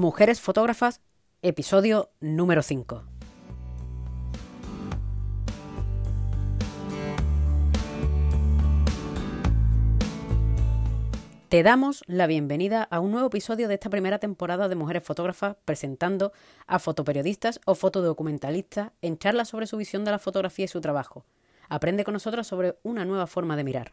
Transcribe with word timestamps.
Mujeres 0.00 0.40
Fotógrafas, 0.40 1.02
episodio 1.42 2.08
número 2.20 2.62
5. 2.62 3.04
Te 11.50 11.62
damos 11.62 12.02
la 12.06 12.26
bienvenida 12.26 12.82
a 12.82 13.00
un 13.00 13.10
nuevo 13.10 13.26
episodio 13.26 13.68
de 13.68 13.74
esta 13.74 13.90
primera 13.90 14.18
temporada 14.18 14.70
de 14.70 14.74
Mujeres 14.74 15.04
Fotógrafas 15.04 15.56
presentando 15.66 16.32
a 16.66 16.78
fotoperiodistas 16.78 17.60
o 17.66 17.74
fotodocumentalistas 17.74 18.92
en 19.02 19.18
charlas 19.18 19.48
sobre 19.48 19.66
su 19.66 19.76
visión 19.76 20.06
de 20.06 20.12
la 20.12 20.18
fotografía 20.18 20.64
y 20.64 20.68
su 20.68 20.80
trabajo. 20.80 21.26
Aprende 21.68 22.04
con 22.04 22.14
nosotros 22.14 22.46
sobre 22.46 22.78
una 22.84 23.04
nueva 23.04 23.26
forma 23.26 23.54
de 23.54 23.64
mirar. 23.64 23.92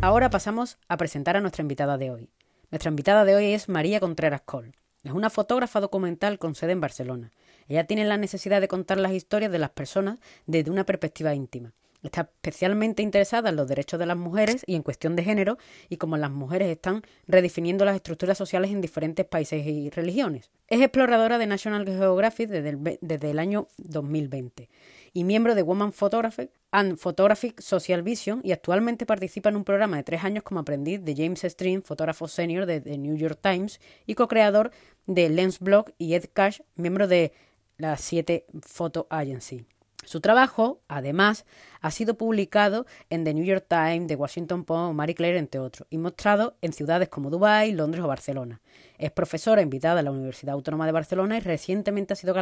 Ahora 0.00 0.30
pasamos 0.30 0.78
a 0.86 0.96
presentar 0.96 1.36
a 1.36 1.40
nuestra 1.40 1.62
invitada 1.62 1.98
de 1.98 2.12
hoy. 2.12 2.30
Nuestra 2.70 2.88
invitada 2.88 3.24
de 3.24 3.34
hoy 3.34 3.46
es 3.46 3.68
María 3.68 3.98
Contreras 3.98 4.42
Col. 4.42 4.76
Es 5.02 5.10
una 5.10 5.28
fotógrafa 5.28 5.80
documental 5.80 6.38
con 6.38 6.54
sede 6.54 6.70
en 6.70 6.80
Barcelona. 6.80 7.32
Ella 7.66 7.84
tiene 7.84 8.04
la 8.04 8.16
necesidad 8.16 8.60
de 8.60 8.68
contar 8.68 8.98
las 8.98 9.12
historias 9.12 9.50
de 9.50 9.58
las 9.58 9.70
personas 9.70 10.20
desde 10.46 10.70
una 10.70 10.84
perspectiva 10.84 11.34
íntima. 11.34 11.72
Está 12.04 12.20
especialmente 12.20 13.02
interesada 13.02 13.50
en 13.50 13.56
los 13.56 13.66
derechos 13.66 13.98
de 13.98 14.06
las 14.06 14.16
mujeres 14.16 14.62
y 14.68 14.76
en 14.76 14.84
cuestión 14.84 15.16
de 15.16 15.24
género 15.24 15.58
y 15.88 15.96
cómo 15.96 16.16
las 16.16 16.30
mujeres 16.30 16.68
están 16.68 17.02
redefiniendo 17.26 17.84
las 17.84 17.96
estructuras 17.96 18.38
sociales 18.38 18.70
en 18.70 18.80
diferentes 18.80 19.26
países 19.26 19.66
y 19.66 19.90
religiones. 19.90 20.52
Es 20.68 20.80
exploradora 20.80 21.38
de 21.38 21.48
National 21.48 21.84
Geographic 21.84 22.48
desde 22.48 22.68
el, 22.68 22.98
desde 23.00 23.30
el 23.32 23.40
año 23.40 23.66
2020 23.78 24.68
y 25.12 25.24
miembro 25.24 25.54
de 25.54 25.62
Woman 25.62 25.92
Photographic 25.92 26.50
and 26.70 26.98
Photographic 26.98 27.60
Social 27.60 28.02
Vision 28.02 28.40
y 28.44 28.52
actualmente 28.52 29.06
participa 29.06 29.48
en 29.48 29.56
un 29.56 29.64
programa 29.64 29.96
de 29.96 30.04
tres 30.04 30.24
años 30.24 30.44
como 30.44 30.60
aprendiz 30.60 31.02
de 31.02 31.14
James 31.16 31.40
Stream, 31.40 31.82
fotógrafo 31.82 32.28
senior 32.28 32.66
de 32.66 32.80
The 32.80 32.98
New 32.98 33.16
York 33.16 33.38
Times 33.40 33.80
y 34.06 34.14
co-creador 34.14 34.70
de 35.06 35.28
Lens 35.28 35.58
Blog 35.60 35.92
y 35.98 36.14
Ed 36.14 36.26
Cash, 36.32 36.60
miembro 36.76 37.08
de 37.08 37.32
la 37.78 37.96
7 37.96 38.46
Photo 38.60 39.06
Agency. 39.10 39.64
Su 40.04 40.22
trabajo, 40.22 40.80
además, 40.88 41.44
ha 41.82 41.90
sido 41.90 42.14
publicado 42.14 42.86
en 43.10 43.24
The 43.24 43.34
New 43.34 43.44
York 43.44 43.66
Times, 43.68 44.06
The 44.06 44.16
Washington 44.16 44.64
Post, 44.64 44.94
Marie 44.94 45.14
Claire, 45.14 45.38
entre 45.38 45.60
otros, 45.60 45.86
y 45.90 45.98
mostrado 45.98 46.56
en 46.62 46.72
ciudades 46.72 47.10
como 47.10 47.28
Dubái, 47.28 47.72
Londres 47.72 48.02
o 48.02 48.08
Barcelona. 48.08 48.62
Es 48.96 49.10
profesora 49.10 49.60
invitada 49.60 50.00
a 50.00 50.02
la 50.02 50.10
Universidad 50.10 50.54
Autónoma 50.54 50.86
de 50.86 50.92
Barcelona 50.92 51.36
y 51.36 51.40
recientemente 51.40 52.14
ha 52.14 52.16
sido 52.16 52.34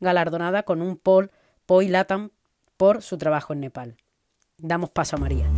galardonada 0.00 0.62
con 0.62 0.80
un 0.80 0.96
Paul 0.96 1.30
Poi 1.66 1.88
Latam 1.88 2.30
por 2.76 3.02
su 3.02 3.18
trabajo 3.18 3.52
en 3.52 3.60
Nepal. 3.60 3.96
Damos 4.58 4.90
paso 4.90 5.16
a 5.16 5.20
María. 5.20 5.48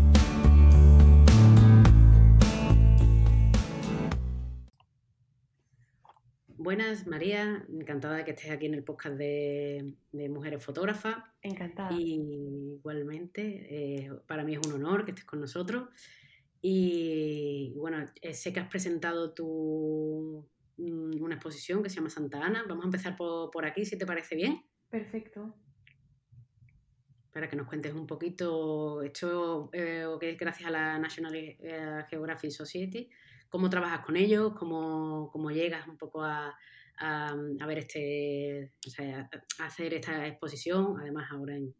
Buenas, 6.47 7.07
María. 7.07 7.65
Encantada 7.69 8.17
de 8.17 8.25
que 8.25 8.33
estés 8.33 8.51
aquí 8.51 8.67
en 8.67 8.75
el 8.75 8.85
podcast 8.85 9.17
de, 9.17 9.95
Mujeres 10.13 10.63
Fotógrafas. 10.63 11.17
Encantada. 11.41 11.91
Y 11.93 12.75
igualmente, 12.77 13.67
eh, 13.71 14.11
para 14.27 14.45
mí 14.45 14.55
es 14.55 14.67
un 14.67 14.75
honor 14.75 15.05
que 15.05 15.13
estés 15.13 15.25
con 15.25 15.41
nosotros. 15.41 15.89
Y 16.61 17.75
bueno, 17.77 18.05
eh, 18.21 18.35
sé 18.35 18.53
que 18.53 18.61
has 18.61 18.69
presentado 18.69 19.33
tu, 19.33 20.47
mm, 20.77 21.23
una 21.23 21.35
exposición 21.35 21.83
que 21.83 21.89
se 21.89 21.97
llama 21.97 22.11
Santa 22.11 22.45
Ana. 22.45 22.65
Vamos 22.69 22.85
a 22.85 22.89
empezar 22.89 23.17
por, 23.17 23.51
por 23.51 23.65
aquí, 23.65 23.85
si 23.87 23.97
te 23.97 24.07
parece 24.07 24.37
bien. 24.37 24.63
Perfecto 24.91 25.55
para 27.35 27.51
que 27.51 27.57
nos 27.57 27.67
cuentes 27.67 27.93
un 27.93 28.07
poquito, 28.07 29.03
esto 29.03 29.69
eh, 29.73 30.07
que 30.21 30.37
gracias 30.37 30.69
a 30.69 30.71
la 30.71 30.99
National 31.01 31.35
eh, 31.35 32.05
Geographic 32.09 32.53
Society, 32.53 33.11
cómo 33.49 33.69
trabajas 33.69 34.07
con 34.07 34.17
ellos, 34.17 34.55
cómo, 34.57 35.31
cómo 35.33 35.51
llegas 35.51 35.89
un 35.89 35.99
poco 35.99 36.23
a, 36.23 36.57
a, 36.97 37.67
ver 37.67 37.79
este, 37.79 38.71
o 38.87 38.91
sea, 38.91 39.29
a 39.59 39.67
hacer 39.67 39.95
esta 39.95 40.29
exposición, 40.29 40.97
además 41.01 41.29
ahora 41.33 41.57
en, 41.57 41.75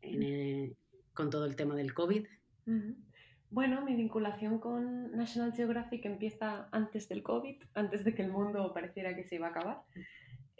en 0.00 0.74
con 1.12 1.28
todo 1.28 1.44
el 1.44 1.54
tema 1.54 1.74
del 1.74 1.92
COVID. 1.92 2.26
Bueno, 3.50 3.84
mi 3.84 3.96
vinculación 3.96 4.60
con 4.60 5.12
National 5.12 5.52
Geographic 5.52 6.06
empieza 6.06 6.70
antes 6.72 7.06
del 7.10 7.22
COVID, 7.22 7.62
antes 7.74 8.02
de 8.02 8.14
que 8.14 8.22
el 8.22 8.32
mundo 8.32 8.72
pareciera 8.72 9.14
que 9.14 9.24
se 9.24 9.34
iba 9.34 9.48
a 9.48 9.50
acabar. 9.50 9.82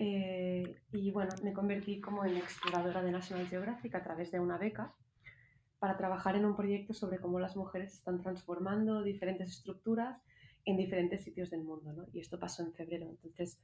Eh, 0.00 0.80
y 0.92 1.10
bueno, 1.10 1.34
me 1.42 1.52
convertí 1.52 2.00
como 2.00 2.24
en 2.24 2.36
exploradora 2.36 3.02
de 3.02 3.10
National 3.10 3.48
Geographic 3.48 3.96
a 3.96 4.02
través 4.04 4.30
de 4.30 4.38
una 4.38 4.56
beca 4.56 4.94
para 5.80 5.96
trabajar 5.96 6.36
en 6.36 6.44
un 6.44 6.56
proyecto 6.56 6.94
sobre 6.94 7.18
cómo 7.18 7.40
las 7.40 7.56
mujeres 7.56 7.94
están 7.94 8.22
transformando 8.22 9.02
diferentes 9.02 9.48
estructuras 9.48 10.22
en 10.64 10.76
diferentes 10.76 11.24
sitios 11.24 11.50
del 11.50 11.64
mundo. 11.64 11.92
¿no? 11.92 12.06
Y 12.12 12.20
esto 12.20 12.38
pasó 12.38 12.62
en 12.62 12.72
febrero. 12.72 13.08
Entonces, 13.08 13.60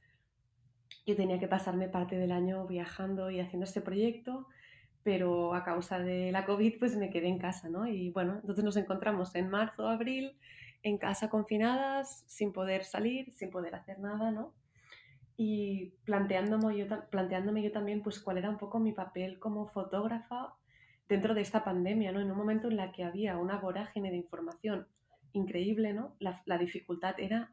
yo 1.05 1.15
tenía 1.15 1.39
que 1.39 1.47
pasarme 1.47 1.87
parte 1.87 2.17
del 2.17 2.31
año 2.31 2.67
viajando 2.67 3.29
y 3.29 3.39
haciendo 3.39 3.63
este 3.63 3.81
proyecto, 3.81 4.47
pero 5.03 5.53
a 5.53 5.63
causa 5.63 5.99
de 5.99 6.31
la 6.31 6.45
COVID, 6.45 6.79
pues 6.79 6.97
me 6.97 7.11
quedé 7.11 7.27
en 7.27 7.37
casa, 7.37 7.69
¿no? 7.69 7.87
Y 7.87 8.09
bueno, 8.09 8.39
entonces 8.41 8.65
nos 8.65 8.75
encontramos 8.75 9.35
en 9.35 9.49
marzo, 9.49 9.87
abril, 9.87 10.35
en 10.83 10.97
casa 10.97 11.29
confinadas, 11.29 12.23
sin 12.27 12.51
poder 12.51 12.83
salir, 12.83 13.31
sin 13.33 13.51
poder 13.51 13.75
hacer 13.75 13.99
nada, 13.99 14.31
¿no? 14.31 14.53
Y 15.37 15.93
planteándome 16.05 16.77
yo, 16.77 16.85
planteándome 17.09 17.61
yo 17.61 17.71
también 17.71 18.01
pues 18.01 18.19
cuál 18.19 18.37
era 18.37 18.49
un 18.49 18.57
poco 18.57 18.79
mi 18.79 18.93
papel 18.93 19.39
como 19.39 19.67
fotógrafa 19.67 20.55
dentro 21.09 21.33
de 21.33 21.41
esta 21.41 21.63
pandemia, 21.63 22.11
¿no? 22.11 22.19
En 22.19 22.31
un 22.31 22.37
momento 22.37 22.67
en 22.67 22.77
la 22.77 22.91
que 22.91 23.03
había 23.03 23.37
una 23.37 23.57
vorágine 23.57 24.11
de 24.11 24.17
información 24.17 24.87
increíble, 25.33 25.93
¿no? 25.93 26.15
La, 26.19 26.41
la 26.45 26.57
dificultad 26.57 27.19
era 27.19 27.51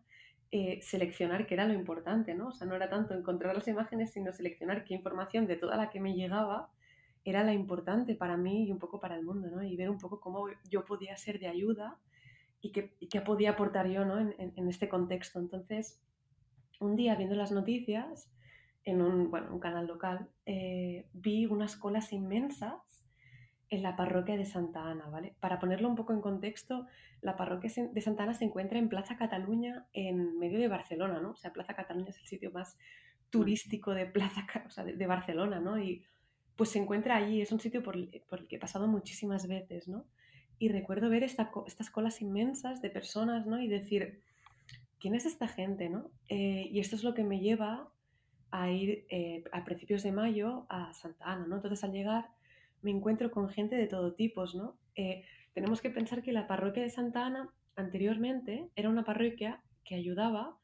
eh, 0.52 0.80
seleccionar 0.82 1.46
qué 1.46 1.54
era 1.54 1.66
lo 1.66 1.74
importante, 1.74 2.34
¿no? 2.34 2.48
O 2.48 2.52
sea, 2.52 2.66
no 2.66 2.76
era 2.76 2.88
tanto 2.88 3.14
encontrar 3.14 3.54
las 3.54 3.66
imágenes, 3.68 4.12
sino 4.12 4.32
seleccionar 4.32 4.84
qué 4.84 4.94
información 4.94 5.46
de 5.46 5.56
toda 5.56 5.76
la 5.76 5.90
que 5.90 6.00
me 6.00 6.14
llegaba 6.14 6.70
era 7.24 7.44
la 7.44 7.52
importante 7.52 8.14
para 8.14 8.36
mí 8.36 8.66
y 8.66 8.72
un 8.72 8.78
poco 8.78 9.00
para 9.00 9.16
el 9.16 9.24
mundo, 9.24 9.48
¿no? 9.50 9.62
Y 9.62 9.76
ver 9.76 9.90
un 9.90 9.98
poco 9.98 10.20
cómo 10.20 10.46
yo 10.70 10.84
podía 10.84 11.16
ser 11.16 11.38
de 11.38 11.48
ayuda 11.48 11.98
y 12.60 12.70
qué, 12.72 12.94
y 13.00 13.08
qué 13.08 13.20
podía 13.20 13.50
aportar 13.50 13.88
yo, 13.88 14.04
¿no? 14.04 14.18
En, 14.18 14.34
en, 14.38 14.52
en 14.56 14.68
este 14.68 14.88
contexto. 14.88 15.38
Entonces, 15.40 16.00
un 16.82 16.96
día 16.96 17.14
viendo 17.14 17.34
las 17.34 17.52
noticias 17.52 18.30
en 18.84 19.00
un, 19.00 19.30
bueno, 19.30 19.52
un 19.52 19.60
canal 19.60 19.86
local, 19.86 20.28
eh, 20.46 21.06
vi 21.12 21.46
unas 21.46 21.76
colas 21.76 22.12
inmensas 22.12 23.04
en 23.72 23.82
la 23.82 23.96
parroquia 23.96 24.36
de 24.36 24.44
Santa 24.44 24.84
Ana, 24.84 25.08
¿vale? 25.08 25.34
Para 25.40 25.58
ponerlo 25.58 25.88
un 25.88 25.94
poco 25.94 26.12
en 26.12 26.20
contexto, 26.20 26.86
la 27.22 27.36
parroquia 27.36 27.70
de 27.90 28.00
Santa 28.02 28.24
Ana 28.24 28.34
se 28.34 28.44
encuentra 28.44 28.78
en 28.78 28.90
Plaza 28.90 29.16
Cataluña, 29.16 29.86
en 29.94 30.38
medio 30.38 30.58
de 30.58 30.68
Barcelona, 30.68 31.20
¿no? 31.20 31.30
O 31.30 31.36
sea, 31.36 31.54
Plaza 31.54 31.74
Cataluña 31.74 32.10
es 32.10 32.18
el 32.18 32.26
sitio 32.26 32.50
más 32.50 32.76
turístico 33.30 33.94
de 33.94 34.04
Plaza, 34.06 34.46
o 34.66 34.70
sea, 34.70 34.84
de, 34.84 35.06
Barcelona, 35.06 35.58
¿no? 35.58 35.78
Y 35.78 36.04
pues 36.54 36.68
se 36.70 36.80
encuentra 36.80 37.16
allí, 37.16 37.40
es 37.40 37.50
un 37.50 37.60
sitio 37.60 37.82
por, 37.82 37.96
el 37.96 38.46
que 38.46 38.56
he 38.56 38.58
pasado 38.58 38.88
muchísimas 38.88 39.48
veces, 39.48 39.88
¿no? 39.88 40.04
Y 40.58 40.68
recuerdo 40.68 41.08
ver 41.08 41.22
esta, 41.22 41.50
estas 41.66 41.88
colas 41.88 42.20
inmensas 42.20 42.82
de 42.82 42.90
personas, 42.90 43.46
¿no? 43.46 43.58
Y 43.58 43.68
decir, 43.68 44.20
¿quién 45.02 45.16
es 45.16 45.26
esta 45.26 45.48
gente? 45.48 45.90
¿no? 45.90 46.12
Eh, 46.28 46.68
y 46.70 46.78
esto 46.78 46.94
es 46.94 47.02
lo 47.02 47.12
que 47.12 47.24
me 47.24 47.40
lleva 47.40 47.92
a 48.52 48.70
ir 48.70 49.04
eh, 49.10 49.42
a 49.50 49.64
principios 49.64 50.04
de 50.04 50.12
mayo 50.12 50.64
a 50.68 50.94
Santa 50.94 51.24
Ana. 51.24 51.46
¿no? 51.48 51.56
Entonces 51.56 51.82
al 51.82 51.92
llegar 51.92 52.30
me 52.82 52.92
encuentro 52.92 53.32
con 53.32 53.50
gente 53.50 53.74
de 53.74 53.88
todo 53.88 54.14
tipo. 54.14 54.44
¿no? 54.54 54.78
Eh, 54.94 55.24
tenemos 55.54 55.80
que 55.80 55.90
pensar 55.90 56.22
que 56.22 56.30
la 56.30 56.46
parroquia 56.46 56.84
de 56.84 56.90
Santa 56.90 57.26
Ana 57.26 57.52
anteriormente 57.74 58.70
era 58.76 58.88
una 58.88 59.04
parroquia 59.04 59.60
que 59.84 59.96
ayudaba, 59.96 60.56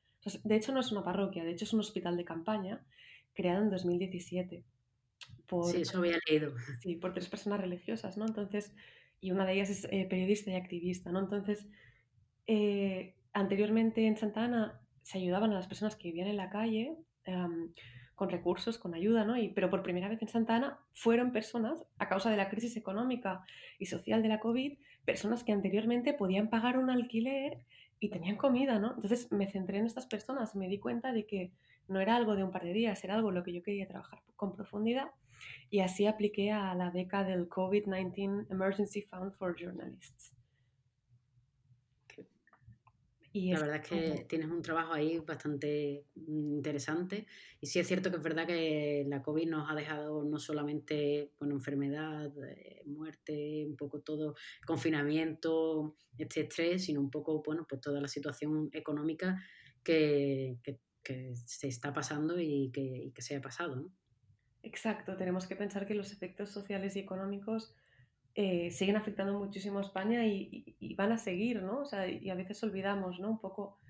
de 0.44 0.56
hecho 0.56 0.72
no 0.72 0.80
es 0.80 0.92
una 0.92 1.02
parroquia, 1.02 1.42
de 1.42 1.50
hecho 1.50 1.64
es 1.64 1.72
un 1.72 1.80
hospital 1.80 2.16
de 2.16 2.24
campaña 2.24 2.86
creado 3.34 3.62
en 3.62 3.70
2017. 3.70 4.62
Por, 5.48 5.72
sí, 5.72 5.80
eso 5.80 5.98
había 5.98 6.18
leído. 6.28 6.54
Sí, 6.80 6.94
por 6.94 7.12
tres 7.12 7.28
personas 7.28 7.60
religiosas, 7.60 8.16
¿no? 8.16 8.26
Entonces, 8.26 8.72
y 9.20 9.32
una 9.32 9.46
de 9.46 9.54
ellas 9.54 9.70
es 9.70 9.86
periodista 10.06 10.50
y 10.52 10.54
activista, 10.54 11.10
¿no? 11.10 11.20
Entonces, 11.20 11.66
anteriormente 13.32 14.06
en 14.06 14.16
Santa 14.16 14.44
Ana 14.44 14.80
se 15.02 15.18
ayudaban 15.18 15.50
a 15.52 15.54
las 15.54 15.66
personas 15.66 15.96
que 15.96 16.08
vivían 16.08 16.28
en 16.28 16.36
la 16.36 16.50
calle 16.50 16.96
em, 17.24 17.72
con 18.14 18.30
recursos, 18.30 18.78
con 18.78 18.94
ayuda, 18.94 19.24
¿no? 19.24 19.34
Pero 19.54 19.70
por 19.70 19.82
primera 19.82 20.08
vez 20.08 20.20
en 20.22 20.28
Santa 20.28 20.56
Ana 20.56 20.78
fueron 20.92 21.32
personas, 21.32 21.86
a 21.98 22.08
causa 22.08 22.30
de 22.30 22.36
la 22.36 22.48
crisis 22.48 22.76
económica 22.76 23.44
y 23.78 23.86
social 23.86 24.22
de 24.22 24.28
la 24.28 24.40
COVID, 24.40 24.78
personas 25.04 25.44
que 25.44 25.52
anteriormente 25.52 26.12
podían 26.14 26.50
pagar 26.50 26.78
un 26.78 26.90
alquiler 26.90 27.64
y 28.00 28.10
tenían 28.10 28.36
comida, 28.36 28.78
¿no? 28.78 28.94
Entonces 28.94 29.30
me 29.32 29.48
centré 29.48 29.78
en 29.78 29.86
estas 29.86 30.06
personas 30.06 30.54
me 30.54 30.68
di 30.68 30.78
cuenta 30.78 31.12
de 31.12 31.26
que 31.26 31.52
no 31.88 32.00
era 32.00 32.16
algo 32.16 32.36
de 32.36 32.44
un 32.44 32.50
par 32.50 32.64
de 32.64 32.72
días, 32.72 33.02
era 33.04 33.14
algo 33.14 33.30
en 33.30 33.36
lo 33.36 33.42
que 33.42 33.52
yo 33.52 33.62
quería 33.62 33.88
trabajar 33.88 34.20
con 34.36 34.54
profundidad 34.54 35.10
y 35.70 35.80
así 35.80 36.06
apliqué 36.06 36.52
a 36.52 36.74
la 36.74 36.90
beca 36.90 37.24
del 37.24 37.48
COVID-19 37.48 38.46
Emergency 38.50 39.02
Fund 39.02 39.32
for 39.34 39.56
Journalists. 39.56 40.37
Y 43.38 43.52
la 43.52 43.60
verdad 43.60 43.76
es 43.76 43.88
que 43.88 44.24
tienes 44.28 44.48
un 44.48 44.62
trabajo 44.62 44.92
ahí 44.92 45.16
bastante 45.20 46.06
interesante 46.16 47.24
y 47.60 47.66
sí 47.66 47.78
es 47.78 47.86
cierto 47.86 48.10
que 48.10 48.16
es 48.16 48.22
verdad 48.22 48.48
que 48.48 49.04
la 49.06 49.22
COVID 49.22 49.48
nos 49.48 49.70
ha 49.70 49.76
dejado 49.76 50.24
no 50.24 50.40
solamente 50.40 51.30
bueno, 51.38 51.54
enfermedad, 51.54 52.32
eh, 52.44 52.82
muerte, 52.86 53.64
un 53.64 53.76
poco 53.76 54.00
todo, 54.00 54.34
confinamiento, 54.66 55.94
este 56.16 56.40
estrés, 56.40 56.84
sino 56.84 57.00
un 57.00 57.10
poco 57.10 57.40
bueno, 57.44 57.64
pues 57.68 57.80
toda 57.80 58.00
la 58.00 58.08
situación 58.08 58.70
económica 58.72 59.40
que, 59.84 60.58
que, 60.64 60.80
se 61.46 61.68
está 61.68 61.92
pasando 61.94 62.38
y 62.38 62.70
que, 62.70 62.82
y 62.82 63.12
que 63.12 63.22
se 63.22 63.36
ha 63.36 63.40
pasado. 63.40 63.76
¿no? 63.76 63.92
Exacto, 64.62 65.16
tenemos 65.16 65.46
que 65.46 65.56
pensar 65.56 65.86
que 65.86 65.94
los 65.94 66.12
efectos 66.12 66.50
sociales 66.50 66.96
y 66.96 66.98
económicos 66.98 67.74
eh, 68.40 68.70
siguen 68.70 68.94
afectando 68.94 69.36
muchísimo 69.36 69.80
a 69.80 69.82
España 69.82 70.24
y, 70.24 70.94
van 70.96 71.10
a 71.10 71.18
seguir, 71.18 71.60
¿no? 71.60 71.80
O 71.80 71.84
sea, 71.84 72.08
y 72.08 72.30
a 72.30 72.36
veces 72.36 72.62
olvidamos, 72.62 73.18
¿no? 73.18 73.30
Un 73.30 73.40
poco. 73.40 73.80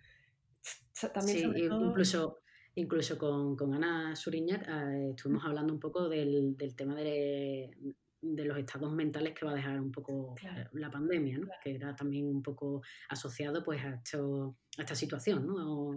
También 1.13 1.53
sí, 1.53 1.65
incluso, 1.71 2.39
incluso 2.75 3.19
con, 3.19 3.57
con 3.57 3.75
Ana 3.75 4.17
Suriñac 4.17 4.67
eh, 4.67 5.11
estuvimos 5.11 5.45
hablando 5.45 5.75
un 5.75 5.79
poco 5.79 6.09
del, 6.09 6.57
del 6.57 6.75
tema 6.75 6.95
de, 6.95 7.77
de, 8.23 8.45
los 8.47 8.57
estados 8.57 8.91
mentales 8.91 9.35
que 9.35 9.45
va 9.45 9.53
a 9.53 9.55
dejar 9.55 9.79
un 9.83 9.93
poco 9.93 10.35
eh, 10.43 10.65
la 10.73 10.91
pandemia, 10.91 11.37
¿no? 11.37 11.49
Que 11.63 11.75
era 11.75 11.95
también 11.95 12.27
un 12.27 12.43
poco 12.43 12.81
asociado 13.11 13.63
pues 13.63 13.85
a, 13.85 13.97
esto, 13.97 14.57
a 14.79 14.81
esta 14.81 14.95
situación, 14.95 15.47
¿no? 15.47 15.91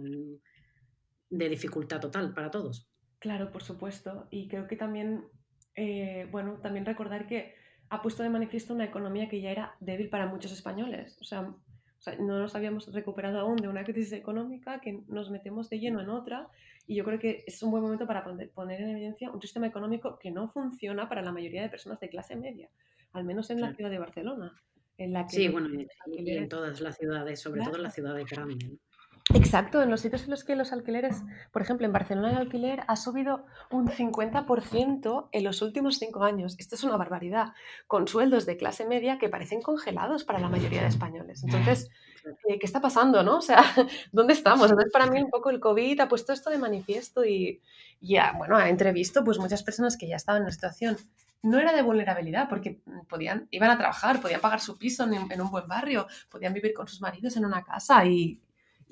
De 1.30 1.48
dificultad 1.48 2.00
total 2.00 2.34
para 2.34 2.50
todos. 2.50 2.86
Claro, 3.18 3.50
por 3.50 3.62
supuesto. 3.62 4.28
Y 4.30 4.46
creo 4.46 4.66
que 4.66 4.76
también, 4.76 5.24
bueno, 6.30 6.60
también 6.60 6.84
recordar 6.84 7.26
que 7.26 7.61
ha 7.92 8.00
puesto 8.00 8.22
de 8.22 8.30
manifiesto 8.30 8.72
una 8.72 8.86
economía 8.86 9.28
que 9.28 9.42
ya 9.42 9.50
era 9.50 9.76
débil 9.78 10.08
para 10.08 10.26
muchos 10.26 10.50
españoles. 10.50 11.18
O 11.20 11.24
sea, 11.24 11.54
no 12.18 12.38
nos 12.38 12.54
habíamos 12.54 12.90
recuperado 12.90 13.38
aún 13.38 13.56
de 13.56 13.68
una 13.68 13.84
crisis 13.84 14.14
económica 14.14 14.80
que 14.80 15.02
nos 15.08 15.30
metemos 15.30 15.68
de 15.68 15.78
lleno 15.78 16.00
en 16.00 16.08
otra 16.08 16.48
y 16.86 16.96
yo 16.96 17.04
creo 17.04 17.18
que 17.18 17.44
es 17.46 17.62
un 17.62 17.70
buen 17.70 17.82
momento 17.82 18.06
para 18.06 18.24
poner 18.54 18.80
en 18.80 18.88
evidencia 18.88 19.30
un 19.30 19.42
sistema 19.42 19.66
económico 19.66 20.18
que 20.18 20.30
no 20.30 20.48
funciona 20.48 21.06
para 21.06 21.20
la 21.20 21.32
mayoría 21.32 21.60
de 21.60 21.68
personas 21.68 22.00
de 22.00 22.08
clase 22.08 22.34
media, 22.34 22.70
al 23.12 23.24
menos 23.24 23.50
en 23.50 23.60
la 23.60 23.74
ciudad 23.74 23.90
de 23.90 23.98
Barcelona. 23.98 24.54
En 24.96 25.12
la 25.12 25.26
que 25.26 25.36
sí, 25.36 25.48
bueno, 25.48 25.68
y, 25.68 26.30
en 26.30 26.48
todas 26.48 26.80
las 26.80 26.96
ciudades, 26.96 27.40
sobre 27.40 27.60
todo 27.60 27.76
en 27.76 27.82
las 27.82 27.94
ciudades 27.94 28.24
grandes. 28.24 28.70
Exacto, 29.34 29.82
en 29.82 29.90
los 29.90 30.00
sitios 30.00 30.24
en 30.24 30.30
los 30.30 30.44
que 30.44 30.56
los 30.56 30.72
alquileres, 30.72 31.22
por 31.52 31.62
ejemplo, 31.62 31.86
en 31.86 31.92
Barcelona 31.92 32.32
el 32.32 32.36
alquiler 32.38 32.82
ha 32.88 32.96
subido 32.96 33.46
un 33.70 33.88
50% 33.88 35.28
en 35.30 35.44
los 35.44 35.62
últimos 35.62 35.98
cinco 35.98 36.24
años. 36.24 36.56
Esto 36.58 36.74
es 36.74 36.84
una 36.84 36.96
barbaridad, 36.96 37.52
con 37.86 38.08
sueldos 38.08 38.46
de 38.46 38.56
clase 38.56 38.84
media 38.84 39.18
que 39.18 39.28
parecen 39.28 39.62
congelados 39.62 40.24
para 40.24 40.40
la 40.40 40.48
mayoría 40.48 40.82
de 40.82 40.88
españoles. 40.88 41.44
Entonces, 41.44 41.88
eh, 42.48 42.58
¿qué 42.58 42.66
está 42.66 42.80
pasando, 42.80 43.22
no? 43.22 43.38
O 43.38 43.42
sea, 43.42 43.62
¿dónde 44.12 44.32
estamos? 44.32 44.68
Entonces, 44.70 44.92
para 44.92 45.06
mí 45.06 45.22
un 45.22 45.30
poco 45.30 45.50
el 45.50 45.60
COVID 45.60 46.00
ha 46.00 46.08
puesto 46.08 46.32
esto 46.32 46.50
de 46.50 46.58
manifiesto 46.58 47.24
y 47.24 47.60
ya, 48.00 48.34
bueno, 48.36 48.56
ha 48.56 48.68
entrevisto 48.68 49.22
pues 49.24 49.38
muchas 49.38 49.62
personas 49.62 49.96
que 49.96 50.08
ya 50.08 50.16
estaban 50.16 50.42
en 50.42 50.46
una 50.46 50.52
situación 50.52 50.96
no 51.42 51.58
era 51.58 51.72
de 51.72 51.82
vulnerabilidad, 51.82 52.48
porque 52.48 52.80
podían, 53.08 53.48
iban 53.50 53.70
a 53.70 53.76
trabajar, 53.76 54.20
podían 54.20 54.40
pagar 54.40 54.60
su 54.60 54.78
piso 54.78 55.04
en, 55.04 55.30
en, 55.30 55.40
un 55.40 55.50
buen 55.50 55.66
barrio, 55.66 56.06
podían 56.30 56.52
vivir 56.52 56.72
con 56.72 56.86
sus 56.86 57.00
maridos 57.00 57.36
en 57.36 57.44
una 57.44 57.64
casa 57.64 58.04
y, 58.06 58.40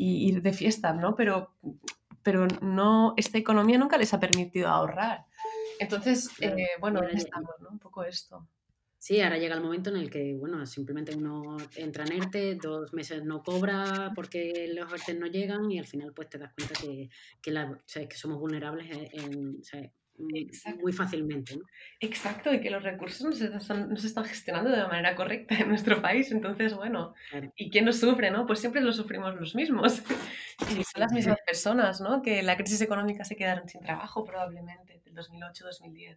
y 0.01 0.29
ir 0.29 0.41
de 0.41 0.55
fiesta, 0.55 0.95
¿no? 0.95 1.15
Pero, 1.15 1.55
pero 2.23 2.47
no, 2.63 3.13
esta 3.19 3.37
economía 3.37 3.77
nunca 3.77 3.99
les 3.99 4.15
ha 4.15 4.19
permitido 4.19 4.69
ahorrar. 4.69 5.27
Entonces, 5.79 6.31
eh, 6.41 6.69
bueno, 6.81 7.03
estamos, 7.03 7.51
¿no? 7.61 7.69
Un 7.69 7.79
poco 7.79 8.03
esto. 8.05 8.49
Sí, 8.97 9.21
ahora 9.21 9.37
llega 9.37 9.55
el 9.55 9.63
momento 9.63 9.91
en 9.91 9.97
el 9.97 10.11
que, 10.11 10.35
bueno, 10.37 10.65
simplemente 10.65 11.15
uno 11.15 11.59
entra 11.77 12.05
en 12.05 12.13
ERTE, 12.13 12.55
dos 12.55 12.95
meses 12.95 13.25
no 13.25 13.43
cobra 13.43 14.13
porque 14.15 14.73
los 14.75 14.91
ERTE 14.91 15.15
no 15.15 15.27
llegan 15.27 15.71
y 15.71 15.79
al 15.79 15.87
final 15.87 16.15
pues 16.15 16.31
te 16.31 16.39
das 16.39 16.53
cuenta 16.55 16.81
que, 16.81 17.11
que, 17.43 17.51
la, 17.51 17.79
que 17.87 18.17
somos 18.17 18.39
vulnerables 18.39 18.89
en, 19.13 19.63
muy 20.21 20.93
fácilmente. 20.93 21.57
¿no? 21.57 21.65
Exacto, 22.01 22.53
y 22.53 22.61
que 22.61 22.71
los 22.71 22.83
recursos 22.83 23.23
no 23.23 23.33
se, 23.33 23.47
están, 23.55 23.93
están, 23.93 24.25
gestionando 24.25 24.71
de 24.71 24.79
la 24.79 24.89
manera 24.89 25.15
correcta 25.15 25.57
en 25.57 25.69
nuestro 25.69 26.01
país. 26.01 26.31
Entonces, 26.31 26.75
bueno, 26.75 27.15
¿y 27.57 27.71
quién 27.71 27.85
nos 27.85 27.99
sufre? 28.01 28.31
no? 28.31 28.47
Pues 28.47 28.61
siempre 28.61 28.81
lo 28.81 28.93
sufrimos 28.93 29.35
los 29.37 29.55
mismos. 29.55 30.03
y 30.71 30.85
son 30.85 31.01
las 31.01 31.13
mismas 31.13 31.39
personas, 31.47 32.01
¿no? 32.01 32.23
Que 32.23 32.43
la 32.43 32.57
crisis 32.57 32.81
económica 32.81 33.25
se 33.25 33.37
quedaron 33.37 33.69
sin 33.69 33.81
trabajo 33.81 34.25
probablemente, 34.25 35.01
del 35.05 35.15
2008-2010. 35.15 36.17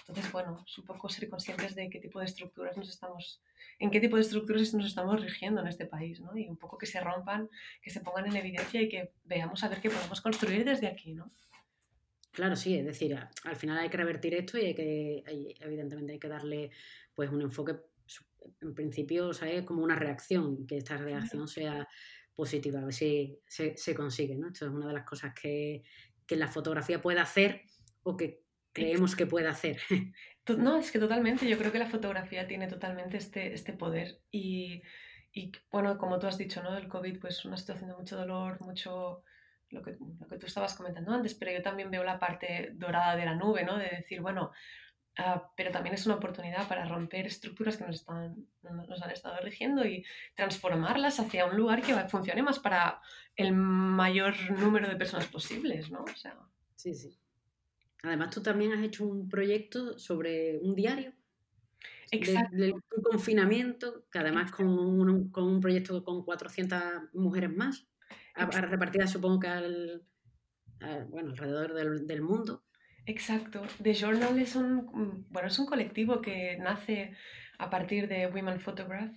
Entonces, 0.00 0.32
bueno, 0.32 0.64
es 0.66 0.78
un 0.78 0.84
poco 0.84 1.08
ser 1.08 1.28
conscientes 1.28 1.74
de 1.74 1.88
qué 1.88 2.00
tipo 2.00 2.20
de 2.20 2.26
estructuras 2.26 2.76
nos 2.76 2.88
estamos, 2.88 3.40
en 3.78 3.90
qué 3.90 4.00
tipo 4.00 4.16
de 4.16 4.22
estructuras 4.22 4.74
nos 4.74 4.86
estamos 4.86 5.20
rigiendo 5.20 5.60
en 5.60 5.68
este 5.68 5.86
país, 5.86 6.20
¿no? 6.20 6.36
Y 6.36 6.48
un 6.48 6.56
poco 6.56 6.78
que 6.78 6.86
se 6.86 7.00
rompan, 7.00 7.48
que 7.82 7.90
se 7.90 8.00
pongan 8.00 8.26
en 8.26 8.36
evidencia 8.36 8.82
y 8.82 8.88
que 8.88 9.12
veamos 9.24 9.62
a 9.64 9.68
ver 9.68 9.80
qué 9.80 9.90
podemos 9.90 10.20
construir 10.20 10.64
desde 10.64 10.86
aquí, 10.86 11.14
¿no? 11.14 11.30
Claro, 12.32 12.54
sí, 12.54 12.76
es 12.76 12.84
decir, 12.84 13.16
al 13.44 13.56
final 13.56 13.78
hay 13.78 13.88
que 13.88 13.96
revertir 13.96 14.34
esto 14.34 14.56
y 14.56 14.66
hay 14.66 14.74
que, 14.74 15.24
evidentemente, 15.60 16.12
hay 16.12 16.18
que 16.18 16.28
darle 16.28 16.70
pues 17.14 17.30
un 17.30 17.42
enfoque, 17.42 17.76
en 18.60 18.74
principio, 18.74 19.32
¿sabes? 19.32 19.64
como 19.64 19.82
una 19.82 19.96
reacción, 19.96 20.66
que 20.66 20.76
esta 20.76 20.96
reacción 20.96 21.48
sea 21.48 21.88
positiva, 22.34 22.80
a 22.80 22.84
ver 22.84 22.94
si 22.94 23.38
se, 23.46 23.94
consigue, 23.94 24.36
¿no? 24.36 24.48
Esto 24.48 24.66
es 24.66 24.72
una 24.72 24.86
de 24.86 24.94
las 24.94 25.04
cosas 25.04 25.34
que, 25.34 25.82
la 26.28 26.46
fotografía 26.46 27.00
puede 27.00 27.18
hacer 27.18 27.62
o 28.04 28.16
que 28.16 28.44
creemos 28.72 29.16
que 29.16 29.26
puede 29.26 29.48
hacer. 29.48 29.78
No, 30.58 30.78
es 30.78 30.90
que 30.90 30.98
totalmente, 30.98 31.48
yo 31.48 31.56
creo 31.58 31.70
que 31.70 31.78
la 31.78 31.88
fotografía 31.88 32.48
tiene 32.48 32.66
totalmente 32.66 33.18
este, 33.18 33.52
este 33.52 33.72
poder 33.72 34.20
y, 34.32 34.82
y, 35.32 35.52
bueno, 35.70 35.96
como 35.96 36.18
tú 36.18 36.26
has 36.26 36.38
dicho, 36.38 36.60
¿no? 36.60 36.76
El 36.76 36.88
COVID, 36.88 37.20
pues 37.20 37.44
una 37.44 37.56
situación 37.56 37.90
de 37.90 37.96
mucho 37.96 38.16
dolor, 38.16 38.60
mucho 38.60 39.22
lo 39.70 39.82
que, 39.82 39.96
lo 40.18 40.26
que 40.26 40.38
tú 40.38 40.46
estabas 40.46 40.74
comentando 40.74 41.12
antes, 41.12 41.34
pero 41.34 41.52
yo 41.52 41.62
también 41.62 41.90
veo 41.90 42.04
la 42.04 42.18
parte 42.18 42.72
dorada 42.74 43.16
de 43.16 43.24
la 43.24 43.34
nube, 43.34 43.64
¿no? 43.64 43.78
De 43.78 43.88
decir, 43.88 44.20
bueno, 44.20 44.50
ah, 45.18 45.50
pero 45.56 45.70
también 45.70 45.94
es 45.94 46.06
una 46.06 46.16
oportunidad 46.16 46.66
para 46.68 46.86
romper 46.86 47.26
estructuras 47.26 47.76
que 47.76 47.84
nos, 47.84 47.96
están, 47.96 48.46
nos 48.62 49.02
han 49.02 49.10
estado 49.10 49.40
rigiendo 49.40 49.86
y 49.86 50.04
transformarlas 50.34 51.20
hacia 51.20 51.46
un 51.46 51.56
lugar 51.56 51.82
que 51.82 51.94
funcione 52.08 52.42
más 52.42 52.58
para 52.58 53.00
el 53.36 53.52
mayor 53.52 54.34
número 54.50 54.88
de 54.88 54.96
personas 54.96 55.26
posibles, 55.26 55.90
¿no? 55.90 56.02
O 56.02 56.16
sea... 56.16 56.36
Sí, 56.74 56.94
sí. 56.94 57.16
Además, 58.02 58.30
tú 58.30 58.42
también 58.42 58.72
has 58.72 58.82
hecho 58.82 59.04
un 59.04 59.28
proyecto 59.28 59.98
sobre 59.98 60.58
un 60.58 60.74
diario. 60.74 61.12
Exacto. 62.10 62.56
Del, 62.56 62.74
confinamiento, 63.04 64.06
que 64.10 64.18
además 64.18 64.50
con 64.50 64.66
un, 64.66 65.30
con 65.30 65.44
un 65.44 65.60
proyecto 65.60 66.02
con 66.02 66.24
400 66.24 66.82
mujeres 67.12 67.54
más 67.54 67.86
repartida 68.34 69.06
supongo 69.06 69.40
que 69.40 69.48
al, 69.48 70.02
bueno, 71.08 71.30
alrededor 71.30 71.74
del, 71.74 72.06
del, 72.06 72.22
mundo. 72.22 72.64
Exacto. 73.06 73.62
The 73.82 73.94
Journal 73.94 74.38
es 74.38 74.56
un, 74.56 75.26
bueno, 75.30 75.48
es 75.48 75.58
un 75.58 75.66
colectivo 75.66 76.20
que 76.20 76.56
nace 76.58 77.14
a 77.58 77.68
partir 77.68 78.08
de 78.08 78.26
Women 78.26 78.60
Photograph, 78.60 79.12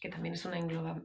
que 0.00 0.08
también 0.08 0.34
es 0.34 0.44
una 0.44 0.58
engloba, 0.58 1.02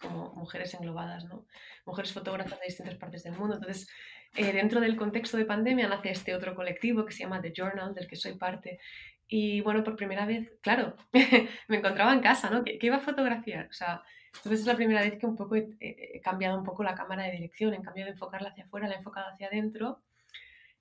como 0.00 0.34
mujeres 0.34 0.74
englobadas, 0.74 1.24
¿no? 1.24 1.46
Mujeres 1.84 2.12
fotógrafas 2.12 2.58
de 2.60 2.66
distintas 2.66 2.96
partes 2.96 3.24
del 3.24 3.36
mundo. 3.36 3.56
Entonces, 3.56 3.88
eh, 4.36 4.52
dentro 4.52 4.80
del 4.80 4.96
contexto 4.96 5.36
de 5.36 5.44
pandemia 5.44 5.88
nace 5.88 6.10
este 6.10 6.34
otro 6.34 6.54
colectivo 6.54 7.04
que 7.04 7.12
se 7.12 7.24
llama 7.24 7.40
The 7.40 7.52
Journal, 7.52 7.94
del 7.94 8.06
que 8.06 8.16
soy 8.16 8.36
parte. 8.36 8.78
Y 9.26 9.60
bueno, 9.62 9.82
por 9.82 9.96
primera 9.96 10.26
vez, 10.26 10.52
claro, 10.62 10.96
me 11.68 11.78
encontraba 11.78 12.12
en 12.12 12.20
casa, 12.20 12.50
¿no? 12.50 12.64
¿Qué, 12.64 12.78
qué 12.78 12.86
iba 12.86 12.96
a 12.96 13.00
fotografiar? 13.00 13.66
O 13.66 13.72
sea, 13.72 14.02
entonces 14.34 14.60
es 14.60 14.66
la 14.66 14.76
primera 14.76 15.02
vez 15.02 15.18
que 15.18 15.26
un 15.26 15.36
poco 15.36 15.56
he, 15.56 16.20
cambiado 16.22 16.58
un 16.58 16.64
poco 16.64 16.82
la 16.82 16.94
cámara 16.94 17.24
de 17.24 17.32
dirección, 17.32 17.74
en 17.74 17.82
cambio 17.82 18.04
de 18.04 18.12
enfocarla 18.12 18.50
hacia 18.50 18.64
afuera, 18.64 18.88
la 18.88 18.94
he 18.94 18.98
enfocado 18.98 19.28
hacia 19.28 19.48
adentro 19.48 20.02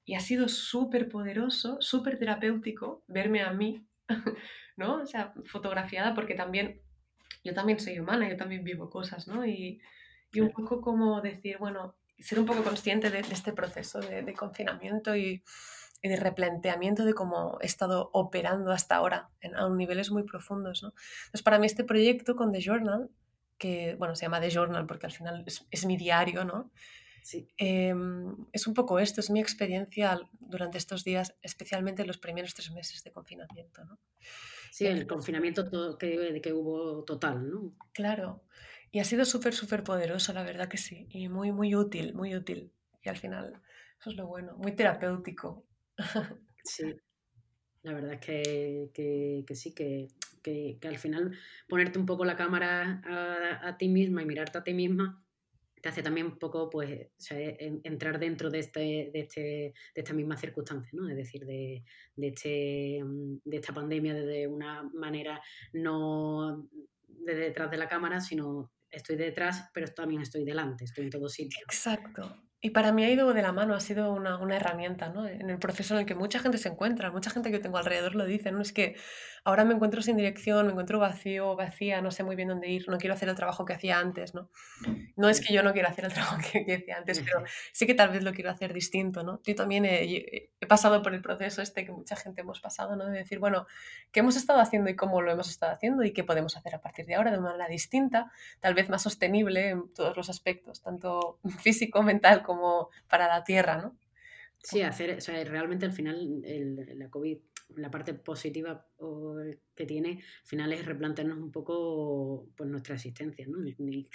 y 0.05 0.15
ha 0.15 0.19
sido 0.19 0.47
súper 0.47 1.09
poderoso, 1.09 1.77
súper 1.79 2.17
terapéutico 2.17 3.03
verme 3.07 3.41
a 3.41 3.51
mí, 3.51 3.85
¿no? 4.77 5.01
O 5.01 5.05
sea, 5.05 5.33
fotografiada 5.45 6.15
porque 6.15 6.33
también, 6.33 6.81
yo 7.43 7.53
también 7.53 7.79
soy 7.79 7.99
humana, 7.99 8.29
yo 8.29 8.37
también 8.37 8.63
vivo 8.63 8.89
cosas, 8.89 9.27
¿no? 9.27 9.45
Y, 9.45 9.81
y 10.31 10.39
un 10.39 10.51
poco 10.51 10.81
como 10.81 11.21
decir, 11.21 11.57
bueno, 11.57 11.95
ser 12.17 12.39
un 12.39 12.45
poco 12.45 12.63
consciente 12.63 13.09
de, 13.09 13.19
este 13.19 13.51
proceso 13.53 13.99
de, 13.99 14.23
de 14.23 14.33
confinamiento 14.33 15.15
y, 15.15 15.43
y, 16.01 16.09
de 16.09 16.15
replanteamiento 16.15 17.03
de 17.03 17.13
cómo 17.13 17.57
he 17.61 17.65
estado 17.65 18.09
operando 18.13 18.71
hasta 18.71 18.95
ahora 18.95 19.29
en, 19.41 19.55
a 19.55 19.69
niveles 19.69 20.09
muy 20.09 20.23
profundos, 20.23 20.83
¿no? 20.83 20.93
Entonces, 21.25 21.43
para 21.43 21.59
mí 21.59 21.65
este 21.65 21.83
proyecto 21.83 22.35
con 22.35 22.51
The 22.51 22.61
Journal 22.61 23.09
que, 23.61 23.95
bueno, 23.99 24.15
se 24.15 24.25
llama 24.25 24.41
The 24.41 24.49
Journal 24.49 24.87
porque 24.87 25.05
al 25.05 25.11
final 25.11 25.45
es, 25.45 25.85
mi 25.85 25.95
diario, 25.95 26.43
¿no? 26.43 26.71
Sí. 27.21 27.47
Em, 27.57 28.35
es 28.51 28.65
un 28.65 28.73
poco 28.73 28.97
esto, 28.97 29.21
es 29.21 29.29
mi 29.29 29.39
experiencia 29.39 30.19
durante 30.39 30.79
estos 30.79 31.03
días, 31.03 31.35
especialmente 31.43 32.01
en 32.01 32.07
los 32.07 32.17
primeros 32.17 32.55
tres 32.55 32.71
meses 32.71 33.03
de 33.03 33.11
confinamiento, 33.11 33.85
¿no? 33.85 33.99
Sí, 34.71 34.87
el 34.87 35.05
confinamiento 35.05 35.69
que, 35.99 36.41
que 36.41 36.53
hubo 36.53 37.03
total, 37.03 37.51
¿no? 37.51 37.75
Claro, 37.93 38.43
y 38.91 38.99
ha 38.99 39.03
sido 39.03 39.25
súper, 39.25 39.53
súper 39.53 39.83
poderoso, 39.83 40.33
la 40.33 40.43
verdad 40.43 40.67
que 40.67 40.77
sí, 40.77 41.07
y 41.11 41.29
muy, 41.29 41.51
muy 41.51 41.75
útil, 41.75 42.15
muy 42.15 42.35
útil 42.35 42.73
Y 43.03 43.09
al 43.09 43.17
final 43.17 43.61
eso 43.99 44.09
es 44.09 44.15
lo 44.15 44.25
bueno, 44.25 44.57
muy 44.57 44.73
terapéutico. 44.73 45.65
Sí, 46.63 46.95
la 47.81 47.93
verdad 47.93 48.13
es 48.13 48.19
que, 48.19 49.55
sí, 49.55 49.73
que, 49.73 50.07
al 50.83 50.97
final 50.97 51.37
ponerte 51.67 51.99
un 51.99 52.05
poco 52.05 52.25
la 52.25 52.35
cámara 52.35 53.01
a, 53.63 53.77
ti 53.77 53.87
misma 53.87 54.21
y 54.21 54.25
mirarte 54.25 54.57
a 54.57 54.63
ti 54.63 54.73
misma 54.73 55.23
te 55.81 55.89
hace 55.89 56.03
también 56.03 56.27
un 56.27 56.37
poco 56.37 56.69
pues 56.69 57.09
entrar 57.83 58.19
dentro 58.19 58.49
de, 58.49 58.59
este, 58.59 59.09
de, 59.11 59.19
este, 59.19 59.41
de 59.41 59.73
esta 59.95 60.13
misma 60.13 60.37
circunstancia, 60.37 60.91
¿no? 60.93 61.09
Es 61.09 61.15
decir, 61.15 61.43
de, 61.45 61.83
de, 62.15 62.27
este, 62.27 63.01
de 63.43 63.57
esta 63.57 63.73
pandemia 63.73 64.13
desde 64.13 64.47
una 64.47 64.83
manera 64.93 65.41
no 65.73 66.69
de 67.07 67.35
detrás 67.35 67.71
de 67.71 67.77
la 67.77 67.87
cámara, 67.87 68.21
sino 68.21 68.71
estoy 68.89 69.15
detrás, 69.15 69.69
pero 69.73 69.87
también 69.87 70.21
estoy 70.21 70.43
delante, 70.43 70.85
estoy 70.85 71.05
en 71.05 71.09
todo 71.09 71.29
sitio. 71.29 71.59
Exacto. 71.63 72.37
Y 72.63 72.69
para 72.69 72.91
mí 72.91 73.03
ha 73.03 73.09
ido 73.09 73.33
de 73.33 73.41
la 73.41 73.51
mano, 73.51 73.73
ha 73.73 73.79
sido 73.79 74.13
una, 74.13 74.37
una, 74.37 74.55
herramienta, 74.55 75.09
¿no? 75.09 75.27
En 75.27 75.49
el 75.49 75.57
proceso 75.57 75.95
en 75.95 76.01
el 76.01 76.05
que 76.05 76.13
mucha 76.13 76.37
gente 76.37 76.59
se 76.59 76.69
encuentra, 76.69 77.09
mucha 77.09 77.31
gente 77.31 77.49
que 77.49 77.57
tengo 77.57 77.77
alrededor 77.77 78.13
lo 78.13 78.23
dice, 78.23 78.51
¿no? 78.51 78.61
Es 78.61 78.71
que 78.71 78.95
ahora 79.43 79.65
me 79.65 79.73
encuentro 79.73 80.01
sin 80.01 80.17
dirección, 80.17 80.65
me 80.65 80.71
encuentro 80.71 80.99
vacío, 80.99 81.55
vacía, 81.55 82.01
no 82.01 82.11
sé 82.11 82.23
muy 82.23 82.35
bien 82.35 82.49
dónde 82.49 82.69
ir, 82.69 82.87
no 82.87 82.97
quiero 82.97 83.15
hacer 83.15 83.27
el 83.29 83.35
trabajo 83.35 83.65
que 83.65 83.73
hacía 83.73 83.99
antes, 83.99 84.35
¿no? 84.35 84.49
No 85.15 85.29
es 85.29 85.45
que 85.45 85.53
yo 85.53 85.63
no 85.63 85.73
quiera 85.73 85.89
hacer 85.89 86.05
el 86.05 86.13
trabajo 86.13 86.37
que, 86.51 86.75
hacía 86.75 86.97
antes, 86.97 87.21
pero 87.21 87.43
sí 87.71 87.87
que 87.87 87.93
tal 87.93 88.09
vez 88.09 88.23
lo 88.23 88.33
quiero 88.33 88.51
hacer 88.51 88.73
distinto, 88.73 89.23
¿no? 89.23 89.41
Yo 89.43 89.55
también 89.55 89.85
he, 89.85 90.49
he, 90.59 90.67
pasado 90.67 91.01
por 91.01 91.13
el 91.13 91.21
proceso 91.21 91.61
este 91.61 91.85
que 91.85 91.91
mucha 91.91 92.15
gente 92.15 92.41
hemos 92.41 92.61
pasado, 92.61 92.95
¿no? 92.95 93.05
De 93.05 93.17
decir, 93.17 93.39
bueno, 93.39 93.65
¿qué 94.11 94.19
hemos 94.19 94.35
estado 94.35 94.59
haciendo 94.59 94.89
y 94.89 94.95
cómo 94.95 95.21
lo 95.21 95.31
hemos 95.31 95.49
estado 95.49 95.73
haciendo 95.73 96.03
y 96.03 96.13
qué 96.13 96.23
podemos 96.23 96.55
hacer 96.55 96.75
a 96.75 96.81
partir 96.81 97.05
de 97.05 97.15
ahora 97.15 97.31
de 97.31 97.39
una 97.39 97.49
manera 97.49 97.67
distinta, 97.67 98.31
tal 98.59 98.73
vez 98.73 98.89
más 98.89 99.01
sostenible 99.01 99.69
en 99.69 99.93
todos 99.93 100.15
los 100.15 100.29
aspectos, 100.29 100.81
tanto 100.81 101.39
físico, 101.59 102.03
mental 102.03 102.43
como 102.43 102.89
para 103.09 103.27
la 103.27 103.43
Tierra, 103.43 103.77
¿no? 103.77 103.97
Sí, 104.63 104.83
hacer, 104.83 105.17
o 105.17 105.21
sea, 105.21 105.43
realmente 105.43 105.85
al 105.87 105.91
final 105.91 106.43
el, 106.45 106.75
la 106.99 107.09
COVID, 107.09 107.39
la 107.75 107.89
parte 107.89 108.13
positiva 108.13 108.85
que 109.75 109.85
tiene, 109.85 110.23
al 110.41 110.47
final 110.47 110.73
es 110.73 110.85
replantearnos 110.85 111.37
un 111.39 111.51
poco 111.51 112.49
pues, 112.55 112.69
nuestra 112.69 112.95
existencia, 112.95 113.45
¿no? 113.47 113.65
Y, 113.65 114.09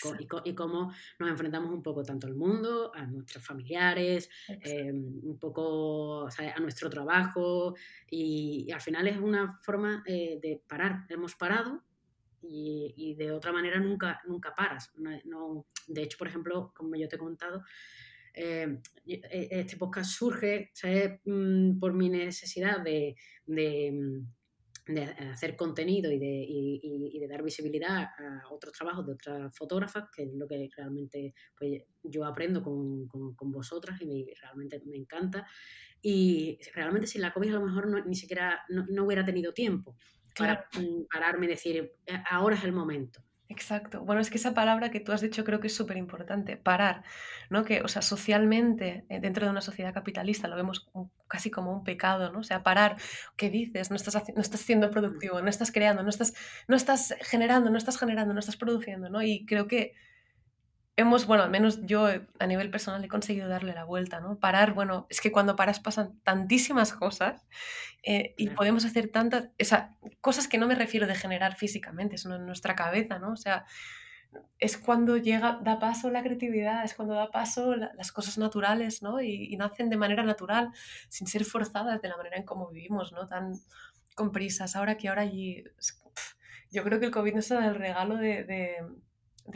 y, 0.44 0.54
cómo 0.54 0.92
nos 1.18 1.30
enfrentamos 1.30 1.72
un 1.72 1.82
poco 1.82 2.02
tanto 2.02 2.26
al 2.26 2.34
mundo, 2.34 2.92
a 2.94 3.06
nuestros 3.06 3.44
familiares, 3.44 4.30
eh, 4.48 4.92
un 4.92 5.38
poco 5.38 6.24
o 6.24 6.30
sea, 6.30 6.54
a 6.54 6.60
nuestro 6.60 6.88
trabajo, 6.90 7.74
y, 8.10 8.70
al 8.72 8.80
final 8.80 9.06
es 9.08 9.18
una 9.18 9.58
forma 9.62 10.02
eh, 10.06 10.38
de 10.40 10.62
parar. 10.68 11.06
Hemos 11.08 11.34
parado, 11.34 11.82
y, 12.48 13.14
de 13.16 13.32
otra 13.32 13.52
manera 13.52 13.78
nunca, 13.80 14.20
nunca 14.26 14.54
paras. 14.54 14.92
No, 14.96 15.66
de 15.86 16.02
hecho, 16.02 16.18
por 16.18 16.28
ejemplo, 16.28 16.72
como 16.74 16.96
yo 16.96 17.08
te 17.08 17.16
he 17.16 17.18
contado, 17.18 17.62
eh, 18.36 18.80
e, 19.06 19.48
este 19.50 19.78
podcast 19.78 20.10
surge 20.10 20.70
mm, 21.24 21.78
por 21.78 21.94
mi 21.94 22.10
necesidad 22.10 22.82
de, 22.82 23.16
mm, 23.46 24.92
de, 24.92 25.02
hacer 25.32 25.56
contenido 25.56 26.12
y 26.12 26.18
de, 26.18 26.44
y, 26.46 27.18
de, 27.18 27.28
dar 27.28 27.42
visibilidad 27.42 28.02
a 28.02 28.42
otros 28.50 28.74
trabajos 28.74 29.06
de 29.06 29.12
otras 29.14 29.56
fotógrafas, 29.56 30.04
que 30.14 30.24
es 30.24 30.34
lo 30.34 30.46
que 30.46 30.68
realmente 30.76 31.34
pues, 31.58 31.82
yo 32.02 32.26
aprendo 32.26 32.62
con, 32.62 33.08
con, 33.08 33.50
vosotras 33.50 34.00
y 34.02 34.26
realmente 34.40 34.82
me 34.84 34.98
encanta. 34.98 35.46
Y 36.02 36.58
realmente 36.74 37.06
sin 37.06 37.22
la 37.22 37.32
COVID 37.32 37.48
a 37.48 37.58
lo 37.58 37.66
mejor 37.66 38.06
ni 38.06 38.14
siquiera 38.14 38.60
no, 38.68 39.04
hubiera 39.04 39.24
tenido 39.24 39.54
tiempo 39.54 39.96
para 40.36 40.68
mm, 40.78 41.06
pararme 41.10 41.46
y 41.46 41.48
decir, 41.48 41.76
eh, 42.06 42.22
ahora 42.30 42.56
es 42.56 42.64
el 42.64 42.72
momento. 42.72 43.25
Exacto. 43.48 44.00
Bueno, 44.04 44.20
es 44.20 44.28
que 44.28 44.38
esa 44.38 44.54
palabra 44.54 44.90
que 44.90 44.98
tú 44.98 45.12
has 45.12 45.20
dicho 45.20 45.44
creo 45.44 45.60
que 45.60 45.68
es 45.68 45.74
súper 45.76 45.96
importante, 45.96 46.56
parar, 46.56 47.04
¿no? 47.48 47.64
Que, 47.64 47.80
o 47.82 47.86
sea, 47.88 48.02
socialmente, 48.02 49.04
eh, 49.08 49.20
dentro 49.20 49.44
de 49.46 49.52
una 49.52 49.60
sociedad 49.60 49.94
capitalista, 49.94 50.48
lo 50.48 50.56
vemos 50.56 50.88
casi 51.28 51.50
como 51.50 51.72
un 51.72 51.84
pecado, 51.84 52.32
¿no? 52.32 52.40
O 52.40 52.42
sea, 52.42 52.64
parar, 52.64 52.96
¿qué 53.36 53.48
dices? 53.48 53.90
No 53.90 53.96
estás, 53.96 54.20
no 54.34 54.40
estás 54.40 54.60
siendo 54.60 54.90
productivo, 54.90 55.40
no 55.42 55.48
estás 55.48 55.70
creando, 55.70 56.02
no 56.02 56.08
estás, 56.08 56.34
no 56.66 56.74
estás 56.74 57.14
generando, 57.20 57.70
no 57.70 57.78
estás 57.78 57.98
generando, 57.98 58.34
no 58.34 58.40
estás 58.40 58.56
produciendo, 58.56 59.08
¿no? 59.10 59.22
Y 59.22 59.46
creo 59.46 59.68
que 59.68 59.94
hemos, 60.96 61.26
bueno, 61.26 61.42
al 61.44 61.50
menos 61.50 61.84
yo 61.84 62.08
eh, 62.08 62.26
a 62.38 62.46
nivel 62.46 62.70
personal 62.70 63.04
he 63.04 63.08
conseguido 63.08 63.48
darle 63.48 63.74
la 63.74 63.84
vuelta, 63.84 64.20
¿no? 64.20 64.38
Parar, 64.38 64.72
bueno, 64.72 65.06
es 65.10 65.20
que 65.20 65.30
cuando 65.30 65.54
paras 65.54 65.78
pasan 65.78 66.18
tantísimas 66.20 66.92
cosas 66.92 67.46
eh, 68.02 68.34
y 68.38 68.48
podemos 68.50 68.84
hacer 68.84 69.08
tantas, 69.08 69.44
o 69.44 70.16
cosas 70.20 70.48
que 70.48 70.58
no 70.58 70.66
me 70.66 70.74
refiero 70.74 71.06
de 71.06 71.14
generar 71.14 71.54
físicamente, 71.54 72.16
sino 72.16 72.36
en 72.36 72.46
nuestra 72.46 72.74
cabeza, 72.74 73.18
¿no? 73.18 73.32
O 73.32 73.36
sea, 73.36 73.66
es 74.58 74.78
cuando 74.78 75.18
llega, 75.18 75.60
da 75.62 75.78
paso 75.78 76.10
la 76.10 76.22
creatividad, 76.22 76.84
es 76.84 76.94
cuando 76.94 77.14
da 77.14 77.30
paso 77.30 77.76
las 77.76 78.10
cosas 78.10 78.38
naturales, 78.38 79.02
¿no? 79.02 79.20
Y, 79.20 79.54
nacen 79.56 79.90
de 79.90 79.96
manera 79.98 80.22
natural, 80.22 80.72
sin 81.08 81.26
ser 81.26 81.44
forzadas 81.44 82.00
de 82.00 82.08
la 82.08 82.16
manera 82.16 82.36
en 82.36 82.44
cómo 82.44 82.70
vivimos, 82.70 83.12
¿no? 83.12 83.28
Tan 83.28 83.52
con 84.14 84.32
prisas. 84.32 84.76
Ahora 84.76 84.96
que 84.96 85.08
ahora 85.08 85.22
allí, 85.22 85.62
yo 86.70 86.82
creo 86.84 86.98
que 87.00 87.06
el 87.06 87.12
COVID 87.12 87.34
nos 87.34 87.48
da 87.50 87.66
el 87.66 87.74
regalo 87.74 88.16
de 88.16 88.44
de 88.44 88.76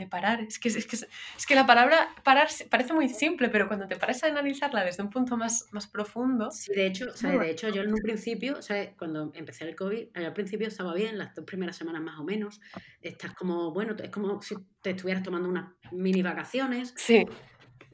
parar. 0.09 0.41
Es 0.41 0.59
que, 0.59 0.69
es, 0.69 0.85
que, 0.85 0.95
es 0.95 1.45
que 1.47 1.55
la 1.55 1.65
palabra 1.65 2.09
parar 2.23 2.47
parece 2.69 2.93
muy 2.93 3.09
simple, 3.09 3.49
pero 3.49 3.67
cuando 3.67 3.87
te 3.87 3.95
paras 3.95 4.23
a 4.23 4.27
analizarla 4.27 4.83
desde 4.83 5.03
un 5.03 5.09
punto 5.09 5.37
más, 5.37 5.67
más 5.71 5.87
profundo... 5.87 6.51
Sí, 6.51 6.73
de 6.73 6.87
hecho, 6.87 7.11
de 7.11 7.49
hecho 7.49 7.69
yo 7.69 7.81
en 7.81 7.93
un 7.93 7.99
principio, 8.01 8.59
cuando 8.97 9.31
empecé 9.33 9.65
el 9.65 9.75
COVID, 9.75 10.07
al 10.15 10.33
principio 10.33 10.67
estaba 10.67 10.93
bien, 10.93 11.17
las 11.17 11.35
dos 11.35 11.45
primeras 11.45 11.75
semanas 11.75 12.01
más 12.01 12.19
o 12.19 12.23
menos, 12.23 12.61
estás 13.01 13.33
como, 13.33 13.71
bueno, 13.71 13.95
es 14.01 14.09
como 14.09 14.41
si 14.41 14.55
te 14.81 14.91
estuvieras 14.91 15.23
tomando 15.23 15.49
unas 15.49 15.71
mini 15.91 16.21
vacaciones. 16.21 16.93
Sí. 16.97 17.25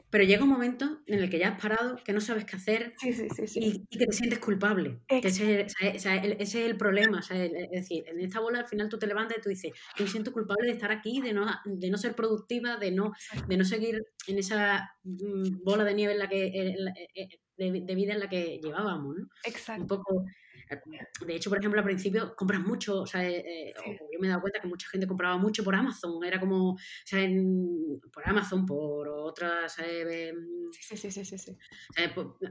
Pero 0.09 0.23
llega 0.23 0.43
un 0.43 0.49
momento 0.49 1.01
en 1.05 1.19
el 1.19 1.29
que 1.29 1.39
ya 1.39 1.49
has 1.49 1.61
parado, 1.61 1.97
que 2.03 2.13
no 2.13 2.21
sabes 2.21 2.45
qué 2.45 2.55
hacer 2.55 2.93
y, 3.55 3.85
que 3.85 4.05
te 4.05 4.13
sientes 4.13 4.39
culpable. 4.39 4.99
ese, 5.07 5.67
es 6.39 6.55
el 6.55 6.77
problema. 6.77 7.19
es 7.19 7.71
decir, 7.71 8.05
en 8.07 8.21
esta 8.21 8.39
bola 8.39 8.59
al 8.59 8.67
final 8.67 8.87
tú 8.87 8.97
te 8.97 9.07
levantas 9.07 9.37
y 9.37 9.41
tú 9.41 9.49
dices, 9.49 9.73
yo 9.97 10.05
me 10.05 10.11
siento 10.11 10.31
culpable 10.31 10.67
de 10.67 10.73
estar 10.73 10.91
aquí, 10.91 11.21
de 11.21 11.33
no, 11.33 11.45
de 11.65 11.89
no 11.89 11.97
ser 11.97 12.15
productiva, 12.15 12.77
de 12.77 12.91
no, 12.91 13.11
de 13.47 13.57
no 13.57 13.65
seguir 13.65 14.05
en 14.27 14.37
esa 14.37 14.91
mm, 15.03 15.63
bola 15.63 15.83
de 15.83 15.93
nieve 15.93 16.13
en 16.13 16.19
la 16.19 16.29
que, 16.29 16.45
eh, 16.45 16.75
eh, 17.15 17.39
de, 17.57 17.95
vida 17.95 18.13
en 18.13 18.19
la 18.19 18.29
que 18.29 18.59
llevábamos. 18.63 19.17
¿no? 19.17 19.27
Exacto. 19.43 19.81
Un 19.81 19.87
poco 19.87 20.25
de 21.25 21.35
hecho, 21.35 21.49
por 21.49 21.59
ejemplo, 21.59 21.79
al 21.79 21.85
principio 21.85 22.35
compras 22.35 22.61
mucho, 22.61 23.01
o 23.01 23.07
sea, 23.07 23.27
eh, 23.27 23.43
eh, 23.69 23.73
yo 24.11 24.19
me 24.19 24.27
he 24.27 24.29
dado 24.29 24.41
cuenta 24.41 24.59
que 24.59 24.67
mucha 24.67 24.87
gente 24.89 25.07
compraba 25.07 25.37
mucho 25.37 25.63
por 25.63 25.75
Amazon, 25.75 26.23
era 26.23 26.39
como, 26.39 26.71
o 26.71 26.77
sea, 27.05 27.27
por 28.11 28.27
Amazon, 28.27 28.65
por 28.65 29.07
otras... 29.07 29.77
Eh, 29.79 30.33
sí, 30.71 30.97
sí, 30.97 31.11
sí, 31.11 31.25
sí, 31.25 31.37
sí. 31.37 31.57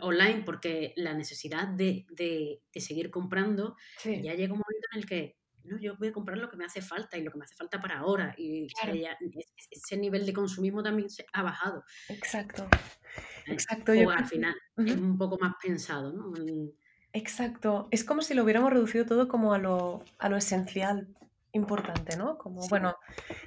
online, 0.00 0.42
porque 0.44 0.92
la 0.96 1.14
necesidad 1.14 1.68
de, 1.68 2.06
de, 2.11 2.61
seguir 2.80 3.11
comprando, 3.11 3.76
ya 4.04 4.35
llega 4.35 4.52
un 4.52 4.61
momento 4.61 4.88
en 4.92 4.99
el 4.99 5.06
que 5.06 5.37
no, 5.64 5.78
yo 5.78 5.96
voy 5.96 6.08
a 6.08 6.12
comprar 6.12 6.38
lo 6.38 6.49
que 6.49 6.56
me 6.56 6.64
hace 6.64 6.80
falta 6.80 7.18
y 7.18 7.23
lo 7.23 7.30
que 7.30 7.38
me 7.38 7.44
hace 7.44 7.56
falta 7.56 7.80
para 7.80 7.99
ahora. 7.99 8.35
Y 8.38 8.68
ese 9.70 9.96
nivel 9.96 10.25
de 10.25 10.32
consumismo 10.32 10.82
también 10.82 11.11
se 11.11 11.26
ha 11.32 11.42
bajado. 11.42 11.85
Exacto. 12.08 12.68
Exacto. 13.46 13.92
O 13.92 14.11
al 14.11 14.26
final 14.26 14.54
es 14.76 14.96
un 14.96 15.18
poco 15.18 15.38
más 15.40 15.54
pensado, 15.61 16.12
¿no? 16.12 16.32
Exacto. 17.16 17.88
Es 17.90 18.04
como 18.04 18.20
si 18.20 18.35
lo 18.35 18.44
hubiéramos 18.44 18.70
reducido 18.70 19.06
todo 19.06 19.26
como 19.26 19.54
a 19.54 19.58
lo, 19.58 20.04
a 20.18 20.28
lo 20.28 20.37
esencial, 20.37 21.08
importante, 21.52 22.14
¿no? 22.18 22.37
Como, 22.37 22.68
bueno, 22.68 22.96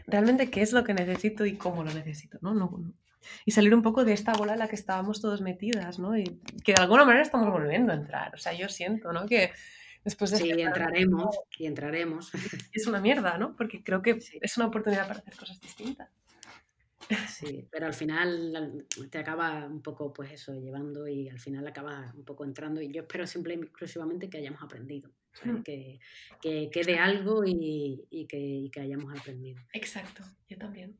realmente 0.08 0.50
qué 0.50 0.64
es 0.64 0.74
lo 0.74 0.84
que 0.84 0.96
necesito 0.96 1.46
y 1.46 1.56
cómo 1.56 1.84
lo 1.84 1.94
necesito, 1.94 2.40
¿no? 2.42 2.56
No, 2.56 2.94
Y 3.46 3.52
salir 3.52 3.76
un 3.76 3.84
poco 3.84 4.04
de 4.04 4.14
esta 4.14 4.34
bola 4.34 4.54
en 4.54 4.60
la 4.60 4.68
que 4.68 4.76
estábamos 4.76 5.22
todos 5.22 5.42
metidas, 5.42 6.00
¿no? 6.00 6.18
Y 6.18 6.42
que 6.64 6.74
de 6.74 6.82
alguna 6.82 7.06
manera 7.06 7.22
estamos 7.22 7.52
volviendo 7.52 7.94
a 7.94 7.96
entrar. 7.96 8.34
O 8.34 8.38
sea, 8.38 8.54
yo 8.54 8.68
siento, 8.70 9.14
¿no? 9.14 9.28
Que 9.28 9.52
después 10.04 10.32
de... 10.32 10.38
Sí, 10.38 10.50
entraremos, 10.50 11.38
y 11.60 11.68
entraremos. 11.68 12.32
Es 12.74 12.88
una 12.88 13.00
mierda, 13.00 13.38
¿no? 13.38 13.56
Porque 13.56 13.84
creo 13.84 14.02
que 14.02 14.18
es 14.42 14.58
una 14.58 14.66
oportunidad 14.66 15.08
para 15.08 15.20
hacer 15.20 15.36
cosas 15.36 15.62
distintas. 15.62 16.10
Sí, 17.30 17.68
pero 17.72 17.88
al 17.88 17.94
final 17.94 18.86
te 19.10 19.18
acaba 19.18 19.66
un 19.66 19.82
poco, 19.82 20.14
pues 20.14 20.32
eso, 20.32 20.54
llevando 20.54 21.08
y 21.08 21.30
al 21.30 21.40
final 21.40 21.66
acaba 21.68 22.14
un 22.16 22.26
poco 22.26 22.44
entrando. 22.44 22.82
Y 22.82 22.92
yo 22.92 23.02
espero 23.02 23.26
simple 23.26 23.56
y 23.56 23.58
exclusivamente 23.58 24.30
que 24.30 24.38
hayamos 24.38 24.62
aprendido, 24.62 25.12
mm. 25.44 25.62
que, 25.62 26.00
que, 26.42 26.70
quede 26.72 26.98
algo 26.98 27.44
y, 27.46 28.06
y, 28.10 28.28
que, 28.28 28.70
que, 28.72 28.82
hayamos 28.82 29.18
aprendido. 29.18 29.62
Exacto, 29.74 30.24
yo 30.48 30.58
también. 30.58 30.98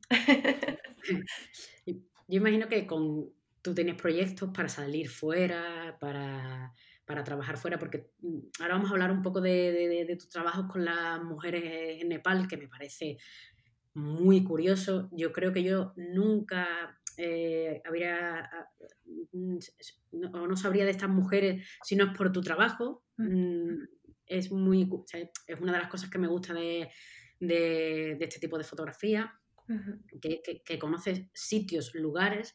yo 1.86 2.36
imagino 2.36 2.68
que 2.68 2.86
con, 2.86 3.30
tú 3.62 3.74
tienes 3.74 3.96
proyectos 3.96 4.50
para 4.54 4.68
salir 4.68 5.08
fuera, 5.08 5.96
para, 6.00 6.72
para 7.04 7.24
trabajar 7.24 7.56
fuera, 7.56 7.78
porque 7.78 8.10
mm, 8.20 8.38
ahora 8.60 8.74
vamos 8.74 8.90
a 8.90 8.94
hablar 8.94 9.12
un 9.12 9.22
poco 9.22 9.40
de, 9.40 9.72
de, 9.72 10.04
de 10.04 10.16
tus 10.16 10.28
trabajos 10.28 10.66
con 10.66 10.84
las 10.84 11.22
mujeres 11.22 12.00
en 12.00 12.08
Nepal, 12.08 12.48
que 12.48 12.56
me 12.56 12.68
parece 12.68 13.18
muy 13.94 14.44
curioso. 14.44 15.08
Yo 15.12 15.32
creo 15.32 15.52
que 15.52 15.62
yo 15.62 15.92
nunca 15.96 16.98
eh, 17.16 17.82
habría 17.84 18.48
mm, 19.32 19.58
o 20.32 20.46
no 20.46 20.56
sabría 20.56 20.84
de 20.84 20.90
estas 20.90 21.10
mujeres 21.10 21.66
si 21.82 21.96
no 21.96 22.04
es 22.04 22.16
por 22.16 22.32
tu 22.32 22.40
trabajo. 22.40 23.04
Mm, 23.16 23.84
es 24.26 24.52
muy 24.52 24.88
es 25.12 25.60
una 25.60 25.72
de 25.72 25.78
las 25.78 25.88
cosas 25.88 26.08
que 26.08 26.18
me 26.18 26.28
gusta 26.28 26.54
de, 26.54 26.88
este 27.40 28.38
tipo 28.38 28.56
de 28.56 28.64
fotografía, 28.64 29.34
que, 30.20 30.78
conoces 30.78 31.26
sitios, 31.34 31.94
lugares 31.94 32.54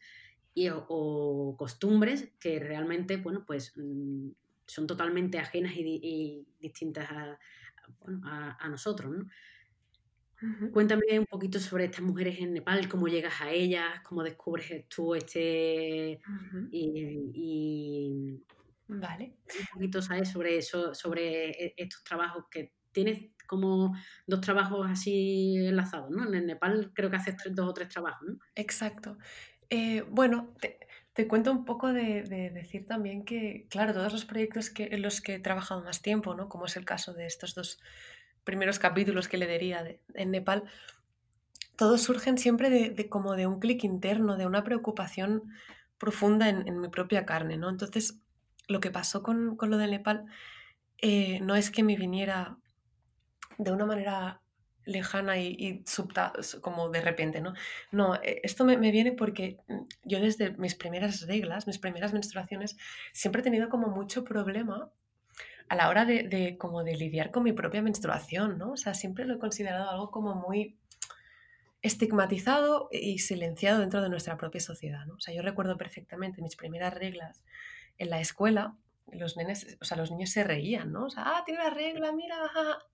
y, 0.54 0.70
o, 0.72 1.56
costumbres 1.58 2.34
que 2.40 2.60
realmente, 2.60 3.18
bueno, 3.18 3.44
pues 3.46 3.74
mm, 3.76 4.30
son 4.66 4.88
totalmente 4.88 5.38
ajenas 5.38 5.74
y, 5.76 6.48
distintas 6.60 7.10
a, 7.12 7.38
a, 8.58 8.70
nosotros, 8.70 9.12
¿no? 9.12 9.26
Cuéntame 10.72 11.20
un 11.20 11.26
poquito 11.26 11.60
sobre 11.60 11.86
estas 11.86 12.02
mujeres 12.02 12.40
en 12.40 12.54
Nepal, 12.54 12.88
cómo 12.88 13.08
llegas 13.08 13.42
a 13.42 13.52
ellas, 13.52 14.02
cómo 14.04 14.24
descubres 14.24 14.88
tú 14.88 15.16
este 15.16 16.20
y, 16.72 18.42
vale. 18.88 19.36
un 19.60 19.66
poquito 19.74 20.02
sabes 20.02 20.30
sobre 20.30 20.58
eso, 20.58 20.94
sobre 20.94 21.50
e, 21.50 21.74
estos 21.78 22.04
trabajos 22.04 22.46
que 22.50 22.74
tienes 22.92 23.32
como 23.48 23.96
dos 24.26 24.42
trabajos 24.42 24.88
así 24.90 25.58
enlazados, 25.58 26.10
¿no? 26.10 26.34
En 26.34 26.46
Nepal 26.46 26.92
creo 26.94 27.10
que 27.10 27.18
haces 27.18 27.36
dos 27.52 27.70
o 27.70 27.74
tres 27.74 27.90
trabajos, 27.90 28.28
¿no? 28.28 28.40
Exacto. 28.56 29.18
Eh, 29.70 30.04
bueno, 30.10 30.54
te, 31.14 31.28
cuento 31.28 31.52
un 31.52 31.66
poco 31.66 31.92
de, 31.94 32.24
decir 32.54 32.86
también 32.86 33.26
que, 33.26 33.68
claro, 33.70 33.94
todos 33.94 34.14
los 34.14 34.26
proyectos 34.26 34.70
que, 34.70 34.86
en 34.92 35.02
los 35.02 35.22
que 35.22 35.36
he 35.36 35.40
trabajado 35.40 35.84
más 35.84 36.02
tiempo, 36.02 36.36
¿no? 36.36 36.50
Como 36.50 36.66
es 36.66 36.78
el 36.78 36.86
caso 36.86 37.14
de 37.14 37.26
estos 37.26 37.56
dos 37.56 37.80
primeros 38.46 38.80
capítulos 38.80 39.28
que 39.28 39.38
le 39.38 39.48
diría 39.48 39.98
en 40.14 40.32
Nepal, 40.32 40.64
todos 41.76 42.02
surgen 42.02 42.38
siempre 42.38 42.70
de, 42.70 43.10
como 43.10 43.36
de 43.36 43.48
un 43.48 43.60
clic 43.60 43.84
interno, 43.84 44.38
de 44.38 44.46
una 44.46 44.64
preocupación 44.64 45.44
profunda 45.98 46.48
en, 46.48 46.80
mi 46.80 46.88
propia 46.88 47.26
carne, 47.26 47.58
¿no? 47.58 47.70
Entonces, 47.70 48.20
lo 48.68 48.80
que 48.80 48.92
pasó 48.92 49.24
con, 49.24 49.58
lo 49.60 49.78
de 49.78 49.88
Nepal 49.88 50.26
eh, 51.02 51.40
no 51.42 51.56
es 51.56 51.72
que 51.72 51.84
me 51.84 51.98
viniera 51.98 52.58
de 53.58 53.72
una 53.72 53.86
manera 53.86 54.42
lejana 54.86 55.40
y, 55.40 55.84
subta, 55.86 56.32
como 56.62 56.90
de 56.90 57.02
repente, 57.02 57.42
¿no? 57.42 57.54
No, 57.92 58.16
eh, 58.16 58.42
esto 58.44 58.64
me, 58.66 58.78
viene 58.78 59.12
porque 59.12 59.58
mm, 59.68 59.82
yo 60.04 60.20
desde 60.20 60.52
mis 60.52 60.76
primeras 60.76 61.22
reglas, 61.28 61.68
mis 61.68 61.80
primeras 61.80 62.14
menstruaciones, 62.14 62.78
siempre 63.12 63.42
he 63.42 63.44
tenido 63.44 63.70
como 63.70 63.88
mucho 63.88 64.24
problema 64.24 64.92
a 65.68 65.76
la 65.76 65.90
hora 65.90 66.06
de, 66.06 66.58
como 66.58 66.84
de 66.84 66.96
lidiar 66.96 67.32
con 67.32 67.44
mi 67.44 67.54
propia 67.54 67.82
menstruación, 67.82 68.58
¿no? 68.58 68.74
O 68.74 68.78
sea, 68.78 68.94
siempre 68.94 69.26
lo 69.26 69.36
he 69.36 69.40
considerado 69.40 69.90
algo 69.90 70.12
como 70.12 70.36
muy 70.36 70.78
estigmatizado 71.82 72.90
y 72.92 73.20
silenciado 73.20 73.80
dentro 73.80 74.02
de 74.02 74.10
nuestra 74.10 74.38
propia 74.38 74.62
sociedad, 74.62 75.06
¿no? 75.06 75.16
O 75.16 75.20
sea, 75.20 75.34
yo 75.34 75.42
recuerdo 75.42 75.78
perfectamente 75.78 76.42
mis 76.42 76.56
primeras 76.56 76.94
reglas 76.94 77.44
en 77.98 78.10
la 78.10 78.20
escuela, 78.20 78.76
los 79.12 79.38
nenes, 79.38 79.78
o 79.80 79.86
sea, 79.86 79.98
los 79.98 80.12
niños 80.12 80.32
se 80.32 80.44
reían, 80.44 80.92
¿no? 80.92 81.06
O 81.06 81.10
sea, 81.10 81.24
ah, 81.26 81.44
tiene 81.46 81.64
la 81.64 81.70
regla, 81.70 82.12
mira, 82.12 82.36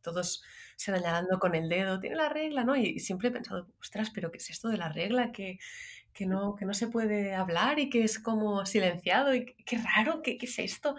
todos 0.02 0.44
señalando 0.76 1.40
con 1.40 1.56
el 1.56 1.70
dedo, 1.70 2.00
tiene 2.00 2.18
la 2.18 2.30
regla, 2.30 2.64
¿no? 2.64 2.76
Y 2.76 3.00
siempre 3.00 3.30
he 3.30 3.32
pensado, 3.32 3.68
ostras, 3.80 4.10
pero 4.14 4.32
¿qué 4.32 4.38
es 4.38 4.50
esto 4.50 4.68
de 4.68 4.78
la 4.78 4.90
regla? 4.90 5.32
Que, 5.32 5.58
que 6.14 6.26
no, 6.26 6.56
que 6.56 6.66
no 6.66 6.74
se 6.74 6.88
puede 6.88 7.34
hablar 7.34 7.80
y 7.80 7.90
que 7.90 8.04
es 8.04 8.20
como 8.20 8.66
silenciado 8.66 9.34
y 9.34 9.46
qué 9.46 9.78
raro, 9.78 10.22
¿qué, 10.22 10.38
qué 10.38 10.46
es 10.46 10.60
esto? 10.60 10.96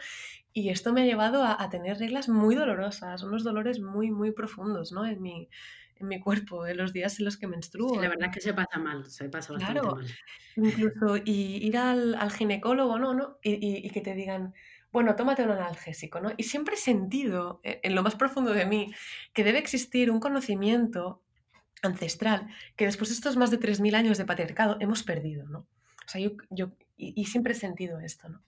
Y 0.52 0.68
esto 0.68 0.92
me 0.92 1.02
ha 1.02 1.04
llevado 1.06 1.44
a, 1.44 1.68
tener 1.70 1.98
reglas 1.98 2.28
muy 2.28 2.54
dolorosas, 2.54 3.22
unos 3.22 3.42
dolores 3.42 3.80
muy, 3.80 4.10
muy 4.10 4.32
profundos, 4.32 4.92
¿no? 4.92 5.06
En 5.06 5.22
mi, 5.22 5.48
en 5.96 6.08
mi 6.08 6.20
cuerpo, 6.20 6.66
en 6.66 6.76
los 6.76 6.92
días 6.92 7.18
en 7.18 7.24
los 7.24 7.36
que 7.36 7.46
menstruo. 7.46 8.00
la 8.00 8.08
verdad 8.08 8.28
es 8.28 8.34
que 8.34 8.40
se 8.40 8.52
pasa 8.52 8.78
mal, 8.78 9.06
se 9.10 9.28
pasa 9.28 9.54
bastante 9.54 9.80
claro, 9.80 9.96
mal. 9.96 10.06
Incluso 10.56 11.16
y 11.24 11.66
ir 11.66 11.78
al, 11.78 12.14
al 12.14 12.30
ginecólogo, 12.30 12.98
¿no? 12.98 13.14
¿no? 13.14 13.38
Y, 13.42 13.86
y, 13.86 13.90
que 13.90 14.02
te 14.02 14.14
digan, 14.14 14.52
bueno, 14.92 15.16
tómate 15.16 15.42
un 15.42 15.52
analgésico, 15.52 16.20
¿no? 16.20 16.32
Y 16.36 16.42
siempre 16.42 16.74
he 16.74 16.78
sentido, 16.78 17.60
eh, 17.62 17.80
en 17.82 17.94
lo 17.94 18.02
más 18.02 18.14
profundo 18.14 18.52
de 18.52 18.66
mí, 18.66 18.92
que 19.32 19.44
debe 19.44 19.58
existir 19.58 20.10
un 20.10 20.20
conocimiento 20.20 21.22
ancestral 21.82 22.48
que 22.76 22.86
después 22.86 23.10
de 23.10 23.14
estos 23.14 23.36
más 23.36 23.50
de 23.50 23.58
3.000 23.58 23.94
años 23.94 24.18
de 24.18 24.24
patriarcado 24.24 24.76
hemos 24.80 25.02
perdido, 25.02 25.48
¿no? 25.48 25.66
O 26.06 26.08
sea, 26.08 26.20
yo, 26.20 26.32
yo 26.50 26.72
y, 26.96 27.24
siempre 27.26 27.52
he 27.52 27.56
sentido 27.56 27.98
esto, 28.00 28.28
¿no? 28.28 28.42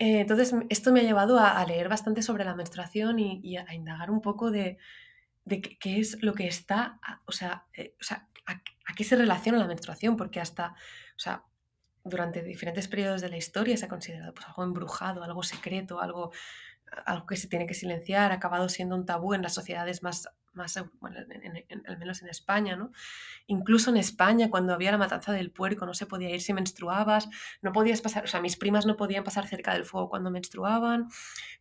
Eh, 0.00 0.20
entonces, 0.20 0.54
esto 0.70 0.92
me 0.92 1.00
ha 1.00 1.02
llevado 1.02 1.38
a, 1.38 1.62
leer 1.66 1.90
bastante 1.90 2.22
sobre 2.22 2.42
la 2.42 2.54
menstruación 2.54 3.18
y, 3.18 3.58
a, 3.58 3.74
indagar 3.74 4.10
un 4.10 4.22
poco 4.22 4.50
de, 4.50 4.78
qué, 5.46 6.00
es 6.00 6.22
lo 6.22 6.32
que 6.32 6.46
está, 6.46 6.98
o 7.26 7.32
sea, 7.32 7.66
eh, 7.74 7.94
o 8.00 8.02
sea 8.02 8.26
a, 8.46 8.62
qué 8.96 9.04
se 9.04 9.16
relaciona 9.16 9.58
la 9.58 9.66
menstruación, 9.66 10.16
porque 10.16 10.40
hasta, 10.40 10.68
o 10.68 11.18
sea, 11.18 11.44
durante 12.02 12.42
diferentes 12.42 12.88
periodos 12.88 13.20
de 13.20 13.28
la 13.28 13.36
historia 13.36 13.76
se 13.76 13.84
ha 13.84 13.88
considerado 13.88 14.32
pues, 14.32 14.46
algo 14.48 14.64
embrujado, 14.64 15.22
algo 15.22 15.42
secreto, 15.42 16.00
algo, 16.00 16.32
algo 17.04 17.26
que 17.26 17.36
se 17.36 17.48
tiene 17.48 17.66
que 17.66 17.74
silenciar, 17.74 18.32
ha 18.32 18.36
acabado 18.36 18.70
siendo 18.70 18.96
un 18.96 19.04
tabú 19.04 19.34
en 19.34 19.42
las 19.42 19.52
sociedades 19.52 20.02
más, 20.02 20.30
más 20.52 20.78
bueno, 21.00 21.18
al 21.86 21.98
menos 21.98 22.22
en 22.22 22.28
España, 22.28 22.76
¿no? 22.76 22.92
Incluso 23.46 23.90
en 23.90 23.96
España, 23.96 24.50
cuando 24.50 24.72
había 24.72 24.90
la 24.90 24.98
matanza 24.98 25.32
del 25.32 25.50
puerco, 25.50 25.86
no 25.86 25.94
se 25.94 26.06
podía 26.06 26.30
ir 26.30 26.40
si 26.40 26.52
menstruabas, 26.52 27.28
no 27.62 27.72
podías 27.72 28.00
pasar, 28.00 28.24
o 28.24 28.26
sea, 28.26 28.40
mis 28.40 28.56
primas 28.56 28.86
no 28.86 28.96
podían 28.96 29.24
pasar 29.24 29.46
cerca 29.46 29.72
del 29.72 29.84
fuego 29.84 30.08
cuando 30.08 30.30
menstruaban, 30.30 31.08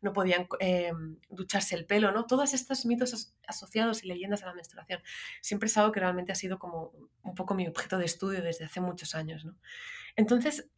no 0.02 0.14
podían 0.14 0.48
eh, 0.60 0.92
ducharse 1.30 1.76
el 1.76 1.86
pelo, 1.86 2.12
¿no? 2.12 2.26
Todos 2.26 2.54
estos 2.54 2.86
mitos 2.86 3.36
asociados 3.48 4.04
y 4.04 4.08
leyendas 4.08 4.44
a 4.44 4.48
la 4.48 4.54
menstruación 4.54 5.02
siempre 5.42 5.68
es 5.68 5.78
algo 5.78 5.92
que 5.92 6.00
realmente 6.00 6.32
ha 6.32 6.36
sido 6.36 6.60
como 6.60 6.92
un 7.24 7.36
poco 7.36 7.54
mi 7.54 7.68
objeto 7.68 7.98
de 7.98 8.06
estudio 8.06 8.42
desde 8.42 8.66
hace 8.66 8.82
muchos 8.82 9.16
años, 9.16 9.46
¿no? 9.46 9.56
Entonces, 10.16 10.70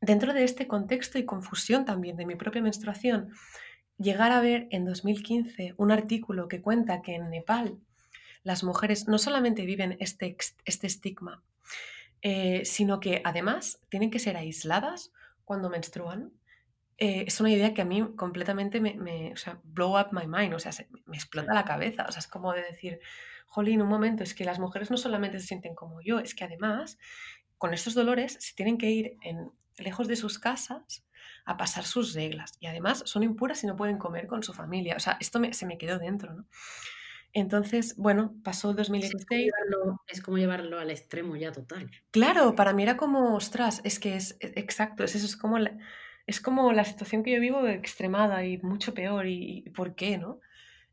dentro 0.00 0.32
de 0.32 0.44
este 0.44 0.66
contexto 0.66 1.18
y 1.18 1.24
confusión 1.24 1.84
también 1.84 2.16
de 2.16 2.26
mi 2.26 2.36
propia 2.36 2.62
menstruación, 2.62 3.32
llegar 4.02 4.32
a 4.32 4.40
ver 4.40 4.68
en 4.70 4.84
2015 4.84 5.74
un 5.76 5.92
artículo 5.92 6.48
que 6.48 6.60
cuenta 6.60 7.02
que 7.02 7.14
en 7.14 7.30
Nepal 7.30 7.78
las 8.42 8.64
mujeres 8.64 9.08
no 9.08 9.18
solamente 9.18 9.64
viven 9.64 9.96
este, 10.00 10.36
este 10.64 10.86
estigma, 10.86 11.42
eh, 12.20 12.64
sino 12.64 13.00
que 13.00 13.22
además 13.24 13.80
tienen 13.88 14.10
que 14.10 14.18
ser 14.18 14.36
aisladas 14.36 15.12
cuando 15.44 15.70
menstruan. 15.70 16.32
Eh, 16.98 17.24
es 17.26 17.40
una 17.40 17.50
idea 17.50 17.74
que 17.74 17.82
a 17.82 17.86
mí 17.86 18.02
completamente 18.16 18.80
me, 18.80 18.94
me 18.94 19.32
o 19.32 19.36
sea, 19.36 19.60
blow 19.64 19.98
up 19.98 20.08
my 20.12 20.26
mind, 20.26 20.54
o 20.54 20.58
sea, 20.58 20.72
me 21.06 21.16
explota 21.16 21.54
la 21.54 21.64
cabeza. 21.64 22.06
O 22.08 22.12
sea, 22.12 22.20
es 22.20 22.26
como 22.26 22.52
de 22.52 22.62
decir, 22.62 23.00
jolín, 23.46 23.82
un 23.82 23.88
momento, 23.88 24.22
es 24.22 24.34
que 24.34 24.44
las 24.44 24.58
mujeres 24.58 24.90
no 24.90 24.96
solamente 24.96 25.38
se 25.38 25.46
sienten 25.46 25.74
como 25.74 26.00
yo, 26.00 26.18
es 26.18 26.34
que 26.34 26.44
además 26.44 26.98
con 27.58 27.74
estos 27.74 27.94
dolores 27.94 28.36
se 28.40 28.54
tienen 28.54 28.78
que 28.78 28.90
ir 28.90 29.16
en, 29.22 29.52
lejos 29.78 30.08
de 30.08 30.16
sus 30.16 30.38
casas 30.38 31.04
a 31.44 31.56
pasar 31.56 31.84
sus 31.84 32.14
reglas. 32.14 32.54
Y 32.60 32.66
además 32.66 33.02
son 33.06 33.22
impuras 33.22 33.62
y 33.64 33.66
no 33.66 33.76
pueden 33.76 33.98
comer 33.98 34.26
con 34.26 34.42
su 34.42 34.52
familia. 34.52 34.96
O 34.96 35.00
sea, 35.00 35.16
esto 35.20 35.40
se 35.52 35.66
me 35.66 35.78
quedó 35.78 35.98
dentro, 35.98 36.34
¿no? 36.34 36.46
Entonces, 37.34 37.94
bueno, 37.96 38.34
pasó 38.44 38.70
el 38.70 38.76
2016. 38.76 39.50
Es 40.06 40.20
como, 40.20 40.36
llevarlo, 40.36 40.78
al 40.78 40.90
extremo 40.90 41.34
ya 41.36 41.50
total. 41.50 41.90
Claro, 42.10 42.54
para 42.54 42.74
mí 42.74 42.82
era 42.82 42.96
como, 42.96 43.34
ostras, 43.34 43.80
es 43.84 43.98
que 43.98 44.16
es, 44.16 44.36
e, 44.40 44.52
exacto, 44.56 45.02
es 45.02 45.14
eso, 45.14 45.24
es 45.24 45.36
como 45.36 45.58
la, 45.58 45.78
es 46.26 46.40
como 46.40 46.72
la 46.72 46.84
situación 46.84 47.22
que 47.22 47.32
yo 47.32 47.40
vivo 47.40 47.66
extremada 47.68 48.44
y 48.44 48.58
mucho 48.58 48.92
peor. 48.92 49.26
¿Y, 49.26 49.62
y 49.66 49.70
por 49.70 49.94
qué, 49.94 50.18
no? 50.18 50.40